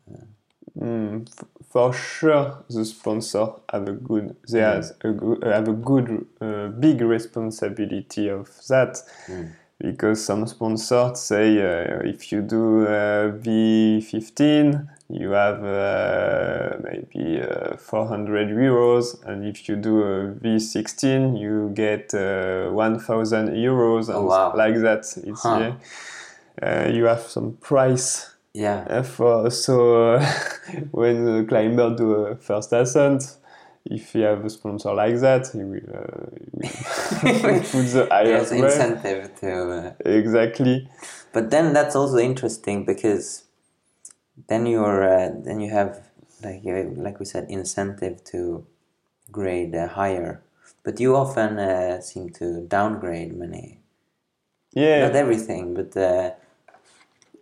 Mm, 0.79 1.25
for 1.69 1.93
sure, 1.93 2.63
the 2.69 2.83
sponsor 2.85 3.47
have 3.71 3.87
a 3.87 3.93
good, 3.93 4.35
they 4.49 4.59
Mm. 4.59 4.75
has 4.75 4.93
a 5.03 5.09
good, 5.11 5.43
have 5.43 5.67
a 5.69 5.73
good, 5.73 6.25
uh, 6.41 6.67
big 6.79 7.01
responsibility 7.01 8.29
of 8.29 8.49
that, 8.67 9.01
Mm. 9.29 9.51
because 9.79 10.23
some 10.25 10.45
sponsors 10.47 11.19
say 11.19 11.59
uh, 11.61 12.01
if 12.03 12.31
you 12.31 12.41
do 12.41 12.85
uh, 12.87 13.31
V15, 13.41 14.87
you 15.09 15.31
have 15.31 15.63
uh, 15.63 16.77
maybe 16.83 17.41
uh, 17.41 17.77
400 17.77 18.49
euros, 18.49 19.15
and 19.25 19.45
if 19.45 19.69
you 19.69 19.75
do 19.77 20.01
a 20.03 20.33
V16, 20.41 21.37
you 21.37 21.69
get 21.73 22.13
uh, 22.13 22.69
1,000 22.71 23.49
euros, 23.55 24.09
and 24.09 24.17
Oh, 24.17 24.25
wow. 24.27 24.53
like 24.55 24.75
that. 24.81 25.05
It's 25.25 25.43
Huh. 25.43 25.59
yeah. 25.59 25.73
Uh, 26.61 26.87
you 26.89 27.05
have 27.05 27.21
some 27.21 27.53
price 27.61 28.29
Yeah. 28.55 28.85
uh, 28.89 29.03
for 29.03 29.49
so 29.51 30.13
uh, 30.15 30.25
when 30.91 31.25
the 31.25 31.45
climber 31.47 31.95
do 31.95 32.11
a 32.13 32.35
first 32.37 32.71
ascent, 32.73 33.23
if 33.85 34.15
you 34.15 34.23
have 34.23 34.45
a 34.45 34.49
sponsor 34.49 34.93
like 34.93 35.19
that, 35.19 35.47
he 35.51 35.63
will, 35.63 35.81
uh, 35.93 36.27
he 37.21 37.47
will 37.47 37.59
put 37.71 37.85
the 37.93 38.07
Yes, 38.25 38.51
highest 38.51 38.51
way. 38.51 38.59
incentive 38.59 39.35
to. 39.41 39.71
Uh, 39.71 39.93
Exactly. 40.05 40.89
But 41.33 41.49
then 41.51 41.73
that's 41.73 41.95
also 41.95 42.17
interesting 42.17 42.85
because 42.85 43.43
then 44.47 44.65
you're 44.65 45.03
uh, 45.03 45.31
then 45.43 45.59
you 45.59 45.71
have 45.71 46.01
like 46.43 46.61
like 46.63 47.19
we 47.19 47.25
said 47.25 47.45
incentive 47.49 48.23
to 48.25 48.65
grade 49.31 49.75
uh, 49.75 49.87
higher. 49.87 50.41
But 50.83 50.99
you 50.99 51.15
often 51.15 51.59
uh, 51.59 52.01
seem 52.01 52.29
to 52.39 52.61
downgrade 52.67 53.35
many, 53.35 53.79
Yeah. 54.73 55.07
not 55.07 55.15
everything, 55.15 55.73
but 55.73 55.95
uh, 55.97 56.31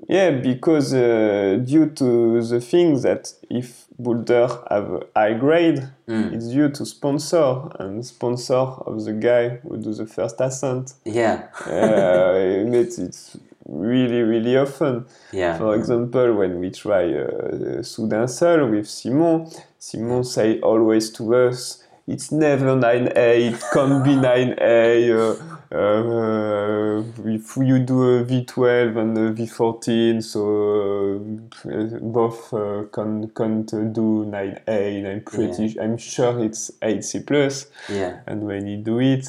Yeah, 0.09 0.31
because 0.31 0.93
uh, 0.93 1.59
due 1.63 1.87
to 1.87 2.41
the 2.41 2.59
thing 2.59 2.99
that 3.01 3.33
if 3.49 3.85
Boulder 3.97 4.47
have 4.69 4.91
a 4.91 5.01
high 5.15 5.33
grade, 5.33 5.87
mm, 6.07 6.33
it's 6.33 6.49
due 6.49 6.69
to 6.69 6.85
sponsor 6.85 7.69
and 7.79 8.05
sponsor 8.05 8.55
of 8.55 9.05
the 9.05 9.13
guy 9.13 9.49
who 9.63 9.77
do 9.77 9.93
the 9.93 10.05
first 10.05 10.41
ascent. 10.41 10.93
yeah, 11.05 11.47
uh, 11.65 12.33
it's, 12.81 12.97
it's 12.99 13.37
really 13.65 14.21
really 14.23 14.57
often. 14.57 15.05
yeah, 15.31 15.57
For 15.57 15.75
example, 15.75 16.33
when 16.33 16.59
we 16.59 16.69
try 16.71 17.05
uh, 17.13 17.81
Soudain 17.83 18.27
Seul 18.29 18.69
with 18.71 18.89
Simon, 18.89 19.47
Simon 19.79 20.23
say 20.23 20.59
always 20.59 21.11
to 21.11 21.33
us, 21.35 21.83
it's 22.07 22.31
never 22.31 22.75
9A, 22.75 23.53
it 23.53 23.63
can't 23.73 24.03
be 24.03 24.11
9A. 24.15 25.39
Uh, 25.39 25.52
uh, 25.73 27.03
if 27.25 27.57
you 27.57 27.79
do 27.79 28.03
a 28.19 28.23
V12 28.25 28.97
and 28.97 29.17
a 29.17 29.33
V14, 29.33 30.21
so 30.23 31.21
uh, 31.65 31.99
both 32.01 32.53
uh, 32.53 32.83
can, 32.91 33.29
can't 33.29 33.67
do 33.93 34.25
9A, 34.25 34.97
and 34.99 35.07
I'm 35.07 35.21
pretty, 35.21 35.79
I'm 35.79 35.97
sure 35.97 36.43
it's 36.43 36.71
8C 36.81 37.25
plus. 37.25 37.67
yeah, 37.89 38.19
And 38.27 38.43
when 38.43 38.67
he 38.67 38.77
do 38.77 38.99
it, 38.99 39.27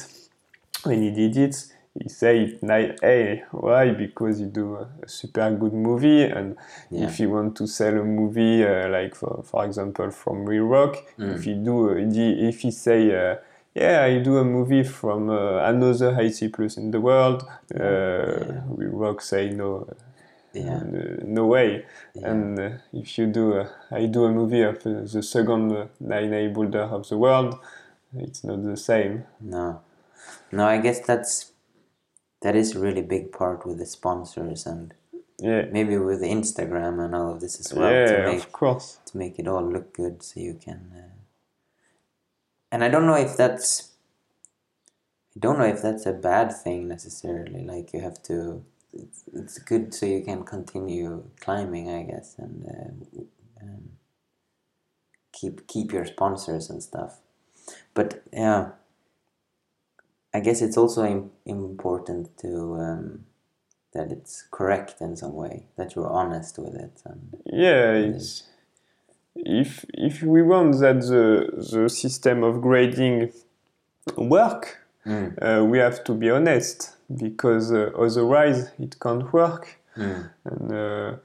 when 0.83 1.01
he 1.01 1.11
did 1.11 1.35
it, 1.37 1.55
he 2.01 2.09
say 2.09 2.57
9A. 2.61 3.43
why? 3.51 3.91
Because 3.91 4.41
you 4.41 4.47
do 4.47 4.75
a 4.75 5.07
super 5.07 5.49
good 5.51 5.73
movie, 5.73 6.23
and 6.23 6.55
Yeah. 6.91 7.07
if 7.07 7.19
you 7.19 7.29
want 7.31 7.55
to 7.57 7.67
sell 7.67 7.97
a 7.97 8.03
movie, 8.03 8.63
uh, 8.63 8.89
like 8.89 9.15
for, 9.15 9.41
for 9.43 9.65
example 9.65 10.11
from 10.11 10.45
Reel 10.45 10.65
Rock, 10.65 10.95
Mm. 11.17 11.35
if 11.35 11.47
you 11.47 11.55
do, 11.55 11.89
uh, 11.89 11.95
if 12.49 12.59
he 12.61 12.71
say, 12.71 13.15
uh, 13.15 13.35
yeah, 13.75 14.03
I 14.03 14.19
do 14.19 14.37
a 14.37 14.43
movie 14.43 14.83
from 14.83 15.29
uh, 15.29 15.57
another 15.67 16.13
8C 16.13 16.51
plus 16.53 16.77
in 16.77 16.91
the 16.91 17.01
world, 17.01 17.43
uh, 17.79 18.61
Reel 18.69 18.91
Rock 18.91 19.21
say 19.21 19.49
no, 19.49 19.87
yeah, 20.53 20.77
uh, 20.77 21.23
no 21.23 21.45
way. 21.45 21.85
yeah. 22.13 22.31
And 22.31 22.59
uh, 22.59 22.69
if 22.93 23.17
you 23.17 23.27
do, 23.27 23.53
uh, 23.59 23.67
I 23.91 24.05
do 24.05 24.23
a 24.25 24.31
movie 24.31 24.61
of 24.61 24.77
uh, 24.77 25.01
the 25.03 25.21
second 25.21 25.71
uh, 25.71 25.87
9A 26.01 26.53
boulder 26.53 26.83
of 26.83 27.07
the 27.09 27.17
world, 27.17 27.59
it's 28.17 28.43
not 28.43 28.63
the 28.63 28.77
same. 28.77 29.25
No, 29.41 29.81
no. 30.51 30.65
I 30.65 30.77
guess 30.79 31.01
that's 31.01 31.51
that 32.41 32.55
is 32.55 32.75
a 32.75 32.79
really 32.79 33.01
big 33.01 33.31
part 33.31 33.65
with 33.65 33.77
the 33.79 33.85
sponsors 33.85 34.65
and 34.65 34.93
Yeah. 35.39 35.65
maybe 35.71 35.97
with 35.97 36.21
Instagram 36.21 37.03
and 37.03 37.13
all 37.13 37.33
of 37.33 37.39
this 37.41 37.59
as 37.59 37.73
well 37.73 37.91
yeah, 37.91 38.05
to 38.05 38.31
make 38.31 38.39
of 38.39 38.51
course. 38.51 38.99
to 39.07 39.17
make 39.17 39.37
it 39.37 39.47
all 39.47 39.63
look 39.75 39.91
good 39.93 40.23
so 40.23 40.39
you 40.39 40.53
can 40.53 40.79
uh... 40.95 41.04
and 42.75 42.83
i 42.83 42.89
don't 42.89 43.07
know 43.07 43.21
if 43.27 43.35
that's 43.41 43.67
i 45.35 45.39
don't 45.39 45.57
know 45.57 45.71
if 45.75 45.81
that's 45.81 46.05
a 46.05 46.13
bad 46.13 46.53
thing 46.63 46.87
necessarily 46.87 47.63
like 47.73 47.93
you 47.93 48.01
have 48.01 48.21
to 48.29 48.39
it's 48.95 49.23
it's 49.33 49.57
good 49.57 49.93
so 49.93 50.05
you 50.05 50.23
can 50.23 50.43
continue 50.43 51.23
climbing, 51.39 51.89
I 51.89 52.03
guess, 52.03 52.35
and 52.37 52.65
uh, 52.65 53.63
um, 53.63 53.89
keep 55.33 55.67
keep 55.67 55.91
your 55.91 56.05
sponsors 56.05 56.69
and 56.69 56.81
stuff. 56.81 57.19
But 57.93 58.23
yeah, 58.31 58.71
I 60.33 60.39
guess 60.39 60.61
it's 60.61 60.77
also 60.77 61.05
Im- 61.05 61.31
important 61.45 62.37
to 62.39 62.75
um, 62.75 63.25
that 63.93 64.11
it's 64.11 64.45
correct 64.51 65.01
in 65.01 65.15
some 65.15 65.33
way, 65.33 65.67
that 65.77 65.95
you're 65.95 66.09
honest 66.09 66.57
with 66.57 66.75
it. 66.75 67.01
And 67.05 67.37
Yeah, 67.45 67.93
it's 67.93 68.43
if 69.35 69.85
if 69.93 70.23
we 70.23 70.41
want 70.41 70.79
that 70.79 71.01
the 71.01 71.49
the 71.71 71.89
system 71.89 72.43
of 72.43 72.61
grading 72.61 73.31
work, 74.17 74.81
Mm. 75.05 75.37
uh, 75.39 75.63
we 75.63 75.77
have 75.77 76.03
to 76.03 76.13
be 76.13 76.31
honest 76.31 76.95
because 77.15 77.71
uh, 77.71 77.91
otherwise 77.95 78.71
it 78.79 78.99
can't 78.99 79.31
work. 79.31 79.77
Mm. 79.95 80.29
And 80.45 80.71
uh, 80.71 81.17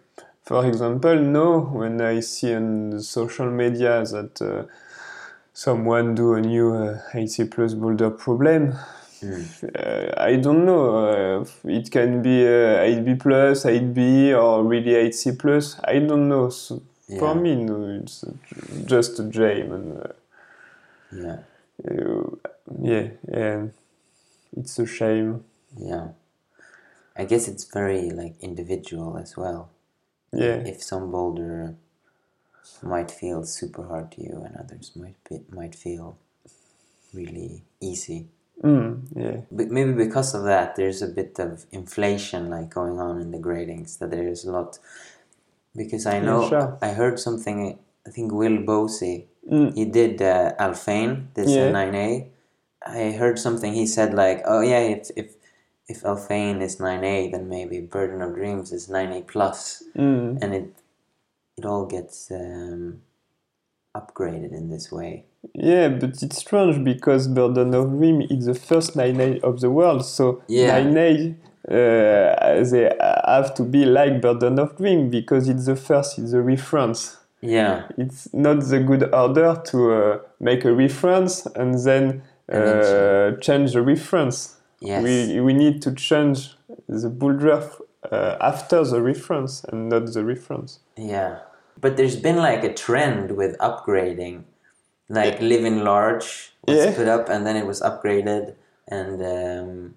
for 0.43 0.67
example, 0.67 1.17
no, 1.17 1.61
when 1.61 2.01
I 2.03 2.21
see 2.21 2.55
on 2.55 2.91
the 2.91 3.03
social 3.03 3.47
media 3.51 4.05
that 4.05 4.43
uh, 4.43 4.65
someone 5.55 6.15
do 6.15 6.35
a 6.35 6.41
new 6.43 6.75
uh, 6.75 6.99
80 7.15 7.45
plus 7.47 7.75
boulder 7.75 8.11
problem, 8.11 8.75
Mm. 9.23 9.45
uh, 9.79 10.15
I 10.17 10.37
don't 10.37 10.65
know. 10.65 10.85
Uh, 11.41 11.45
it 11.65 11.91
can 11.91 12.23
be 12.23 12.47
uh, 12.47 12.81
8B 12.85 13.17
plus, 13.21 13.65
8B, 13.67 14.33
or 14.33 14.65
really 14.65 14.95
8C 14.95 15.33
plus. 15.39 15.79
I 15.85 15.99
don't 15.99 16.27
know. 16.29 16.49
So 16.49 16.81
For 17.19 17.35
me, 17.35 17.57
no, 17.57 18.01
it's 18.03 18.25
just 18.87 19.19
a 19.19 19.25
game, 19.25 19.73
and 19.73 19.99
uh, 20.03 20.13
Yeah, 21.13 21.39
uh, 21.89 22.51
yeah, 22.83 23.09
and 23.33 23.73
it's 24.57 24.79
a 24.79 24.87
shame. 24.87 25.45
yeah. 25.77 26.09
I 27.17 27.25
guess 27.25 27.49
it's 27.49 27.65
very 27.65 28.11
like 28.11 28.35
individual 28.41 29.19
as 29.19 29.37
well. 29.37 29.71
Yeah, 30.33 30.63
If 30.67 30.83
some 30.83 31.11
boulder 31.11 31.75
might 32.83 33.11
feel 33.11 33.45
super 33.45 33.87
hard 33.87 34.13
to 34.13 34.23
you, 34.23 34.43
and 34.47 34.57
others 34.57 34.93
might 34.97 35.17
be, 35.29 35.41
might 35.51 35.75
feel 35.75 36.17
really 37.13 37.65
easy. 37.81 38.29
mm, 38.63 39.03
yeah, 39.17 39.41
But 39.51 39.69
maybe 39.71 39.93
because 39.93 40.35
of 40.35 40.45
that, 40.45 40.77
there's 40.77 41.03
a 41.03 41.09
bit 41.09 41.39
of 41.39 41.67
inflation 41.73 42.49
like 42.51 42.71
going 42.71 42.99
on 43.01 43.21
in 43.21 43.33
the 43.33 43.39
gradings. 43.39 43.99
That 43.99 44.11
there's 44.13 44.45
a 44.45 44.53
lot 44.53 44.79
because 45.77 46.07
I 46.07 46.19
know 46.21 46.49
sure. 46.49 46.79
I 46.83 46.89
heard 46.89 47.19
something. 47.19 47.79
I 48.07 48.11
think 48.11 48.33
Will 48.33 48.59
Bosi 48.59 49.27
mm, 49.51 49.75
he 49.75 49.85
did 49.85 50.21
uh, 50.23 50.53
Alphane 50.59 51.27
this 51.35 51.49
uh, 51.49 51.51
Yeah. 51.51 51.71
nine 51.71 51.95
A. 51.95 52.29
I 52.87 53.11
heard 53.13 53.39
something. 53.39 53.73
He 53.75 53.87
said 53.87 54.15
like, 54.15 54.43
oh 54.47 54.61
yeah, 54.63 54.81
if 54.81 55.11
if 55.17 55.35
if 55.89 56.03
Alphane 56.03 56.61
is 56.63 56.81
nine 56.81 57.05
A, 57.05 57.31
then 57.31 57.49
maybe 57.49 57.81
Burden 57.81 58.23
of 58.23 58.35
Dreams 58.35 58.73
is 58.73 58.89
nine 58.89 59.13
A 59.13 59.23
plus, 59.23 59.83
mm. 59.97 60.39
and 60.43 60.55
it 60.55 60.69
it 61.59 61.65
all 61.67 61.85
gets 61.87 62.31
um, 62.31 63.03
upgraded 63.97 64.53
in 64.53 64.71
this 64.71 64.91
way. 64.93 65.25
yeah. 65.55 65.89
But 65.89 66.23
it's 66.23 66.39
strange 66.39 66.85
because 66.85 67.29
Burden 67.29 67.75
of 67.75 67.91
Dreams 67.91 68.27
is 68.31 68.47
the 68.47 68.55
first 68.55 68.97
9A 68.97 69.41
of 69.43 69.61
the 69.61 69.71
world, 69.71 70.05
so 70.05 70.43
Yeah. 70.49 70.81
9A. 70.81 71.37
Uh, 71.69 72.65
they 72.71 72.89
have 73.37 73.55
to 73.55 73.63
be 73.65 73.85
like 73.85 74.21
Burden 74.21 74.59
of 74.59 74.77
Dream 74.77 75.11
because 75.11 75.49
it's 75.49 75.67
the 75.67 75.77
first, 75.77 76.19
it's 76.19 76.33
the 76.33 76.43
reference. 76.43 77.17
Yeah, 77.43 77.85
it's 77.97 78.29
not 78.35 78.61
the 78.61 78.81
good 78.81 79.05
order 79.15 79.61
to 79.71 79.93
uh, 79.93 80.19
make 80.41 80.65
a 80.67 80.73
reference 80.73 81.47
and 81.47 81.75
then 81.87 82.23
And 82.49 82.63
then 82.67 82.79
uh, 82.81 83.37
change 83.41 83.73
the 83.73 83.83
reference. 83.83 84.57
yes, 84.81 85.03
We, 85.05 85.41
we 85.41 85.53
need 85.55 85.81
to 85.83 85.91
change 85.95 86.39
the 86.89 87.09
boulder 87.09 87.63
uh, 88.11 88.37
after 88.41 88.85
the 88.85 89.01
reference 89.01 89.65
and 89.65 89.89
not 89.89 90.13
the 90.13 90.25
reference. 90.25 90.81
yeah. 90.97 91.39
But 91.81 91.97
there's 91.97 92.17
been 92.17 92.37
like 92.37 92.63
a 92.63 92.75
trend 92.75 93.31
with 93.41 93.57
upgrading, 93.59 94.43
like 95.09 95.41
Living 95.41 95.79
Large 95.85 96.53
was 96.67 96.77
Yeah. 96.77 96.95
put 96.95 97.09
up 97.09 97.29
and 97.31 97.47
then 97.47 97.57
it 97.57 97.67
was 97.67 97.81
upgraded, 97.81 98.55
and 98.89 99.23
um, 99.23 99.95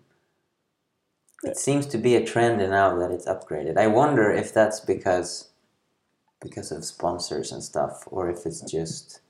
it 1.44 1.58
seems 1.58 1.86
to 1.88 1.98
be 1.98 2.16
a 2.16 2.26
trend 2.26 2.60
now 2.60 2.98
that 2.98 3.12
it's 3.12 3.28
upgraded. 3.28 3.78
I 3.78 3.88
wonder 3.88 4.32
if 4.32 4.54
that's 4.54 4.80
because 4.80 5.50
because 6.42 6.72
of 6.72 6.86
sponsors 6.86 7.52
and 7.52 7.64
stuff, 7.64 8.04
or 8.08 8.30
if 8.30 8.46
it's 8.46 8.62
just 8.62 9.22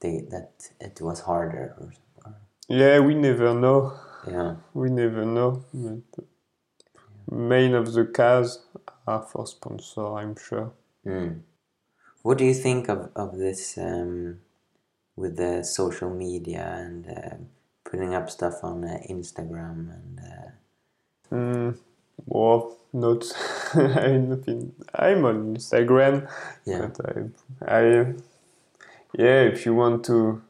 they 0.00 0.20
that 0.30 0.70
it 0.80 1.00
was 1.00 1.20
harder. 1.20 1.74
Or, 1.80 1.92
or 2.24 2.34
Yeah, 2.68 3.00
we 3.00 3.14
never 3.14 3.54
know. 3.54 3.94
yeah, 4.28 4.56
We 4.74 4.90
never 4.90 5.24
know. 5.24 5.64
But 5.72 6.24
main 7.30 7.74
of 7.74 7.92
the 7.94 8.04
cars 8.06 8.60
are 9.06 9.22
for 9.22 9.46
sponsor, 9.46 10.06
I'm 10.16 10.36
sure. 10.36 10.72
Mm. 11.06 11.40
What 12.22 12.38
do 12.38 12.44
you 12.44 12.54
think 12.54 12.88
of 12.88 13.10
of 13.16 13.38
this 13.38 13.78
um, 13.78 14.40
with 15.16 15.36
the 15.36 15.64
social 15.64 16.10
media 16.10 16.64
and 16.76 17.06
uh, 17.08 17.36
putting 17.90 18.14
up 18.14 18.30
stuff 18.30 18.64
on 18.64 18.84
uh, 18.84 18.98
Instagram 19.10 19.92
and? 19.94 20.20
Uh, 20.20 20.50
Mm, 21.32 21.76
well, 22.26 22.76
not. 22.92 23.24
I'm, 23.74 24.42
I'm 24.94 25.24
on 25.24 25.56
Instagram. 25.56 26.28
yeah. 26.64 26.88
But 26.96 27.16
I, 27.68 27.78
I, 27.78 28.14
yeah, 29.14 29.42
if 29.42 29.66
you 29.66 29.74
want 29.74 30.04
to 30.06 30.42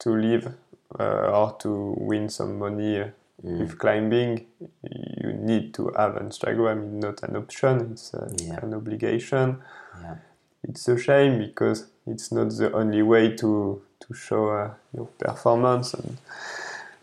to 0.00 0.10
live 0.10 0.52
uh, 0.98 1.30
or 1.32 1.56
to 1.60 1.94
win 1.98 2.28
some 2.28 2.58
money 2.58 3.00
uh, 3.00 3.08
Mm. 3.44 3.58
with 3.60 3.78
climbing, 3.78 4.46
you 4.82 5.32
need 5.34 5.74
to 5.74 5.92
have 5.98 6.14
Instagram. 6.14 6.84
It's 6.94 7.04
not 7.04 7.22
an 7.28 7.36
option; 7.36 7.90
it's 7.92 8.14
uh, 8.14 8.30
Yeah. 8.38 8.60
an 8.62 8.72
obligation. 8.72 9.58
Yeah. 10.00 10.14
It's 10.62 10.88
a 10.88 10.96
shame 10.96 11.38
because 11.38 11.86
it's 12.06 12.32
not 12.32 12.48
the 12.56 12.72
only 12.72 13.02
way 13.02 13.36
to 13.36 13.82
to 14.00 14.14
show 14.14 14.48
uh, 14.48 14.70
your 14.96 15.06
performance. 15.18 15.92
And, 15.92 16.16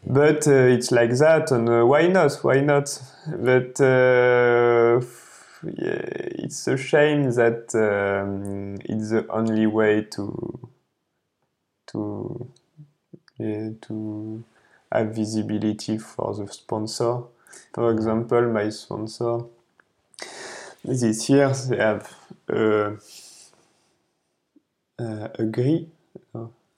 but 0.05 0.47
uh, 0.47 0.51
it's 0.75 0.91
like 0.91 1.11
that, 1.17 1.51
and 1.51 1.69
uh, 1.69 1.85
why 1.85 2.07
not? 2.07 2.33
Why 2.43 2.59
not? 2.61 3.01
But 3.27 3.79
uh, 3.81 5.01
it's 5.63 6.67
a 6.67 6.77
shame 6.77 7.31
that 7.31 7.73
um, 7.75 8.75
it's 8.85 9.11
the 9.11 9.27
only 9.29 9.67
way 9.67 10.03
to 10.11 10.59
to 11.87 12.51
yeah, 13.37 13.69
to 13.81 14.43
have 14.91 15.15
visibility 15.15 15.97
for 15.97 16.33
the 16.35 16.47
sponsor. 16.47 17.23
For 17.73 17.91
example, 17.91 18.41
my 18.51 18.69
sponsor 18.69 19.41
this 20.83 21.29
year 21.29 21.49
they 21.69 21.77
have 21.77 22.13
uh, 22.49 22.91
uh, 24.99 25.27
agree 25.39 25.87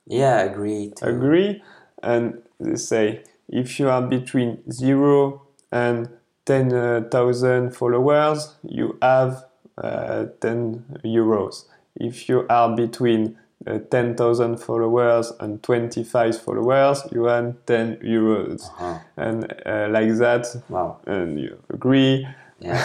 Yeah, 0.06 0.40
agree 0.40 0.92
agree 1.02 1.62
and 2.02 2.42
they 2.64 2.76
say 2.76 3.22
if 3.48 3.78
you 3.78 3.88
are 3.90 4.02
between 4.02 4.58
0 4.70 5.42
and 5.70 6.08
10,000 6.46 7.70
followers 7.74 8.54
you 8.62 8.98
have 9.02 9.44
uh, 9.78 10.26
10 10.40 10.84
euros 11.04 11.64
if 11.96 12.28
you 12.28 12.46
are 12.48 12.74
between 12.76 13.36
uh, 13.66 13.78
10,000 13.90 14.58
followers 14.58 15.32
and 15.40 15.62
25 15.62 16.40
followers 16.40 17.02
you 17.12 17.28
earn 17.28 17.56
10 17.66 17.98
euros 18.02 18.62
Uh-huh. 18.70 18.98
and 19.16 19.44
uh, 19.66 19.88
like 19.90 20.12
that 20.18 20.46
Wow. 20.68 20.98
and 21.06 21.38
you 21.40 21.56
agree 21.72 22.26
Yeah. 22.64 22.80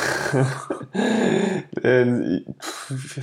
and 1.84 2.44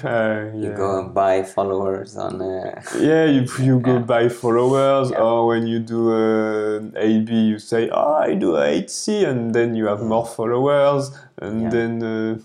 uh, 0.02 0.50
You 0.54 0.72
go 0.76 1.08
buy 1.08 1.42
followers 1.42 2.16
on. 2.16 2.40
Uh, 2.40 2.80
Yeah, 2.98 3.26
if 3.26 3.58
you 3.58 3.78
go 3.80 3.94
Yeah. 3.98 4.06
buy 4.06 4.28
followers, 4.28 5.10
Yeah. 5.10 5.20
or 5.22 5.46
when 5.48 5.66
you 5.66 5.80
do 5.80 6.00
uh, 6.12 6.80
8B, 6.96 7.30
you 7.52 7.58
say, 7.58 7.90
"Oh, 7.90 8.14
I 8.28 8.34
do 8.34 8.56
8C," 8.56 9.24
and 9.24 9.52
then 9.54 9.74
you 9.74 9.86
have 9.86 10.02
more 10.02 10.24
followers, 10.26 11.10
and 11.42 11.62
Yeah. 11.62 11.70
then 11.70 12.02
uh, 12.02 12.38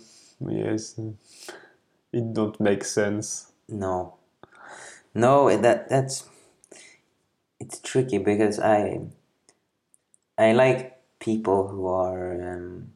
yes, 0.49 0.99
it 2.11 2.33
don't 2.33 2.59
make 2.59 2.83
sense. 2.83 3.47
no. 3.69 4.15
No, 5.13 5.49
that 5.57 5.89
that's. 5.89 6.25
It's 7.59 7.79
tricky 7.79 8.17
because 8.17 8.59
I. 8.59 9.01
I 10.37 10.53
like 10.53 10.97
people 11.19 11.67
who 11.67 11.85
are 11.87 12.33
um, 12.53 12.90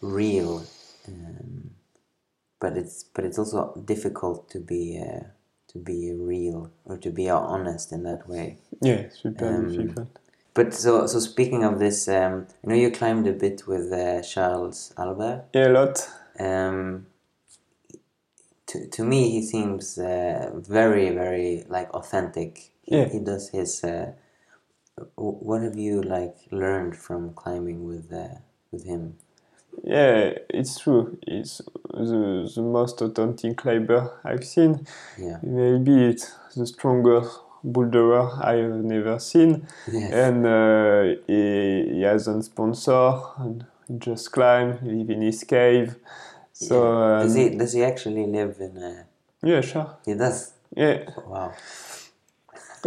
real, 0.00 0.64
um, 1.08 1.70
but 2.60 2.76
it's 2.76 3.04
but 3.14 3.24
it's 3.24 3.38
also 3.38 3.74
difficult 3.84 4.48
to 4.50 4.60
be 4.60 5.02
uh, 5.02 5.24
to 5.68 5.78
be 5.78 6.12
real 6.12 6.70
or 6.84 6.96
to 6.98 7.10
be 7.10 7.28
honest 7.30 7.92
in 7.92 8.02
that 8.04 8.28
way. 8.28 8.58
Yeah, 8.80 9.08
super 9.10 9.46
Um, 9.46 9.68
difficult. 9.68 10.08
But 10.54 10.74
so 10.74 11.06
so 11.06 11.20
speaking 11.20 11.64
of 11.64 11.78
this, 11.78 12.08
um, 12.08 12.46
I 12.64 12.68
know 12.68 12.74
you 12.74 12.90
climbed 12.90 13.26
a 13.28 13.32
bit 13.32 13.66
with 13.66 13.92
uh, 13.92 14.22
Charles 14.22 14.92
Albert. 14.96 15.44
Yeah, 15.54 15.68
a 15.68 15.72
lot. 15.72 16.08
Um, 16.38 17.06
to 18.66 18.86
to 18.88 19.04
me, 19.04 19.30
he 19.30 19.42
seems 19.42 19.98
uh, 19.98 20.50
very 20.54 21.10
very 21.10 21.64
like 21.68 21.90
authentic. 21.94 22.72
He, 22.82 22.96
Yeah. 22.96 23.08
he 23.08 23.18
does 23.20 23.50
his. 23.50 23.84
Uh, 23.84 24.12
what 25.16 25.62
have 25.62 25.76
you 25.78 26.02
like 26.02 26.36
learned 26.50 26.96
from 26.96 27.32
climbing 27.34 27.84
with 27.86 28.12
uh, 28.12 28.38
with 28.72 28.84
him? 28.84 29.16
Yeah, 29.84 30.32
it's 30.48 30.80
true. 30.80 31.18
It's 31.26 31.60
the, 31.92 32.50
the 32.54 32.62
most 32.62 33.00
authentic 33.00 33.58
climber 33.58 34.18
I've 34.24 34.44
seen. 34.44 34.86
Yeah. 35.18 35.38
Maybe 35.42 36.04
it's 36.04 36.34
the 36.56 36.66
strongest 36.66 37.38
boulderer 37.64 38.44
I've 38.44 38.84
never 38.84 39.18
seen. 39.18 39.66
Yes. 39.90 40.12
And 40.12 40.46
uh, 40.46 41.20
he, 41.26 41.94
he 41.94 42.02
hasn't 42.02 42.44
sponsor 42.44 43.20
and 43.38 43.64
he 43.88 43.98
just 43.98 44.32
climb, 44.32 44.78
live 44.82 45.10
in 45.10 45.22
his 45.22 45.44
cave. 45.44 45.96
So 46.52 46.92
um, 46.92 47.22
does 47.22 47.34
he 47.34 47.48
does 47.50 47.72
he 47.72 47.82
actually 47.82 48.26
live 48.26 48.56
in 48.60 48.76
a 48.76 49.06
yeah, 49.42 49.62
sure. 49.62 49.96
he 50.04 50.14
does? 50.14 50.52
Yeah, 50.76 51.08
Wow. 51.26 51.54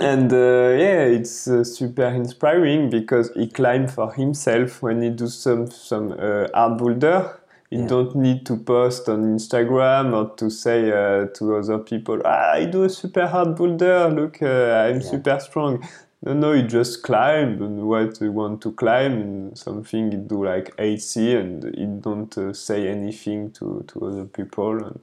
And 0.02 0.32
uh, 0.34 0.76
yeah, 0.78 1.04
it's 1.04 1.48
uh, 1.48 1.64
super 1.64 2.08
inspiring 2.08 2.90
because 2.90 3.32
he 3.36 3.48
climb 3.48 3.88
for 3.88 4.12
himself 4.14 4.82
when 4.82 5.02
he 5.02 5.10
do 5.10 5.28
some 5.28 5.70
some 5.70 6.14
uh, 6.18 6.48
hard 6.54 6.78
boulder. 6.78 7.40
He 7.70 7.78
Yeah. 7.80 7.88
don't 7.88 8.16
need 8.16 8.46
to 8.46 8.56
post 8.58 9.10
on 9.10 9.24
Instagram 9.24 10.14
or 10.14 10.36
to 10.38 10.50
say 10.50 10.92
uh, 10.92 11.26
to 11.36 11.56
other 11.58 11.80
people, 11.80 12.22
ah, 12.24 12.52
I 12.54 12.66
do 12.66 12.84
a 12.84 12.90
super 12.90 13.26
hard 13.28 13.56
boulder. 13.56 14.10
Look, 14.10 14.42
uh, 14.42 14.86
I'm 14.88 14.96
Yeah. 15.02 15.10
super 15.12 15.40
strong. 15.40 15.84
No, 16.26 16.34
no, 16.34 16.54
he 16.54 16.64
just 16.64 17.04
climb 17.04 17.62
and 17.62 17.84
what 17.88 18.18
he 18.20 18.30
want 18.30 18.62
to 18.62 18.72
climb 18.72 19.14
and 19.22 19.58
something 19.58 20.12
he 20.12 20.18
do 20.18 20.46
like 20.46 20.74
8C 20.78 21.36
and 21.36 21.64
he 21.76 21.86
don't 21.86 22.38
uh, 22.38 22.54
say 22.54 22.88
anything 22.88 23.52
to, 23.52 23.84
to 23.88 24.06
other 24.08 24.26
people. 24.26 24.78
And 24.86 25.00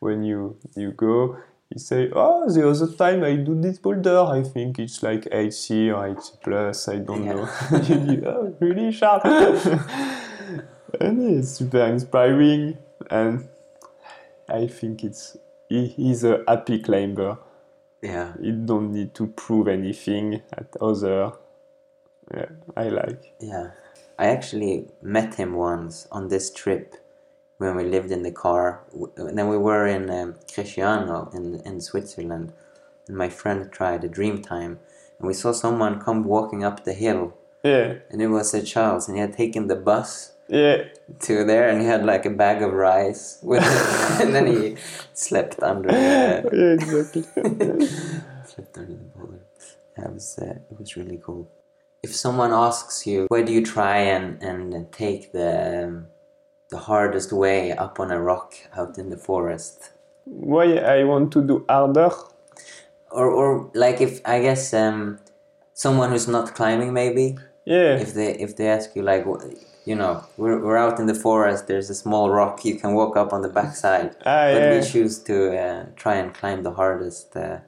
when 0.00 0.22
you 0.24 0.56
you 0.76 0.90
go, 0.92 1.36
he 1.70 1.78
say, 1.78 2.10
oh, 2.14 2.50
the 2.50 2.66
other 2.68 2.86
time 2.92 3.22
I 3.22 3.36
do 3.36 3.60
this 3.60 3.78
boulder, 3.78 4.20
I 4.20 4.42
think 4.42 4.78
it's 4.78 5.02
like 5.02 5.24
8C 5.24 5.88
or 5.94 6.14
8C 6.14 6.40
plus, 6.42 6.88
I 6.88 6.96
don't 6.98 7.24
Yeah. 7.24 7.32
know. 7.34 7.48
oh, 8.26 8.56
really 8.60 8.90
sharp. 8.92 9.24
and 11.00 11.22
it's 11.22 11.50
super 11.50 11.84
inspiring 11.86 12.78
and 13.10 13.48
I 14.48 14.66
think 14.66 15.04
it's 15.04 15.36
he, 15.68 15.88
he's 15.88 16.24
a 16.24 16.42
happy 16.48 16.78
climber. 16.80 17.38
Yeah. 18.00 18.32
He 18.40 18.52
don't 18.52 18.92
need 18.92 19.14
to 19.16 19.26
prove 19.26 19.68
anything 19.68 20.40
at 20.56 20.74
other. 20.80 21.32
Yeah, 22.34 22.46
I 22.76 22.88
like. 22.88 23.34
Yeah. 23.40 23.70
I 24.18 24.26
actually 24.28 24.88
met 25.02 25.34
him 25.34 25.54
once 25.54 26.08
on 26.10 26.28
this 26.28 26.50
trip 26.50 26.94
when 27.58 27.76
we 27.76 27.84
lived 27.84 28.10
in 28.10 28.22
the 28.22 28.32
car. 28.32 28.80
W- 28.92 29.12
Then 29.16 29.48
we 29.48 29.58
were 29.58 29.86
in 29.86 30.08
um, 30.10 30.34
Cresciano 30.52 31.32
in, 31.34 31.60
in 31.64 31.80
Switzerland, 31.80 32.52
and 33.06 33.16
my 33.16 33.28
friend 33.28 33.70
tried 33.70 34.04
a 34.04 34.08
Dreamtime, 34.08 34.78
and 35.18 35.26
we 35.28 35.34
saw 35.34 35.52
someone 35.52 36.00
come 36.00 36.24
walking 36.24 36.64
up 36.64 36.84
the 36.84 36.94
hill, 36.94 37.34
Yeah, 37.62 37.94
and 38.10 38.22
it 38.22 38.28
was 38.28 38.54
a 38.54 38.62
Charles, 38.62 39.08
and 39.08 39.16
he 39.16 39.20
had 39.20 39.36
taken 39.36 39.66
the 39.66 39.76
bus 39.76 40.32
yeah, 40.48 40.84
to 41.20 41.44
there, 41.44 41.68
and 41.68 41.80
he 41.82 41.86
had 41.86 42.06
like 42.06 42.24
a 42.24 42.30
bag 42.30 42.62
of 42.62 42.72
rice 42.72 43.38
with 43.42 43.62
it, 43.62 44.20
and 44.22 44.34
then 44.34 44.46
he 44.46 44.76
slept 45.12 45.62
under 45.62 45.88
the, 45.88 46.48
yeah, 46.52 46.72
exactly. 46.78 47.22
slept 48.46 48.78
under 48.78 48.92
the 48.94 49.04
boulder. 49.14 49.40
It 49.96 50.12
was 50.14 50.38
uh, 50.38 50.54
it 50.70 50.78
was 50.78 50.96
really 50.96 51.20
cool. 51.22 51.50
If 52.04 52.14
someone 52.14 52.52
asks 52.52 53.04
you, 53.06 53.26
where 53.28 53.44
do 53.44 53.52
you 53.52 53.64
try 53.64 53.98
and, 53.98 54.40
and 54.40 54.92
take 54.92 55.32
the 55.32 55.84
um, 55.88 56.06
the 56.70 56.78
hardest 56.78 57.32
way 57.32 57.72
up 57.72 57.98
on 58.00 58.10
a 58.10 58.20
rock 58.20 58.54
out 58.76 58.98
in 58.98 59.10
the 59.10 59.16
forest? 59.16 59.90
Why 60.24 60.76
I 60.76 61.04
want 61.04 61.32
to 61.32 61.42
do 61.46 61.64
harder? 61.68 62.10
Or 63.10 63.26
or 63.30 63.70
like 63.74 64.00
if 64.00 64.20
I 64.24 64.40
guess 64.40 64.74
um, 64.74 65.18
someone 65.72 66.10
who's 66.10 66.28
not 66.28 66.54
climbing 66.54 66.92
maybe 66.92 67.36
Yeah, 67.64 67.96
if 67.96 68.12
they 68.14 68.34
if 68.34 68.56
they 68.56 68.68
ask 68.68 68.94
you 68.96 69.02
like 69.02 69.24
you 69.84 69.94
know 69.94 70.24
we're, 70.36 70.60
we're 70.62 70.76
out 70.76 71.00
in 71.00 71.06
the 71.06 71.14
forest 71.14 71.66
there's 71.66 71.88
a 71.88 71.94
small 71.94 72.30
rock 72.30 72.64
you 72.64 72.74
can 72.76 72.92
walk 72.92 73.16
up 73.16 73.32
on 73.32 73.40
the 73.40 73.48
backside 73.48 74.10
ah, 74.26 74.52
but 74.52 74.62
yeah, 74.62 74.80
we 74.80 74.86
choose 74.86 75.18
to 75.20 75.36
uh, 75.56 75.86
try 75.96 76.14
and 76.16 76.34
climb 76.34 76.62
the 76.62 76.72
hardest 76.72 77.34
uh, 77.36 77.58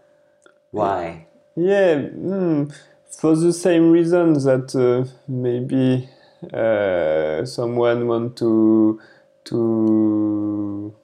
why 0.70 1.26
yeah. 1.56 1.96
Mm, 1.96 2.72
for 3.10 3.36
the 3.36 3.52
same 3.52 3.90
reason 3.90 4.34
that 4.34 4.74
uh, 4.74 5.10
maybe 5.26 6.08
uh, 6.52 7.44
someone 7.44 8.06
want 8.06 8.36
to 8.38 9.00
to 9.44 10.94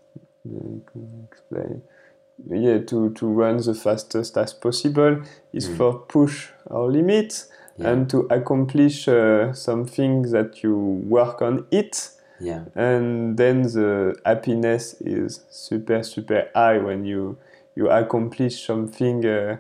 explain. 1.31 1.83
Yeah, 2.49 2.79
to, 2.79 3.11
to 3.15 3.27
run 3.27 3.57
the 3.57 3.75
fastest 3.75 4.37
as 4.37 4.53
possible 4.53 5.23
is 5.55 5.69
Mm. 5.69 5.77
for 5.77 5.99
push 6.07 6.51
our 6.71 6.87
limits 6.87 7.49
Yeah. 7.79 7.93
and 7.93 8.11
to 8.11 8.27
accomplish 8.31 9.09
uh, 9.09 9.53
something 9.55 10.23
that 10.33 10.63
you 10.63 10.77
work 11.09 11.41
on 11.43 11.67
it 11.71 12.11
yeah 12.41 12.65
and 12.75 13.37
then 13.39 13.63
the 13.63 14.15
happiness 14.25 14.95
is 15.01 15.45
super 15.51 16.03
super 16.03 16.49
high 16.55 16.77
when 16.79 17.05
you 17.07 17.37
you 17.75 17.89
accomplish 17.91 18.67
something 18.67 19.25
uh, 19.25 19.57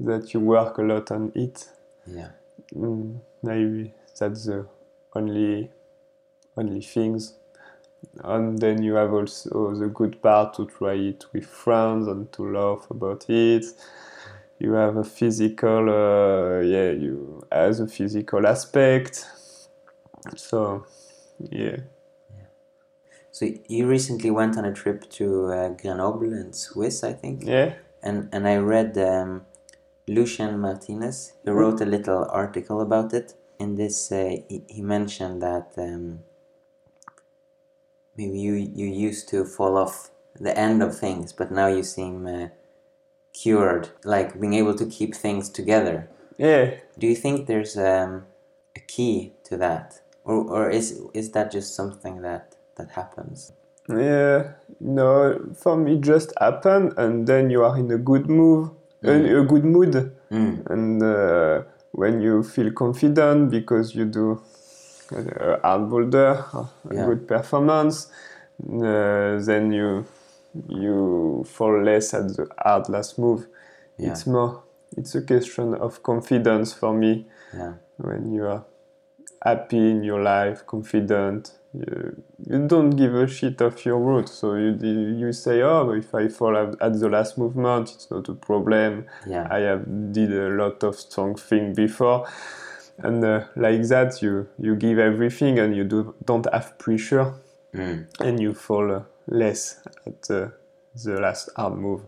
that 0.00 0.34
you 0.34 0.40
work 0.40 0.78
a 0.78 0.82
lot 0.82 1.10
on 1.12 1.30
it 1.34 1.68
yeah 2.06 2.30
mm, 2.74 3.20
maybe 3.42 3.92
that's 4.18 4.46
the 4.46 4.66
only 5.14 5.70
only 6.56 6.80
things. 6.80 7.34
And 8.24 8.58
then 8.58 8.82
you 8.82 8.94
have 8.94 9.12
also 9.12 9.74
the 9.74 9.86
good 9.86 10.20
part 10.20 10.54
to 10.54 10.66
try 10.66 10.94
it 10.94 11.24
with 11.32 11.46
friends 11.46 12.08
and 12.08 12.30
to 12.32 12.52
laugh 12.52 12.90
about 12.90 13.28
it. 13.28 13.64
You 14.58 14.72
have 14.72 14.96
a 14.96 15.04
physical 15.04 15.88
uh, 15.88 16.60
yeah 16.60 16.90
you 16.90 17.42
as 17.50 17.80
a 17.80 17.86
physical 17.86 18.46
aspect. 18.46 19.26
So 20.36 20.86
yeah. 21.50 21.76
So 23.30 23.48
you 23.66 23.86
recently 23.86 24.30
went 24.30 24.58
on 24.58 24.64
a 24.64 24.74
trip 24.74 25.08
to 25.10 25.46
uh, 25.46 25.68
Grenoble 25.70 26.32
in 26.32 26.52
Swiss 26.52 27.02
I 27.02 27.12
think. 27.12 27.44
Yeah. 27.44 27.74
And 28.02 28.28
and 28.32 28.46
I 28.46 28.56
read 28.56 28.98
um, 28.98 29.46
Lucien 30.08 30.58
Martinez. 30.58 31.34
He 31.44 31.50
wrote 31.50 31.80
a 31.80 31.86
little 31.86 32.26
article 32.30 32.80
about 32.80 33.14
it 33.14 33.34
in 33.62 33.76
this 33.76 34.12
uh, 34.12 34.36
he, 34.48 34.62
he 34.68 34.82
mentioned 34.82 35.40
that 35.48 35.68
um, 35.78 36.20
maybe 38.16 38.38
you 38.46 38.54
you 38.80 38.86
used 39.08 39.28
to 39.32 39.44
fall 39.44 39.74
off 39.76 40.10
the 40.46 40.54
end 40.66 40.82
of 40.82 40.90
things 41.04 41.32
but 41.32 41.48
now 41.50 41.68
you 41.76 41.82
seem 41.82 42.26
uh, 42.26 42.48
cured 43.32 43.88
like 44.04 44.38
being 44.40 44.54
able 44.54 44.74
to 44.74 44.86
keep 44.86 45.14
things 45.14 45.48
together. 45.48 46.08
Yeah. 46.38 46.74
Do 46.98 47.06
you 47.06 47.14
think 47.14 47.46
there's 47.46 47.76
um, 47.76 48.26
a 48.76 48.80
key 48.80 49.32
to 49.44 49.56
that? 49.58 50.00
Or, 50.24 50.36
or 50.44 50.70
is 50.70 51.00
is 51.14 51.32
that 51.32 51.50
just 51.50 51.74
something 51.74 52.22
that 52.22 52.56
that 52.76 52.90
happens? 52.90 53.52
Yeah, 53.88 54.52
no, 54.78 55.54
for 55.56 55.76
me 55.76 55.94
it 55.94 56.02
just 56.02 56.32
happened, 56.38 56.94
and 56.96 57.26
then 57.26 57.50
you 57.50 57.64
are 57.64 57.76
in 57.76 57.90
a 57.90 57.98
good 57.98 58.30
move, 58.30 58.70
a, 59.02 59.40
a 59.40 59.44
good 59.44 59.64
mood, 59.64 60.12
mm. 60.30 60.70
and 60.70 61.02
uh, 61.02 61.62
when 61.92 62.20
you 62.20 62.42
feel 62.42 62.72
confident 62.72 63.50
because 63.50 63.94
you 63.94 64.04
do 64.06 64.42
a 65.12 65.60
hard 65.62 65.88
boulder, 65.90 66.44
a 66.54 66.94
Yeah. 66.94 67.04
good 67.06 67.26
performance, 67.28 68.08
uh, 68.64 69.38
then 69.44 69.72
you 69.72 70.04
you 70.68 71.44
fall 71.46 71.82
less 71.82 72.12
at 72.14 72.28
the 72.36 72.46
hard 72.58 72.88
last 72.88 73.18
move. 73.18 73.46
Yeah. 73.98 74.10
It's 74.10 74.26
more, 74.26 74.62
it's 74.96 75.14
a 75.14 75.22
question 75.22 75.74
of 75.74 76.02
confidence 76.02 76.74
for 76.74 76.92
me 76.94 77.26
yeah 77.54 77.72
when 77.96 78.32
you 78.32 78.46
are 78.46 78.64
happy 79.44 79.90
in 79.90 80.02
your 80.02 80.22
life, 80.22 80.66
confident, 80.66 81.52
you, 81.74 82.22
you 82.46 82.66
don't 82.66 82.90
give 82.90 83.14
a 83.14 83.26
shit 83.26 83.60
of 83.60 83.84
your 83.84 83.98
route. 83.98 84.28
So 84.28 84.54
you 84.54 84.76
you 85.16 85.32
say, 85.32 85.62
oh, 85.62 85.90
if 85.92 86.14
I 86.14 86.28
fall 86.28 86.56
at, 86.56 87.00
the 87.00 87.08
last 87.08 87.38
movement, 87.38 87.90
it's 87.94 88.10
not 88.10 88.28
a 88.28 88.34
problem. 88.34 89.06
yeah 89.26 89.48
I 89.50 89.60
have 89.60 90.12
did 90.12 90.32
a 90.32 90.48
lot 90.50 90.82
of 90.82 90.96
strong 90.96 91.34
thing 91.34 91.74
before, 91.74 92.28
and 92.98 93.24
uh, 93.24 93.44
like 93.56 93.82
that, 93.88 94.20
you 94.22 94.48
you 94.58 94.76
give 94.76 94.98
everything, 94.98 95.58
and 95.58 95.74
you 95.74 95.84
do 95.84 96.14
don't 96.24 96.46
have 96.52 96.78
pressure, 96.78 97.34
mm. 97.74 98.06
and 98.20 98.40
you 98.40 98.54
fall 98.54 98.92
uh, 98.92 99.02
less 99.26 99.80
at 100.06 100.30
uh, 100.30 100.48
the 101.04 101.20
last 101.20 101.48
hard 101.56 101.76
move. 101.76 102.02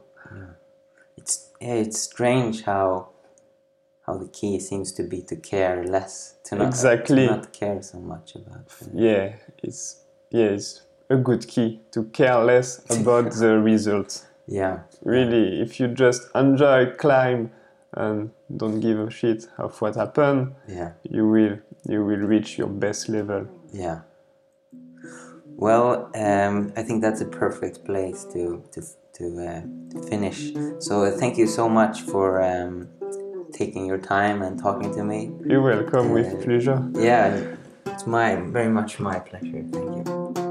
it's 1.16 1.50
yeah, 1.60 1.74
it's 1.74 2.02
strange 2.02 2.64
how 2.64 3.13
how 4.06 4.18
the 4.18 4.28
key 4.28 4.60
seems 4.60 4.92
to 4.92 5.02
be 5.02 5.22
to 5.22 5.36
care 5.36 5.82
less 5.84 6.34
to 6.44 6.56
not 6.56 6.66
Exactly. 6.68 7.26
to 7.26 7.32
not 7.36 7.52
care 7.52 7.82
so 7.82 7.98
much 7.98 8.34
about 8.36 8.66
uh, 8.82 8.86
Yeah, 8.94 9.32
it's 9.62 10.04
yeah, 10.30 10.46
it's 10.56 10.82
a 11.10 11.16
good 11.16 11.46
key 11.48 11.80
to 11.92 12.04
care 12.04 12.38
less 12.44 12.80
about 12.90 13.32
the 13.32 13.58
results. 13.58 14.26
yeah 14.46 14.78
Really, 15.04 15.60
if 15.62 15.80
you 15.80 15.88
just 15.88 16.22
enjoy 16.34 16.86
climb 16.98 17.50
and 17.92 18.30
don't 18.56 18.80
give 18.80 18.98
a 18.98 19.10
shit 19.10 19.46
of 19.58 19.80
what 19.80 19.94
happened, 19.96 20.54
yeah 20.68 20.92
you 21.02 21.28
will 21.28 21.58
you 21.88 22.04
will 22.04 22.24
reach 22.34 22.58
your 22.58 22.68
best 22.68 23.08
level. 23.08 23.46
yeah 23.72 24.00
well 25.56 26.10
um, 26.14 26.72
I 26.76 26.82
think 26.82 27.02
that's 27.02 27.20
a 27.20 27.26
perfect 27.26 27.84
place 27.84 28.24
to 28.32 28.62
to 28.72 28.80
to, 29.14 29.24
uh, 29.46 29.62
finish 30.08 30.52
so 30.80 31.04
uh, 31.04 31.10
thank 31.16 31.38
you 31.38 31.46
so 31.46 31.68
much 31.68 32.02
for 32.02 32.42
um, 32.42 32.88
taking 33.54 33.86
your 33.86 33.98
time 33.98 34.42
and 34.42 34.58
talking 34.58 34.92
to 34.94 35.02
me 35.04 35.30
You're 35.46 35.62
welcome 35.62 36.10
with 36.10 36.42
pleasure. 36.44 36.78
yeah 36.94 37.54
It's 37.86 38.06
my 38.06 38.28
very 38.56 38.68
much 38.78 38.98
my 38.98 39.18
pleasure. 39.20 39.62
Thank 39.72 40.08
you. 40.08 40.43